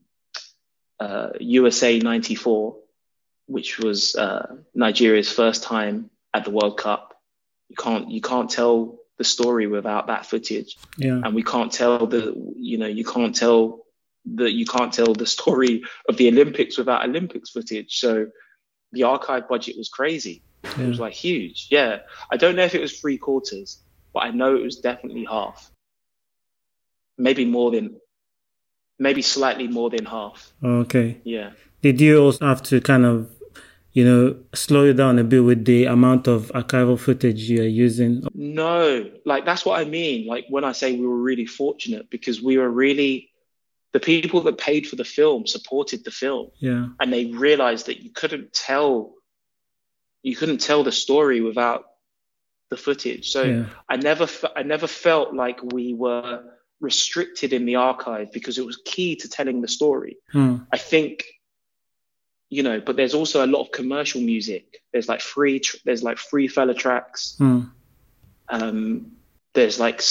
uh, 1.01 1.31
USA 1.41 1.99
'94 1.99 2.77
which 3.47 3.79
was 3.79 4.15
uh, 4.15 4.55
Nigeria's 4.75 5.31
first 5.31 5.65
time 5.65 6.11
at 6.33 6.45
the 6.45 6.51
World 6.51 6.79
Cup. 6.79 7.15
You 7.69 7.77
can't 7.77 8.11
you 8.11 8.21
can't 8.21 8.49
tell 8.51 8.99
the 9.19 9.25
story 9.25 9.67
without 9.67 10.07
that 10.07 10.27
footage, 10.27 10.79
Yeah. 10.97 11.21
and 11.25 11.35
we 11.35 11.43
can't 11.43 11.73
tell 11.73 12.07
the 12.07 12.35
you 12.57 12.79
know 12.79 12.87
you 12.87 13.05
can't 13.05 13.35
tell 13.35 13.85
the 14.25 14.51
you 14.51 14.65
can't 14.65 14.93
tell 14.93 15.13
the 15.13 15.27
story 15.27 15.83
of 16.09 16.17
the 16.17 16.29
Olympics 16.29 16.79
without 16.79 17.05
Olympics 17.05 17.51
footage. 17.51 17.99
So 17.99 18.27
the 18.93 19.05
archive 19.05 19.49
budget 19.49 19.77
was 19.77 19.89
crazy. 19.89 20.43
It 20.63 20.87
was 20.87 21.01
like 21.01 21.13
huge. 21.13 21.69
Yeah, 21.71 22.01
I 22.31 22.37
don't 22.37 22.55
know 22.55 22.63
if 22.63 22.75
it 22.75 22.81
was 22.81 22.99
three 22.99 23.19
quarters, 23.19 23.83
but 24.15 24.21
I 24.21 24.31
know 24.31 24.55
it 24.55 24.63
was 24.63 24.77
definitely 24.77 25.25
half. 25.25 25.71
Maybe 27.19 27.45
more 27.45 27.73
than, 27.73 27.97
maybe 28.99 29.23
slightly 29.23 29.67
more 29.67 29.91
than 29.91 30.07
half. 30.07 30.53
Okay. 30.63 31.21
Yeah. 31.25 31.51
Did 31.81 32.01
you 32.01 32.23
also 32.23 32.47
have 32.47 32.63
to 32.65 32.81
kind 32.81 33.05
of, 33.05 33.29
you 33.93 34.05
know, 34.05 34.37
slow 34.55 34.85
it 34.87 34.95
down 34.95 35.19
a 35.19 35.25
bit 35.25 35.41
with 35.41 35.65
the 35.65 35.87
amount 35.87 36.29
of 36.29 36.53
archival 36.55 36.99
footage 36.99 37.41
you 37.51 37.63
are 37.63 37.67
using? 37.67 38.23
No, 38.35 39.11
like 39.25 39.45
that's 39.45 39.67
what 39.67 39.81
I 39.81 39.85
mean. 39.85 40.29
Like 40.29 40.47
when 40.49 40.63
I 40.63 40.73
say 40.73 40.93
we 40.95 41.07
were 41.07 41.21
really 41.21 41.47
fortunate 41.47 42.09
because 42.09 42.41
we 42.41 42.57
were 42.57 42.71
really 42.71 43.32
the 43.93 44.01
people 44.01 44.41
that 44.43 44.59
paid 44.59 44.87
for 44.87 44.97
the 44.97 45.05
film 45.05 45.47
supported 45.47 46.05
the 46.05 46.11
film 46.11 46.51
Yeah. 46.59 46.89
and 46.99 47.13
they 47.13 47.27
realized 47.27 47.87
that 47.87 48.03
you 48.03 48.11
couldn't 48.11 48.53
tell 48.53 49.13
you 50.23 50.37
couldn't 50.37 50.59
tell 50.61 50.85
the 50.85 50.93
story 50.93 51.41
without 51.41 51.85
the 52.71 52.77
footage. 52.77 53.31
So 53.31 53.43
Yeah. 53.43 53.67
I 53.89 53.97
never 53.97 54.27
I 54.57 54.63
never 54.63 54.87
felt 54.87 55.35
like 55.35 55.63
we 55.63 55.95
were 55.95 56.43
restricted 56.81 57.53
in 57.53 57.65
the 57.67 57.77
archive 57.77 58.33
because 58.33 58.59
it 58.59 58.65
was 58.67 58.81
key 58.85 59.17
to 59.17 59.29
telling 59.29 59.61
the 59.61 59.69
story. 59.69 60.17
Hmm. 60.33 60.57
I 60.73 60.79
think, 60.79 61.25
you 62.51 62.63
know, 62.63 62.81
but 62.81 62.97
there's 62.97 63.15
also 63.15 63.45
a 63.45 63.47
lot 63.47 63.61
of 63.63 63.71
commercial 63.73 64.21
music. 64.21 64.83
There's 64.93 65.09
like 65.09 65.21
free, 65.21 65.61
tr- 65.61 65.77
there's 65.85 66.03
like 66.03 66.19
free 66.19 66.49
Fela 66.49 66.77
tracks. 66.77 67.37
Hmm. 67.39 67.61
Um, 68.49 69.13
there's 69.55 69.79
like 69.79 70.03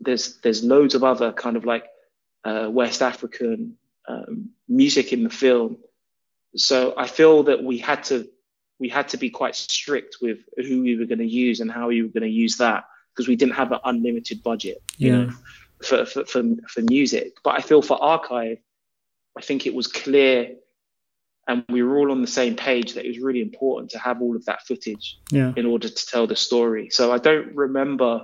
there's 0.00 0.38
there's 0.42 0.62
loads 0.64 0.94
of 0.94 1.04
other 1.04 1.32
kind 1.32 1.56
of 1.56 1.64
like 1.64 1.86
uh, 2.44 2.68
West 2.70 3.02
African 3.02 3.76
um, 4.08 4.50
music 4.68 5.12
in 5.12 5.22
the 5.24 5.30
film. 5.30 5.78
So 6.56 6.94
I 6.96 7.06
feel 7.06 7.44
that 7.44 7.62
we 7.62 7.78
had 7.78 8.04
to 8.04 8.28
we 8.80 8.88
had 8.88 9.08
to 9.08 9.16
be 9.16 9.28
quite 9.28 9.56
strict 9.56 10.18
with 10.22 10.38
who 10.56 10.82
we 10.82 10.96
were 10.96 11.04
going 11.04 11.18
to 11.18 11.26
use 11.26 11.58
and 11.60 11.70
how 11.70 11.88
we 11.88 12.00
were 12.02 12.08
going 12.08 12.22
to 12.22 12.28
use 12.28 12.58
that 12.58 12.84
because 13.12 13.26
we 13.26 13.34
didn't 13.34 13.54
have 13.56 13.72
an 13.72 13.80
unlimited 13.84 14.40
budget. 14.44 14.80
you 14.98 15.08
Yeah. 15.12 15.18
know, 15.24 15.30
for, 15.82 16.04
for, 16.06 16.24
for, 16.24 16.42
for 16.68 16.80
music. 16.82 17.38
But 17.42 17.54
I 17.58 17.60
feel 17.60 17.82
for 17.82 18.00
archive, 18.00 18.58
I 19.36 19.40
think 19.42 19.66
it 19.66 19.74
was 19.74 19.88
clear 19.88 20.54
and 21.48 21.64
we 21.70 21.82
were 21.82 21.98
all 21.98 22.12
on 22.12 22.20
the 22.20 22.26
same 22.28 22.54
page 22.54 22.92
that 22.94 23.04
it 23.04 23.08
was 23.08 23.18
really 23.18 23.40
important 23.40 23.90
to 23.92 23.98
have 23.98 24.20
all 24.22 24.36
of 24.36 24.44
that 24.44 24.64
footage 24.66 25.18
Yeah. 25.32 25.52
in 25.56 25.66
order 25.66 25.88
to 25.88 26.06
tell 26.06 26.26
the 26.28 26.36
story. 26.36 26.90
So 26.90 27.10
I 27.10 27.18
don't 27.18 27.56
remember 27.56 28.22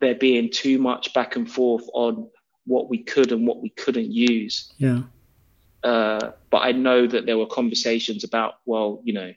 there 0.00 0.14
being 0.14 0.50
too 0.50 0.78
much 0.78 1.12
back 1.14 1.34
and 1.36 1.50
forth 1.50 1.84
on 1.94 2.28
what 2.66 2.88
we 2.88 2.98
could 2.98 3.32
and 3.32 3.46
what 3.46 3.60
we 3.60 3.70
couldn't 3.70 4.10
use. 4.10 4.72
Yeah. 4.78 5.02
Uh, 5.82 6.32
but 6.50 6.58
I 6.58 6.72
know 6.72 7.06
that 7.06 7.26
there 7.26 7.38
were 7.38 7.46
conversations 7.46 8.24
about, 8.24 8.56
well, 8.66 9.00
you 9.04 9.12
know, 9.12 9.32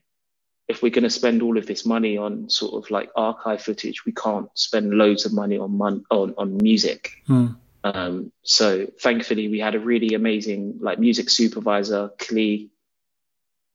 if 0.68 0.82
we're 0.82 0.92
going 0.92 1.04
to 1.04 1.10
spend 1.10 1.42
all 1.42 1.58
of 1.58 1.66
this 1.66 1.86
money 1.86 2.18
on 2.18 2.50
sort 2.50 2.74
of 2.84 2.90
like 2.90 3.10
archive 3.16 3.62
footage, 3.62 4.06
we 4.06 4.12
can't 4.12 4.50
spend 4.54 4.94
loads 4.94 5.26
of 5.26 5.34
money 5.34 5.58
on 5.58 5.78
mon- 5.78 6.06
on, 6.10 6.34
on 6.38 6.58
music. 6.58 7.22
Hmm. 7.28 7.48
Um, 7.84 8.32
so 8.44 8.88
thankfully, 9.00 9.50
we 9.50 9.60
had 9.60 9.76
a 9.76 9.80
really 9.80 10.14
amazing 10.16 10.80
like 10.82 11.00
music 11.00 11.30
supervisor, 11.30 12.12
Klee, 12.18 12.70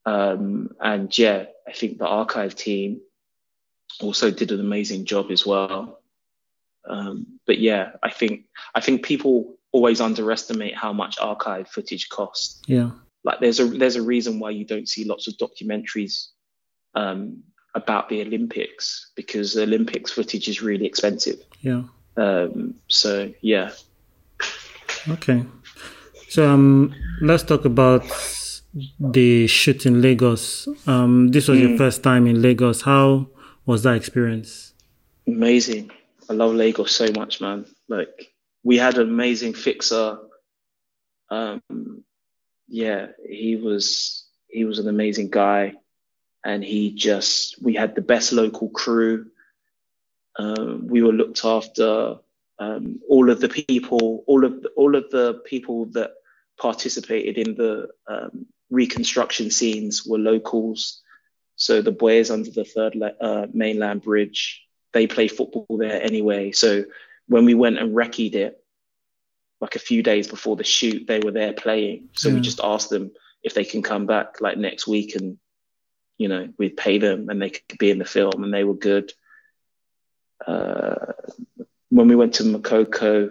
um, 0.06 0.70
and 0.80 1.16
yeah, 1.16 1.44
I 1.66 1.72
think 1.72 1.98
the 1.98 2.06
archive 2.06 2.54
team 2.54 3.02
also 4.00 4.30
did 4.30 4.50
an 4.50 4.60
amazing 4.60 5.04
job 5.04 5.30
as 5.30 5.44
well. 5.44 5.97
Um, 6.86 7.26
but 7.46 7.58
yeah, 7.58 7.92
I 8.02 8.10
think 8.10 8.44
I 8.74 8.80
think 8.80 9.02
people 9.04 9.56
always 9.72 10.00
underestimate 10.00 10.74
how 10.74 10.92
much 10.92 11.18
archive 11.20 11.68
footage 11.68 12.08
costs. 12.08 12.60
Yeah. 12.66 12.90
Like 13.24 13.40
there's 13.40 13.60
a 13.60 13.66
there's 13.66 13.96
a 13.96 14.02
reason 14.02 14.38
why 14.40 14.50
you 14.50 14.64
don't 14.64 14.88
see 14.88 15.04
lots 15.04 15.28
of 15.28 15.34
documentaries 15.36 16.28
um, 16.94 17.42
about 17.74 18.08
the 18.08 18.22
Olympics 18.22 19.10
because 19.14 19.54
the 19.54 19.62
Olympics 19.62 20.10
footage 20.10 20.48
is 20.48 20.62
really 20.62 20.86
expensive. 20.86 21.40
Yeah. 21.60 21.82
Um, 22.16 22.74
so 22.88 23.32
yeah. 23.42 23.70
Okay. 25.08 25.44
So 26.28 26.48
um, 26.48 26.94
let's 27.20 27.42
talk 27.42 27.64
about 27.64 28.04
the 29.00 29.46
shoot 29.46 29.86
in 29.86 30.02
Lagos. 30.02 30.68
Um, 30.86 31.28
this 31.28 31.48
was 31.48 31.58
your 31.58 31.70
Mm. 31.70 31.78
first 31.78 32.02
time 32.02 32.26
in 32.26 32.42
Lagos. 32.42 32.82
How 32.82 33.28
was 33.66 33.82
that 33.82 33.96
experience? 33.96 34.74
Amazing. 35.26 35.90
I 36.28 36.34
love 36.34 36.54
Lagos 36.54 36.94
so 36.94 37.06
much, 37.16 37.40
man. 37.40 37.66
Like 37.88 38.32
we 38.62 38.78
had 38.78 38.96
an 38.98 39.08
amazing 39.08 39.54
fixer. 39.54 40.18
Um, 41.30 41.62
yeah, 42.68 43.08
he 43.28 43.56
was 43.56 44.26
he 44.48 44.64
was 44.64 44.78
an 44.78 44.88
amazing 44.88 45.30
guy. 45.30 45.74
and 46.44 46.64
he 46.64 46.92
just 46.92 47.60
we 47.62 47.74
had 47.74 47.94
the 47.94 48.00
best 48.02 48.32
local 48.32 48.68
crew. 48.70 49.26
Um, 50.38 50.86
we 50.86 51.02
were 51.02 51.12
looked 51.12 51.44
after. 51.44 52.16
Um, 52.60 53.00
all 53.08 53.30
of 53.30 53.40
the 53.40 53.48
people, 53.48 54.24
all 54.26 54.44
of 54.44 54.62
the, 54.62 54.68
all 54.70 54.96
of 54.96 55.10
the 55.10 55.42
people 55.44 55.86
that 55.92 56.12
participated 56.60 57.38
in 57.38 57.54
the 57.54 57.88
um, 58.08 58.46
reconstruction 58.70 59.50
scenes 59.50 60.04
were 60.04 60.18
locals. 60.18 61.02
So 61.54 61.82
the 61.82 61.92
boys 61.92 62.30
under 62.30 62.50
the 62.50 62.64
third 62.64 62.96
uh, 63.20 63.46
mainland 63.52 64.02
bridge, 64.02 64.66
they 64.92 65.06
play 65.06 65.28
football 65.28 65.66
there 65.70 66.02
anyway. 66.02 66.52
So 66.52 66.84
when 67.26 67.44
we 67.44 67.54
went 67.54 67.78
and 67.78 67.94
recce'd 67.94 68.34
it, 68.34 68.62
like 69.60 69.76
a 69.76 69.80
few 69.80 70.02
days 70.02 70.28
before 70.28 70.56
the 70.56 70.64
shoot, 70.64 71.06
they 71.06 71.20
were 71.20 71.32
there 71.32 71.52
playing. 71.52 72.10
So 72.14 72.28
yeah. 72.28 72.36
we 72.36 72.40
just 72.40 72.60
asked 72.62 72.90
them 72.90 73.12
if 73.42 73.54
they 73.54 73.64
can 73.64 73.82
come 73.82 74.06
back 74.06 74.40
like 74.40 74.56
next 74.56 74.86
week 74.86 75.16
and, 75.16 75.38
you 76.16 76.28
know, 76.28 76.48
we'd 76.58 76.76
pay 76.76 76.98
them 76.98 77.28
and 77.28 77.40
they 77.40 77.50
could 77.50 77.78
be 77.78 77.90
in 77.90 77.98
the 77.98 78.04
film 78.04 78.44
and 78.44 78.52
they 78.54 78.64
were 78.64 78.74
good. 78.74 79.12
Uh, 80.46 81.12
when 81.90 82.08
we 82.08 82.16
went 82.16 82.34
to 82.34 82.44
Makoko, 82.44 83.30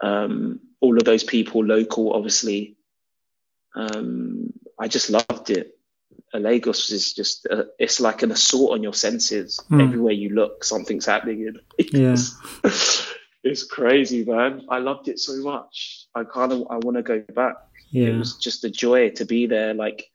um, 0.00 0.60
all 0.80 0.96
of 0.96 1.04
those 1.04 1.24
people 1.24 1.64
local, 1.64 2.12
obviously, 2.12 2.76
um, 3.74 4.52
I 4.78 4.88
just 4.88 5.10
loved 5.10 5.50
it. 5.50 5.77
Lagos 6.34 6.90
is 6.90 7.12
just, 7.14 7.46
uh, 7.50 7.64
it's 7.78 8.00
like 8.00 8.22
an 8.22 8.30
assault 8.30 8.72
on 8.72 8.82
your 8.82 8.94
senses. 8.94 9.60
Mm. 9.70 9.82
Everywhere 9.82 10.12
you 10.12 10.30
look, 10.30 10.64
something's 10.64 11.06
happening. 11.06 11.56
yeah. 11.78 12.16
it's 13.42 13.64
crazy, 13.64 14.24
man. 14.24 14.66
I 14.68 14.78
loved 14.78 15.08
it 15.08 15.18
so 15.18 15.36
much. 15.36 16.06
I 16.14 16.24
kind 16.24 16.52
of 16.52 16.66
I 16.70 16.76
want 16.76 16.96
to 16.96 17.02
go 17.02 17.20
back. 17.34 17.56
Yeah. 17.90 18.08
It 18.08 18.18
was 18.18 18.36
just 18.36 18.64
a 18.64 18.70
joy 18.70 19.10
to 19.10 19.24
be 19.24 19.46
there. 19.46 19.74
Like 19.74 20.10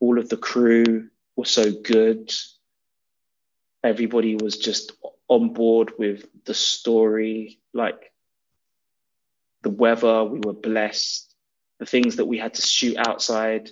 all 0.00 0.18
of 0.18 0.28
the 0.28 0.36
crew 0.36 1.08
were 1.36 1.44
so 1.44 1.70
good. 1.72 2.32
Everybody 3.82 4.36
was 4.36 4.56
just 4.56 4.92
on 5.28 5.52
board 5.52 5.92
with 5.98 6.24
the 6.44 6.54
story. 6.54 7.58
Like 7.72 8.12
the 9.62 9.70
weather, 9.70 10.24
we 10.24 10.40
were 10.40 10.54
blessed. 10.54 11.34
The 11.78 11.86
things 11.86 12.16
that 12.16 12.26
we 12.26 12.38
had 12.38 12.54
to 12.54 12.62
shoot 12.62 12.96
outside, 12.96 13.70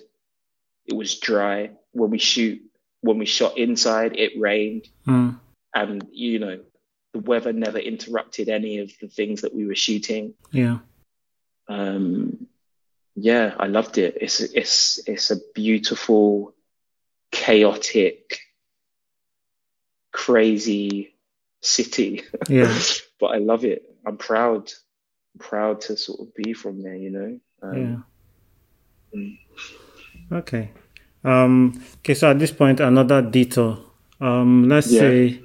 it 0.85 0.95
was 0.95 1.19
dry. 1.19 1.71
When 1.91 2.09
we 2.09 2.17
shoot, 2.17 2.61
when 3.01 3.17
we 3.17 3.25
shot 3.25 3.57
inside, 3.57 4.17
it 4.17 4.39
rained. 4.39 4.87
Mm. 5.07 5.39
And 5.73 6.07
you 6.11 6.39
know, 6.39 6.59
the 7.13 7.19
weather 7.19 7.53
never 7.53 7.77
interrupted 7.77 8.49
any 8.49 8.79
of 8.79 8.91
the 8.99 9.07
things 9.07 9.41
that 9.41 9.53
we 9.53 9.65
were 9.65 9.75
shooting. 9.75 10.33
Yeah. 10.51 10.79
Um, 11.67 12.47
yeah, 13.15 13.53
I 13.57 13.67
loved 13.67 13.97
it. 13.97 14.17
It's 14.19 14.39
it's 14.39 14.99
it's 15.07 15.31
a 15.31 15.37
beautiful, 15.53 16.53
chaotic, 17.31 18.39
crazy 20.11 21.15
city. 21.61 22.23
Yeah. 22.49 22.77
but 23.19 23.27
I 23.27 23.37
love 23.37 23.63
it. 23.63 23.83
I'm 24.05 24.17
proud. 24.17 24.71
I'm 25.33 25.39
proud 25.39 25.81
to 25.81 25.97
sort 25.97 26.19
of 26.19 26.35
be 26.35 26.53
from 26.53 26.81
there. 26.81 26.95
You 26.95 27.11
know. 27.11 27.39
Um, 27.61 27.77
yeah. 29.13 29.19
Mm. 29.19 29.37
Okay. 30.31 30.71
Um, 31.23 31.81
okay. 31.99 32.13
So 32.13 32.31
at 32.31 32.39
this 32.39 32.51
point, 32.51 32.79
another 32.79 33.21
detour. 33.21 33.79
Um, 34.19 34.69
let's 34.69 34.91
yeah. 34.91 34.99
say 34.99 35.41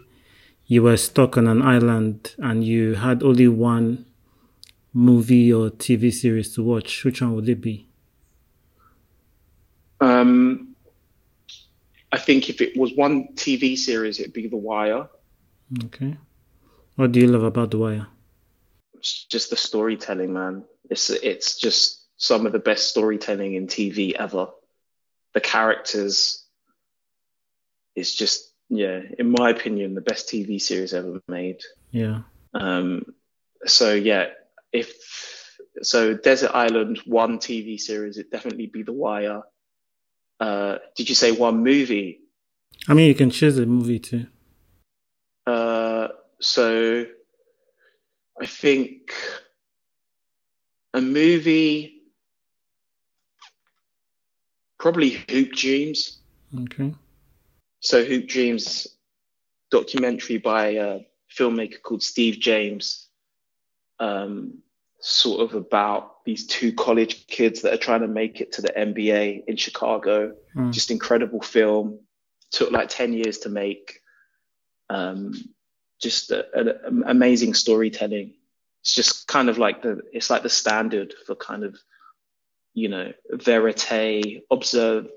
you 0.67 0.83
were 0.83 0.97
stuck 0.97 1.37
on 1.37 1.47
an 1.47 1.63
island 1.63 2.35
and 2.39 2.63
you 2.65 2.95
had 2.95 3.23
only 3.23 3.49
one 3.49 4.05
movie 4.93 5.53
or 5.53 5.71
TV 5.71 6.13
series 6.13 6.55
to 6.55 6.63
watch, 6.63 7.05
which 7.05 7.21
one 7.21 7.35
would 7.35 7.49
it 7.49 7.61
be? 7.61 7.89
Um, 10.01 10.77
I 12.13 12.19
think 12.19 12.49
if 12.49 12.61
it 12.61 12.77
was 12.77 12.93
one 12.95 13.29
TV 13.35 13.77
series, 13.77 14.21
it'd 14.21 14.33
be 14.33 14.49
The 14.49 14.57
Wire. 14.57 15.09
Okay. 15.85 16.17
What 16.97 17.13
do 17.13 17.21
you 17.21 17.29
love 17.29 17.43
about 17.45 17.71
The 17.71 17.79
Wire? 17.79 18.07
It's 18.95 19.25
just 19.25 19.51
the 19.51 19.57
storytelling, 19.57 20.33
man. 20.33 20.65
It's 20.91 21.11
it's 21.11 21.57
just 21.57 22.07
some 22.17 22.47
of 22.47 22.53
the 22.53 22.59
best 22.59 22.89
storytelling 22.89 23.55
in 23.55 23.67
TV 23.69 24.15
ever. 24.15 24.49
The 25.35 25.41
characters, 25.41 26.45
it's 27.95 28.15
just 28.15 28.53
yeah, 28.71 29.01
in 29.19 29.31
my 29.31 29.51
opinion, 29.51 29.95
the 29.95 30.01
best 30.01 30.29
TV 30.29 30.61
series 30.61 30.93
ever 30.93 31.21
made. 31.29 31.61
Yeah. 31.91 32.23
Um, 32.55 33.05
so 33.65 33.95
yeah, 33.95 34.27
if 34.73 34.93
so, 35.83 36.15
Desert 36.15 36.51
Island 36.55 37.01
one 37.07 37.39
TV 37.39 37.79
series, 37.79 38.19
it 38.19 38.31
definitely 38.31 38.67
be 38.67 38.83
The 38.83 38.93
Wire. 38.93 39.43
Uh, 40.41 40.79
did 40.97 41.09
you 41.09 41.15
say 41.15 41.33
one 41.33 41.63
movie? 41.63 42.21
I 42.87 42.95
mean, 42.95 43.09
you 43.09 43.15
can 43.15 43.31
choose 43.31 43.59
a 43.59 43.67
movie 43.67 43.99
too. 43.99 44.27
Uh, 45.47 46.09
so 46.41 47.07
I 48.41 48.47
think 48.47 49.13
a 50.95 51.01
movie, 51.01 51.98
probably 54.79 55.11
Hoop 55.31 55.53
Dreams. 55.53 56.19
Okay. 56.65 56.95
So 57.81 58.05
Hoop 58.05 58.27
Dreams 58.27 58.87
documentary 59.71 60.39
by 60.39 60.69
a 60.69 61.01
filmmaker 61.37 61.81
called 61.83 62.03
Steve 62.03 62.41
James, 62.41 63.09
um, 64.01 64.59
sort 65.01 65.41
of 65.41 65.55
about 65.55 66.25
these 66.25 66.47
two 66.47 66.73
college 66.73 67.27
kids 67.27 67.63
that 67.63 67.73
are 67.73 67.79
trying 67.79 68.01
to 68.01 68.09
make 68.09 68.41
it 68.41 68.53
to 68.53 68.63
the 68.63 68.73
NBA 68.73 69.45
in 69.47 69.57
Chicago. 69.57 70.35
Mm. 70.57 70.73
Just 70.73 70.91
incredible 70.91 71.41
film. 71.41 72.01
Took 72.51 72.71
like 72.71 72.89
10 72.89 73.13
years 73.13 73.39
to 73.39 73.49
make. 73.49 74.01
Um, 74.91 75.35
just 76.01 76.31
an 76.31 77.03
amazing 77.07 77.55
storytelling. 77.55 78.35
It's 78.83 78.95
just 78.95 79.27
kind 79.27 79.49
of 79.49 79.59
like 79.59 79.83
the, 79.83 80.01
it's 80.13 80.31
like 80.31 80.43
the 80.43 80.49
standard 80.49 81.13
for 81.27 81.35
kind 81.35 81.65
of, 81.65 81.77
you 82.79 82.89
know, 82.89 83.13
verite, 83.33 84.45
observe, 84.51 85.09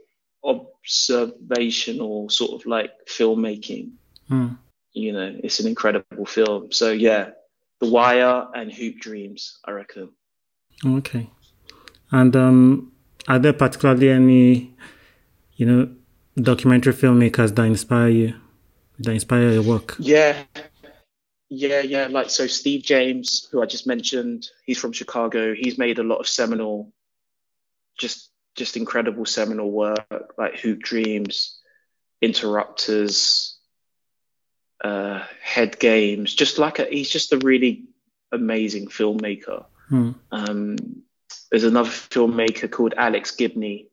observational 0.43 2.29
sort 2.29 2.51
of 2.59 2.65
like 2.65 2.91
filmmaking. 3.07 3.91
Mm. 4.29 4.57
You 4.93 5.13
know, 5.13 5.35
it's 5.43 5.59
an 5.59 5.67
incredible 5.67 6.25
film. 6.25 6.71
So 6.71 6.91
yeah, 6.91 7.31
The 7.79 7.89
Wire 7.89 8.47
and 8.55 8.71
Hoop 8.73 8.97
Dreams, 8.99 9.59
I 9.63 9.71
reckon. 9.71 10.09
Okay. 10.83 11.29
And 12.11 12.35
um, 12.35 12.91
are 13.27 13.39
there 13.39 13.53
particularly 13.53 14.09
any, 14.09 14.75
you 15.55 15.65
know, 15.65 15.95
documentary 16.35 16.93
filmmakers 16.93 17.55
that 17.55 17.63
inspire 17.63 18.09
you, 18.09 18.33
that 18.99 19.11
inspire 19.11 19.51
your 19.51 19.63
work? 19.63 19.95
Yeah. 19.99 20.43
Yeah, 21.49 21.81
yeah. 21.81 22.07
Like, 22.07 22.29
so 22.29 22.47
Steve 22.47 22.83
James, 22.83 23.47
who 23.51 23.61
I 23.61 23.65
just 23.65 23.85
mentioned, 23.85 24.49
he's 24.65 24.79
from 24.79 24.93
Chicago. 24.93 25.53
He's 25.53 25.77
made 25.77 25.99
a 25.99 26.03
lot 26.03 26.19
of 26.19 26.27
seminal, 26.27 26.91
just 27.97 28.29
just 28.55 28.77
incredible 28.77 29.25
seminal 29.25 29.71
work 29.71 30.33
like 30.37 30.59
Hoop 30.59 30.79
Dreams, 30.81 31.59
Interrupters, 32.21 33.57
uh, 34.83 35.23
Head 35.41 35.79
Games. 35.79 36.33
Just 36.33 36.57
like 36.57 36.79
a, 36.79 36.85
he's 36.85 37.09
just 37.09 37.33
a 37.33 37.37
really 37.37 37.85
amazing 38.31 38.87
filmmaker. 38.87 39.65
Hmm. 39.87 40.11
Um, 40.31 40.77
there's 41.49 41.63
another 41.63 41.89
filmmaker 41.89 42.69
called 42.69 42.93
Alex 42.97 43.31
Gibney, 43.31 43.87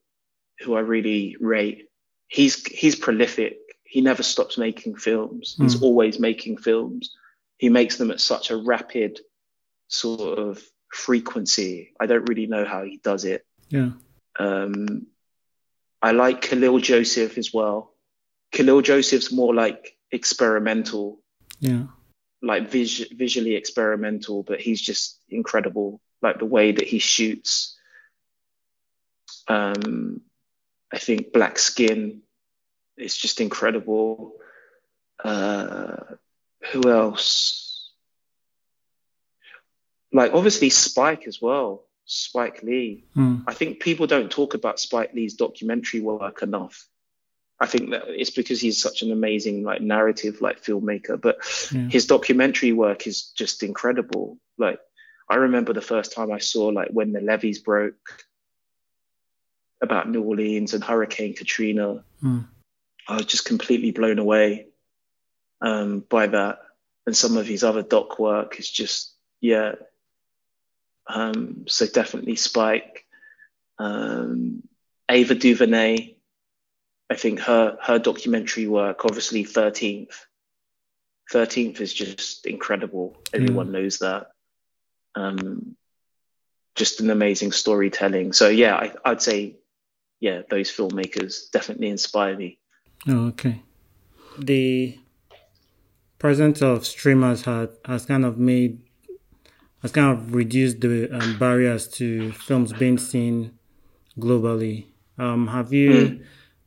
who 0.61 0.75
I 0.75 0.81
really 0.81 1.37
rate. 1.41 1.89
He's 2.27 2.65
he's 2.67 2.97
prolific. 2.97 3.59
He 3.85 4.01
never 4.01 4.23
stops 4.23 4.59
making 4.59 4.97
films. 4.97 5.55
Hmm. 5.57 5.65
He's 5.65 5.83
always 5.83 6.19
making 6.19 6.59
films. 6.59 7.17
He 7.57 7.69
makes 7.69 7.97
them 7.97 8.11
at 8.11 8.21
such 8.21 8.51
a 8.51 8.57
rapid 8.57 9.21
sort 9.89 10.39
of 10.39 10.63
frequency. 10.93 11.95
I 11.99 12.07
don't 12.07 12.29
really 12.29 12.47
know 12.47 12.65
how 12.65 12.85
he 12.85 12.99
does 13.03 13.25
it. 13.25 13.45
Yeah. 13.69 13.91
Um, 14.39 15.07
I 16.01 16.13
like 16.13 16.43
Kahlil 16.43 16.81
Joseph 16.81 17.39
as 17.39 17.53
well. 17.53 17.93
Kahlil 18.53 18.83
Joseph's 18.83 19.33
more 19.33 19.55
like 19.55 19.97
experimental, 20.11 21.21
yeah, 21.61 21.85
like 22.41 22.71
vis- 22.71 23.11
visually 23.13 23.57
experimental, 23.57 24.43
but 24.43 24.61
he's 24.61 24.81
just 24.81 25.21
incredible. 25.29 26.01
Like 26.23 26.39
the 26.39 26.47
way 26.47 26.73
that 26.73 26.87
he 26.87 26.99
shoots. 26.99 27.77
Um, 29.47 30.23
I 30.93 30.99
think 30.99 31.33
Black 31.33 31.59
Skin 31.59 32.23
is 32.97 33.17
just 33.17 33.41
incredible. 33.41 34.35
Uh, 35.23 35.97
who 36.73 36.91
else? 36.91 37.93
Like 40.13 40.33
obviously 40.33 40.71
Spike 40.71 41.27
as 41.27 41.41
well. 41.41 41.85
Spike 42.09 42.63
Lee. 42.63 43.05
Mm. 43.17 43.45
I 43.47 43.55
think 43.55 43.81
people 43.81 44.07
don't 44.07 44.31
talk 44.31 44.55
about 44.55 44.81
Spike 44.81 45.13
Lee's 45.15 45.35
documentary 45.35 46.01
work 46.01 46.43
enough. 46.43 46.89
I 47.61 47.67
think 47.67 47.91
that 47.91 48.05
it's 48.07 48.31
because 48.31 48.61
he's 48.61 48.81
such 48.81 49.03
an 49.03 49.13
amazing 49.13 49.63
like 49.63 49.81
narrative 49.81 50.41
like 50.41 50.63
filmmaker, 50.63 51.21
but 51.21 51.39
yeah. 51.73 51.89
his 51.89 52.07
documentary 52.07 52.73
work 52.73 53.07
is 53.07 53.31
just 53.37 53.63
incredible. 53.63 54.39
Like 54.57 54.81
I 55.29 55.37
remember 55.37 55.73
the 55.73 55.81
first 55.81 56.13
time 56.13 56.33
I 56.33 56.39
saw 56.39 56.67
like 56.67 56.89
when 56.91 57.13
the 57.13 57.21
levees 57.21 57.59
broke 57.59 58.25
about 59.83 60.09
New 60.09 60.23
Orleans 60.23 60.75
and 60.75 60.83
Hurricane 60.83 61.35
Katrina. 61.35 62.05
Mm. 62.23 62.47
I 63.07 63.17
was 63.17 63.27
just 63.27 63.45
completely 63.45 63.91
blown 63.91 64.19
away 64.19 64.69
um, 65.61 66.01
by 66.09 66.27
that. 66.29 66.61
And 67.07 67.17
some 67.17 67.37
of 67.37 67.47
his 67.47 67.65
other 67.65 67.83
doc 67.83 68.19
work 68.19 68.59
is 68.59 68.71
just, 68.71 69.15
yeah. 69.41 69.77
Um, 71.09 71.65
so 71.69 71.87
definitely 71.87 72.37
Spike. 72.37 73.07
Um, 73.79 74.63
Ava 75.11 75.35
DuVernay, 75.35 76.17
I 77.11 77.15
think 77.15 77.41
her 77.41 77.79
her 77.83 77.99
documentary 77.99 78.67
work, 78.67 79.05
obviously 79.05 79.45
13th. 79.45 80.15
13th 81.33 81.81
is 81.81 81.93
just 81.93 82.47
incredible. 82.47 83.17
Everyone 83.33 83.69
mm. 83.69 83.73
knows 83.73 83.99
that. 83.99 84.29
Um, 85.15 85.77
just 86.75 87.01
an 87.01 87.11
amazing 87.11 87.53
storytelling. 87.53 88.33
So 88.33 88.49
yeah, 88.49 88.77
I, 88.77 88.93
I'd 89.05 89.23
say, 89.23 89.57
yeah, 90.21 90.43
those 90.49 90.71
filmmakers 90.71 91.51
definitely 91.51 91.89
inspire 91.89 92.37
me. 92.37 92.59
Oh, 93.07 93.27
okay. 93.29 93.63
The 94.39 94.99
presence 96.19 96.63
of 96.63 96.87
streamers 96.87 97.43
had 97.43 97.71
has 97.85 98.07
kind 98.07 98.25
of 98.25 98.39
made 98.39 98.88
has 99.83 99.93
kind 99.93 100.17
of 100.17 100.35
reduced 100.35 100.81
the 100.81 101.09
um, 101.15 101.39
barriers 101.39 101.89
to 101.89 102.33
films 102.33 102.73
being 102.73 102.99
seen 102.99 103.59
globally. 104.19 104.87
Um, 105.19 105.47
have 105.47 105.73
you 105.73 105.91
mm. 105.91 106.25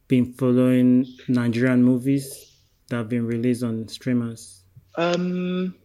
been 0.07 0.33
following 0.33 1.05
Nigerian 1.27 1.83
movies 1.83 2.55
that 2.87 2.97
have 2.97 3.09
been 3.09 3.25
released 3.25 3.63
on 3.63 3.87
streamers? 3.87 4.63
Um, 4.95 5.75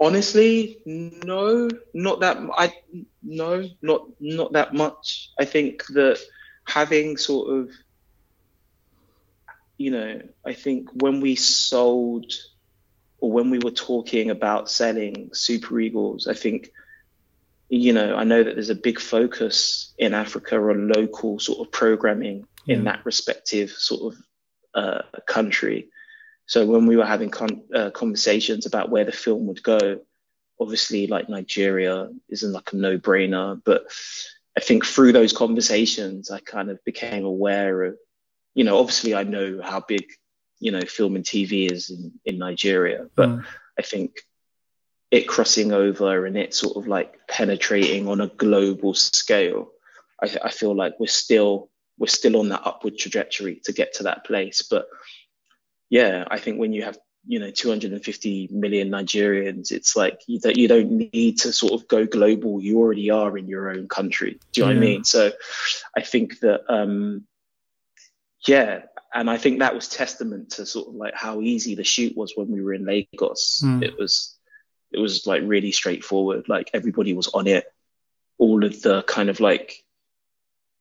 honestly, 0.00 0.78
no, 0.84 1.68
not 1.94 2.20
that. 2.20 2.38
I 2.56 2.72
no, 3.22 3.68
not 3.82 4.06
not 4.20 4.52
that 4.52 4.74
much. 4.74 5.30
I 5.38 5.44
think 5.44 5.84
that 5.86 6.18
having 6.64 7.16
sort 7.16 7.56
of 7.56 7.70
you 9.78 9.92
know, 9.92 10.20
I 10.44 10.52
think 10.52 10.90
when 10.92 11.20
we 11.20 11.36
sold 11.36 12.32
or 13.18 13.30
when 13.30 13.50
we 13.50 13.58
were 13.58 13.70
talking 13.70 14.30
about 14.30 14.70
selling 14.70 15.30
Super 15.32 15.78
Eagles, 15.80 16.26
I 16.26 16.34
think, 16.34 16.70
you 17.68 17.92
know, 17.92 18.16
I 18.16 18.24
know 18.24 18.42
that 18.42 18.54
there's 18.54 18.70
a 18.70 18.74
big 18.74 19.00
focus 19.00 19.92
in 19.98 20.14
Africa 20.14 20.56
on 20.56 20.88
local 20.88 21.38
sort 21.38 21.60
of 21.60 21.72
programming 21.72 22.46
yeah. 22.64 22.76
in 22.76 22.84
that 22.84 23.04
respective 23.04 23.70
sort 23.70 24.14
of 24.14 24.20
uh, 24.74 25.02
country. 25.26 25.88
So 26.46 26.64
when 26.64 26.86
we 26.86 26.96
were 26.96 27.04
having 27.04 27.30
con- 27.30 27.64
uh, 27.74 27.90
conversations 27.90 28.66
about 28.66 28.90
where 28.90 29.04
the 29.04 29.12
film 29.12 29.46
would 29.46 29.62
go, 29.62 30.00
obviously 30.60 31.06
like 31.06 31.28
Nigeria 31.28 32.10
isn't 32.28 32.52
like 32.52 32.72
a 32.72 32.76
no 32.76 32.98
brainer, 32.98 33.60
but 33.64 33.86
I 34.56 34.60
think 34.60 34.86
through 34.86 35.12
those 35.12 35.32
conversations, 35.32 36.30
I 36.30 36.40
kind 36.40 36.70
of 36.70 36.82
became 36.84 37.24
aware 37.24 37.82
of 37.84 37.96
you 38.58 38.64
know, 38.64 38.78
obviously 38.78 39.14
I 39.14 39.22
know 39.22 39.60
how 39.62 39.78
big, 39.78 40.04
you 40.60 40.72
know, 40.72 40.80
film 40.80 41.16
and 41.16 41.24
TV 41.24 41.70
is 41.70 41.90
in, 41.90 42.12
in 42.24 42.38
Nigeria, 42.38 43.06
but 43.14 43.28
mm. 43.28 43.44
I 43.78 43.82
think 43.82 44.20
it 45.10 45.26
crossing 45.26 45.72
over 45.72 46.26
and 46.26 46.36
it 46.36 46.54
sort 46.54 46.76
of 46.76 46.86
like 46.86 47.26
penetrating 47.28 48.08
on 48.08 48.20
a 48.20 48.28
global 48.28 48.94
scale, 48.94 49.70
I, 50.22 50.36
I 50.44 50.50
feel 50.50 50.74
like 50.74 50.94
we're 50.98 51.06
still 51.06 51.70
we're 51.98 52.06
still 52.06 52.38
on 52.38 52.50
that 52.50 52.62
upward 52.64 52.96
trajectory 52.96 53.60
to 53.64 53.72
get 53.72 53.94
to 53.94 54.04
that 54.04 54.24
place. 54.24 54.62
But 54.62 54.86
yeah, 55.90 56.24
I 56.30 56.38
think 56.38 56.58
when 56.58 56.72
you 56.72 56.82
have 56.84 56.98
you 57.26 57.38
know 57.38 57.50
250 57.50 58.48
million 58.52 58.90
Nigerians, 58.90 59.72
it's 59.72 59.96
like 59.96 60.20
you, 60.26 60.40
that 60.40 60.56
you 60.58 60.68
don't 60.68 61.12
need 61.12 61.38
to 61.40 61.52
sort 61.52 61.72
of 61.72 61.88
go 61.88 62.04
global. 62.04 62.60
You 62.60 62.78
already 62.78 63.10
are 63.10 63.36
in 63.38 63.48
your 63.48 63.70
own 63.70 63.88
country. 63.88 64.38
Do 64.52 64.60
you 64.60 64.66
know 64.66 64.72
what 64.72 64.76
I 64.76 64.80
mean? 64.80 65.04
So 65.04 65.32
I 65.96 66.02
think 66.02 66.40
that 66.40 66.60
um, 66.68 67.26
yeah, 68.46 68.82
and 69.12 69.28
I 69.28 69.36
think 69.36 69.58
that 69.58 69.74
was 69.74 69.88
testament 69.88 70.50
to 70.52 70.66
sort 70.66 70.88
of 70.88 70.94
like 70.94 71.14
how 71.14 71.40
easy 71.40 71.74
the 71.74 71.84
shoot 71.84 72.16
was 72.16 72.32
when 72.36 72.48
we 72.48 72.62
were 72.62 72.74
in 72.74 72.84
Lagos. 72.84 73.62
Mm. 73.64 73.82
It 73.82 73.98
was 73.98 74.36
it 74.92 74.98
was 74.98 75.26
like 75.26 75.42
really 75.44 75.72
straightforward. 75.72 76.48
Like 76.48 76.70
everybody 76.72 77.14
was 77.14 77.28
on 77.28 77.46
it. 77.46 77.66
All 78.38 78.64
of 78.64 78.80
the 78.82 79.02
kind 79.02 79.28
of 79.28 79.40
like 79.40 79.84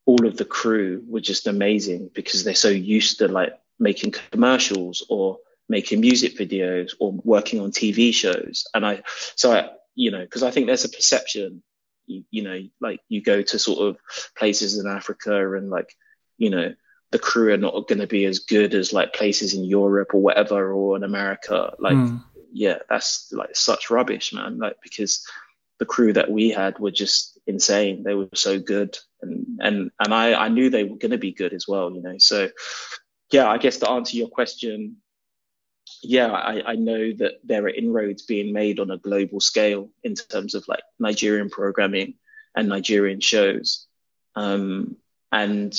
all 0.06 0.26
of 0.26 0.38
the 0.38 0.46
crew 0.46 1.04
were 1.08 1.20
just 1.20 1.48
amazing 1.48 2.10
because 2.14 2.44
they're 2.44 2.56
so 2.56 2.70
used 2.70 3.20
to 3.20 3.28
like 3.28 3.54
making 3.80 4.14
commercials 4.32 5.06
or 5.10 5.40
making 5.68 6.00
music 6.00 6.38
videos 6.38 6.94
or 7.00 7.12
working 7.12 7.60
on 7.60 7.72
TV 7.72 8.14
shows. 8.14 8.68
And 8.74 8.86
I 8.86 9.04
so 9.36 9.52
I 9.52 9.70
you 9.96 10.12
know 10.12 10.22
because 10.22 10.44
I 10.44 10.52
think 10.52 10.68
there's 10.68 10.86
a 10.86 10.90
perception 10.90 11.64
you, 12.06 12.24
you 12.30 12.44
know 12.44 12.60
like 12.80 13.02
you 13.10 13.22
go 13.22 13.42
to 13.42 13.60
sort 13.60 13.80
of 13.80 13.98
places 14.38 14.78
in 14.78 14.88
Africa 14.88 15.56
and 15.56 15.70
like 15.70 15.94
you 16.38 16.50
know 16.50 16.74
the 17.12 17.20
crew 17.20 17.54
are 17.54 17.58
not 17.58 17.88
going 17.88 18.00
to 18.00 18.08
be 18.08 18.26
as 18.26 18.40
good 18.40 18.74
as 18.74 18.92
like 18.92 19.14
places 19.14 19.54
in 19.54 19.64
Europe 19.64 20.14
or 20.14 20.22
whatever 20.22 20.74
or 20.74 20.96
in 20.98 21.04
America. 21.04 21.74
Like, 21.80 21.96
mm. 21.96 22.24
yeah, 22.52 22.80
that's 22.90 23.32
like 23.32 23.56
such 23.56 23.90
rubbish, 23.90 24.34
man. 24.34 24.60
Like 24.60 24.78
because 24.84 25.26
the 25.80 25.86
crew 25.86 26.14
that 26.14 26.30
we 26.32 26.50
had 26.50 26.80
were 26.80 26.92
just 26.92 27.40
insane. 27.46 28.04
They 28.04 28.14
were 28.14 28.30
so 28.34 28.60
good, 28.60 28.98
and 29.22 29.46
and 29.60 29.92
and 30.00 30.14
I 30.14 30.34
I 30.34 30.50
knew 30.50 30.70
they 30.70 30.84
were 30.84 30.98
going 30.98 31.12
to 31.12 31.18
be 31.18 31.32
good 31.32 31.54
as 31.54 31.68
well. 31.68 31.92
You 31.94 32.02
know, 32.02 32.16
so 32.18 32.50
yeah, 33.32 33.50
I 33.50 33.58
guess 33.58 33.78
to 33.78 33.90
answer 33.90 34.18
your 34.18 34.30
question, 34.30 34.98
yeah, 36.02 36.32
I, 36.32 36.72
I 36.72 36.76
know 36.76 37.12
that 37.18 37.34
there 37.44 37.64
are 37.64 37.70
inroads 37.70 38.24
being 38.24 38.54
made 38.54 38.80
on 38.80 38.92
a 38.92 38.98
global 38.98 39.40
scale 39.40 39.90
in 40.04 40.16
terms 40.16 40.56
of 40.56 40.68
like 40.68 40.84
Nigerian 41.00 41.50
programming 41.50 42.16
and 42.56 42.70
Nigerian 42.70 43.20
shows. 43.20 43.86
Um, 44.36 44.98
and 45.32 45.74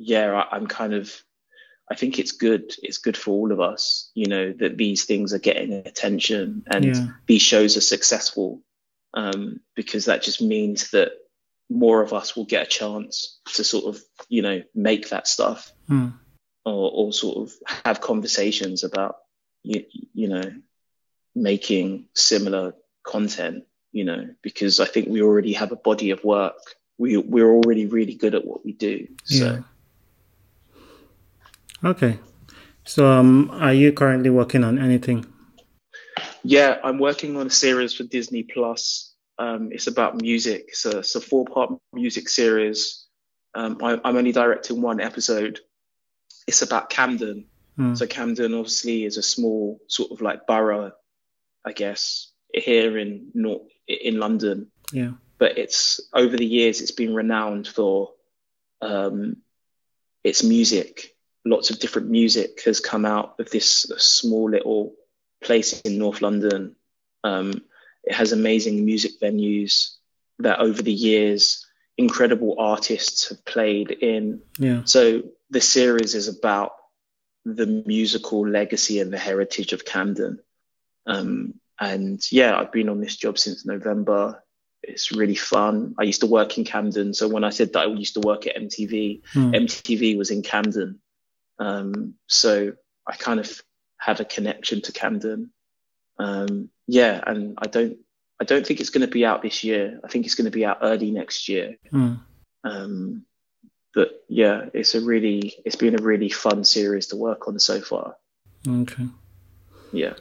yeah, 0.00 0.32
I, 0.32 0.56
I'm 0.56 0.66
kind 0.66 0.94
of 0.94 1.12
I 1.90 1.96
think 1.96 2.18
it's 2.20 2.32
good. 2.32 2.72
It's 2.82 2.98
good 2.98 3.16
for 3.16 3.32
all 3.32 3.50
of 3.50 3.60
us, 3.60 4.12
you 4.14 4.26
know, 4.26 4.52
that 4.60 4.76
these 4.76 5.06
things 5.06 5.32
are 5.34 5.40
getting 5.40 5.72
attention 5.72 6.62
and 6.68 6.84
yeah. 6.84 7.06
these 7.26 7.42
shows 7.42 7.76
are 7.76 7.80
successful, 7.80 8.62
um, 9.12 9.60
because 9.74 10.04
that 10.04 10.22
just 10.22 10.40
means 10.40 10.92
that 10.92 11.10
more 11.68 12.00
of 12.00 12.12
us 12.12 12.36
will 12.36 12.44
get 12.44 12.62
a 12.62 12.70
chance 12.70 13.40
to 13.54 13.64
sort 13.64 13.86
of, 13.86 14.00
you 14.28 14.40
know, 14.40 14.62
make 14.72 15.08
that 15.08 15.26
stuff 15.26 15.72
mm. 15.88 16.12
or, 16.64 16.90
or 16.94 17.12
sort 17.12 17.38
of 17.38 17.52
have 17.84 18.00
conversations 18.00 18.84
about, 18.84 19.16
you, 19.64 19.84
you 20.14 20.28
know, 20.28 20.48
making 21.34 22.06
similar 22.14 22.74
content, 23.02 23.64
you 23.90 24.04
know, 24.04 24.28
because 24.42 24.78
I 24.78 24.86
think 24.86 25.08
we 25.08 25.22
already 25.22 25.54
have 25.54 25.72
a 25.72 25.76
body 25.76 26.12
of 26.12 26.22
work. 26.22 26.54
We, 26.98 27.16
we're 27.16 27.50
already 27.50 27.86
really 27.86 28.14
good 28.14 28.36
at 28.36 28.46
what 28.46 28.64
we 28.64 28.72
do. 28.72 29.08
So. 29.24 29.44
Yeah. 29.44 29.60
Okay. 31.84 32.18
So, 32.84 33.06
um, 33.06 33.50
are 33.52 33.72
you 33.72 33.92
currently 33.92 34.30
working 34.30 34.64
on 34.64 34.78
anything? 34.78 35.26
Yeah, 36.42 36.78
I'm 36.82 36.98
working 36.98 37.36
on 37.36 37.46
a 37.46 37.50
series 37.50 37.94
for 37.94 38.04
Disney 38.04 38.42
Plus. 38.42 39.14
Um, 39.38 39.70
it's 39.72 39.86
about 39.86 40.20
music. 40.20 40.66
It's 40.68 40.84
a, 40.84 40.98
it's 40.98 41.14
a 41.14 41.20
four 41.20 41.44
part 41.44 41.72
music 41.92 42.28
series. 42.28 43.06
Um, 43.54 43.78
I, 43.82 43.92
am 43.92 44.16
only 44.16 44.32
directing 44.32 44.82
one 44.82 45.00
episode. 45.00 45.60
It's 46.46 46.62
about 46.62 46.90
Camden. 46.90 47.46
Mm. 47.78 47.96
So, 47.96 48.06
Camden 48.06 48.54
obviously 48.54 49.04
is 49.04 49.16
a 49.16 49.22
small 49.22 49.80
sort 49.88 50.10
of 50.10 50.20
like 50.20 50.46
borough, 50.46 50.92
I 51.64 51.72
guess, 51.72 52.30
here 52.52 52.98
in 52.98 53.30
North, 53.34 53.62
in 53.86 54.18
London. 54.18 54.70
Yeah. 54.92 55.12
But 55.38 55.56
it's 55.56 56.00
over 56.12 56.36
the 56.36 56.44
years, 56.44 56.82
it's 56.82 56.90
been 56.90 57.14
renowned 57.14 57.66
for 57.66 58.10
um, 58.82 59.38
its 60.22 60.42
music 60.42 61.16
lots 61.44 61.70
of 61.70 61.78
different 61.78 62.08
music 62.08 62.62
has 62.64 62.80
come 62.80 63.04
out 63.04 63.36
of 63.38 63.50
this 63.50 63.86
small 63.98 64.50
little 64.50 64.94
place 65.42 65.80
in 65.80 65.98
North 65.98 66.22
London. 66.22 66.76
Um, 67.24 67.62
it 68.04 68.14
has 68.14 68.32
amazing 68.32 68.84
music 68.84 69.20
venues 69.20 69.96
that 70.38 70.60
over 70.60 70.82
the 70.82 70.92
years 70.92 71.66
incredible 71.96 72.56
artists 72.58 73.28
have 73.28 73.44
played 73.44 73.90
in. 73.90 74.40
Yeah. 74.58 74.82
So 74.84 75.22
the 75.50 75.60
series 75.60 76.14
is 76.14 76.28
about 76.28 76.72
the 77.44 77.66
musical 77.86 78.46
legacy 78.46 79.00
and 79.00 79.12
the 79.12 79.18
heritage 79.18 79.72
of 79.72 79.84
Camden. 79.84 80.40
Um, 81.06 81.54
and 81.78 82.20
yeah, 82.30 82.58
I've 82.58 82.72
been 82.72 82.88
on 82.88 83.00
this 83.00 83.16
job 83.16 83.38
since 83.38 83.66
November. 83.66 84.42
It's 84.82 85.12
really 85.12 85.34
fun. 85.34 85.94
I 85.98 86.04
used 86.04 86.20
to 86.20 86.26
work 86.26 86.56
in 86.58 86.64
Camden. 86.64 87.12
So 87.14 87.28
when 87.28 87.44
I 87.44 87.50
said 87.50 87.72
that 87.72 87.86
I 87.86 87.86
used 87.86 88.14
to 88.14 88.20
work 88.20 88.46
at 88.46 88.56
MTV, 88.56 89.22
mm. 89.34 89.54
MTV 89.54 90.16
was 90.16 90.30
in 90.30 90.42
Camden. 90.42 91.00
Um, 91.60 92.14
so 92.26 92.72
I 93.06 93.16
kind 93.16 93.38
of 93.38 93.62
have 93.98 94.18
a 94.18 94.24
connection 94.24 94.80
to 94.82 94.92
Camden. 94.92 95.50
Um, 96.18 96.70
yeah, 96.88 97.22
and 97.24 97.56
I 97.58 97.66
don't 97.68 97.98
I 98.40 98.44
don't 98.44 98.66
think 98.66 98.80
it's 98.80 98.90
going 98.90 99.06
to 99.06 99.12
be 99.12 99.24
out 99.24 99.42
this 99.42 99.62
year. 99.62 100.00
I 100.02 100.08
think 100.08 100.24
it's 100.26 100.34
going 100.34 100.46
to 100.46 100.50
be 100.50 100.64
out 100.64 100.78
early 100.82 101.10
next 101.10 101.48
year. 101.48 101.76
Mm. 101.92 102.20
Um, 102.64 103.26
but 103.94 104.24
yeah, 104.28 104.66
it's 104.72 104.94
a 104.94 105.00
really 105.00 105.54
it's 105.64 105.76
been 105.76 105.98
a 105.98 106.02
really 106.02 106.30
fun 106.30 106.64
series 106.64 107.08
to 107.08 107.16
work 107.16 107.46
on 107.46 107.58
so 107.58 107.80
far. 107.80 108.16
Okay. 108.66 109.06
Yeah. 109.92 110.14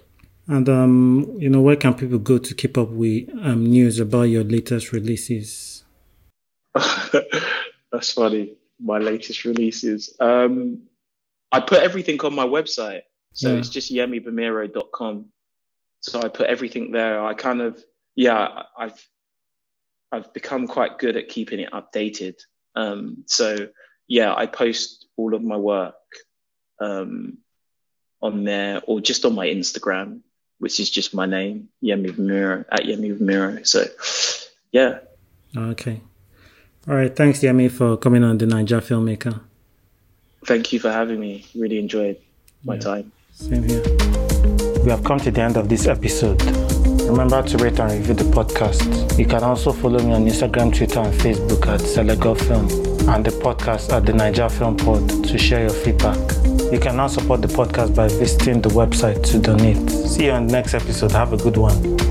And 0.47 0.67
um, 0.67 1.35
you 1.37 1.49
know, 1.49 1.61
where 1.61 1.75
can 1.75 1.93
people 1.93 2.19
go 2.19 2.37
to 2.37 2.55
keep 2.55 2.77
up 2.77 2.89
with 2.89 3.29
um, 3.41 3.65
news 3.65 3.99
about 3.99 4.23
your 4.23 4.43
latest 4.43 4.91
releases? 4.91 5.85
That's 7.91 8.11
funny. 8.13 8.55
My 8.81 8.97
latest 8.97 9.45
releases. 9.45 10.15
Um, 10.19 10.88
I 11.51 11.59
put 11.59 11.81
everything 11.81 12.19
on 12.21 12.33
my 12.35 12.45
website. 12.45 13.01
So 13.33 13.51
Yeah. 13.51 13.59
it's 13.59 13.69
just 13.69 13.91
yemibamiro.com. 13.91 15.25
So 16.01 16.21
I 16.21 16.27
put 16.29 16.47
everything 16.47 16.91
there. 16.91 17.23
I 17.23 17.33
kind 17.33 17.61
of, 17.61 17.83
yeah, 18.15 18.63
I've, 18.77 19.07
I've 20.11 20.33
become 20.33 20.67
quite 20.67 20.97
good 20.97 21.15
at 21.17 21.29
keeping 21.29 21.59
it 21.59 21.71
updated. 21.71 22.35
Um, 22.75 23.23
so 23.27 23.67
yeah, 24.07 24.33
I 24.33 24.45
post 24.45 25.07
all 25.17 25.33
of 25.35 25.43
my 25.43 25.57
work, 25.57 25.95
um, 26.79 27.37
on 28.21 28.43
there 28.43 28.81
or 28.85 28.99
just 29.01 29.23
on 29.25 29.33
my 29.35 29.47
Instagram, 29.47 30.19
which 30.57 30.79
is 30.79 30.89
just 30.89 31.13
my 31.13 31.25
name, 31.25 31.69
Yemi 31.83 32.11
Bamiro 32.11 32.65
at 32.71 32.81
Yemi. 32.81 33.65
So 33.67 33.85
yeah, 34.71 34.99
Okay. 35.55 36.01
All 36.87 36.95
right. 36.95 37.15
Thanks, 37.15 37.39
Yemi, 37.39 37.71
for 37.71 37.97
coming 37.97 38.23
on 38.23 38.37
the 38.37 38.45
Naija 38.45 38.81
Filmmaker. 38.81 39.41
Thank 40.45 40.73
you 40.73 40.79
for 40.79 40.91
having 40.91 41.19
me. 41.19 41.45
Really 41.55 41.79
enjoyed 41.79 42.17
my 42.63 42.77
time. 42.77 43.11
Same 43.31 43.63
here. 43.63 43.83
We 44.83 44.91
have 44.91 45.03
come 45.03 45.19
to 45.19 45.31
the 45.31 45.41
end 45.41 45.57
of 45.57 45.69
this 45.69 45.87
episode. 45.87 46.41
Remember 47.01 47.41
to 47.41 47.57
rate 47.57 47.79
and 47.79 47.91
review 47.91 48.13
the 48.13 48.23
podcast. 48.25 49.17
You 49.17 49.25
can 49.25 49.43
also 49.43 49.71
follow 49.73 49.99
me 49.99 50.13
on 50.13 50.25
Instagram, 50.25 50.75
Twitter, 50.75 50.99
and 50.99 51.13
Facebook 51.13 51.67
at 51.67 51.81
Selega 51.81 52.39
Film 52.39 52.89
and 53.09 53.25
the 53.25 53.31
podcast 53.31 53.91
at 53.91 54.05
the 54.05 54.11
Naija 54.11 54.51
Film 54.51 54.77
Pod 54.77 55.25
to 55.25 55.37
share 55.37 55.61
your 55.61 55.69
feedback. 55.71 56.17
You 56.71 56.79
can 56.79 56.97
now 56.97 57.07
support 57.07 57.41
the 57.41 57.47
podcast 57.47 57.95
by 57.95 58.07
visiting 58.07 58.61
the 58.61 58.69
website 58.69 59.23
to 59.31 59.39
donate. 59.39 59.89
See 59.89 60.25
you 60.25 60.31
on 60.31 60.47
the 60.47 60.53
next 60.53 60.75
episode. 60.75 61.11
Have 61.11 61.33
a 61.33 61.37
good 61.37 61.57
one. 61.57 62.08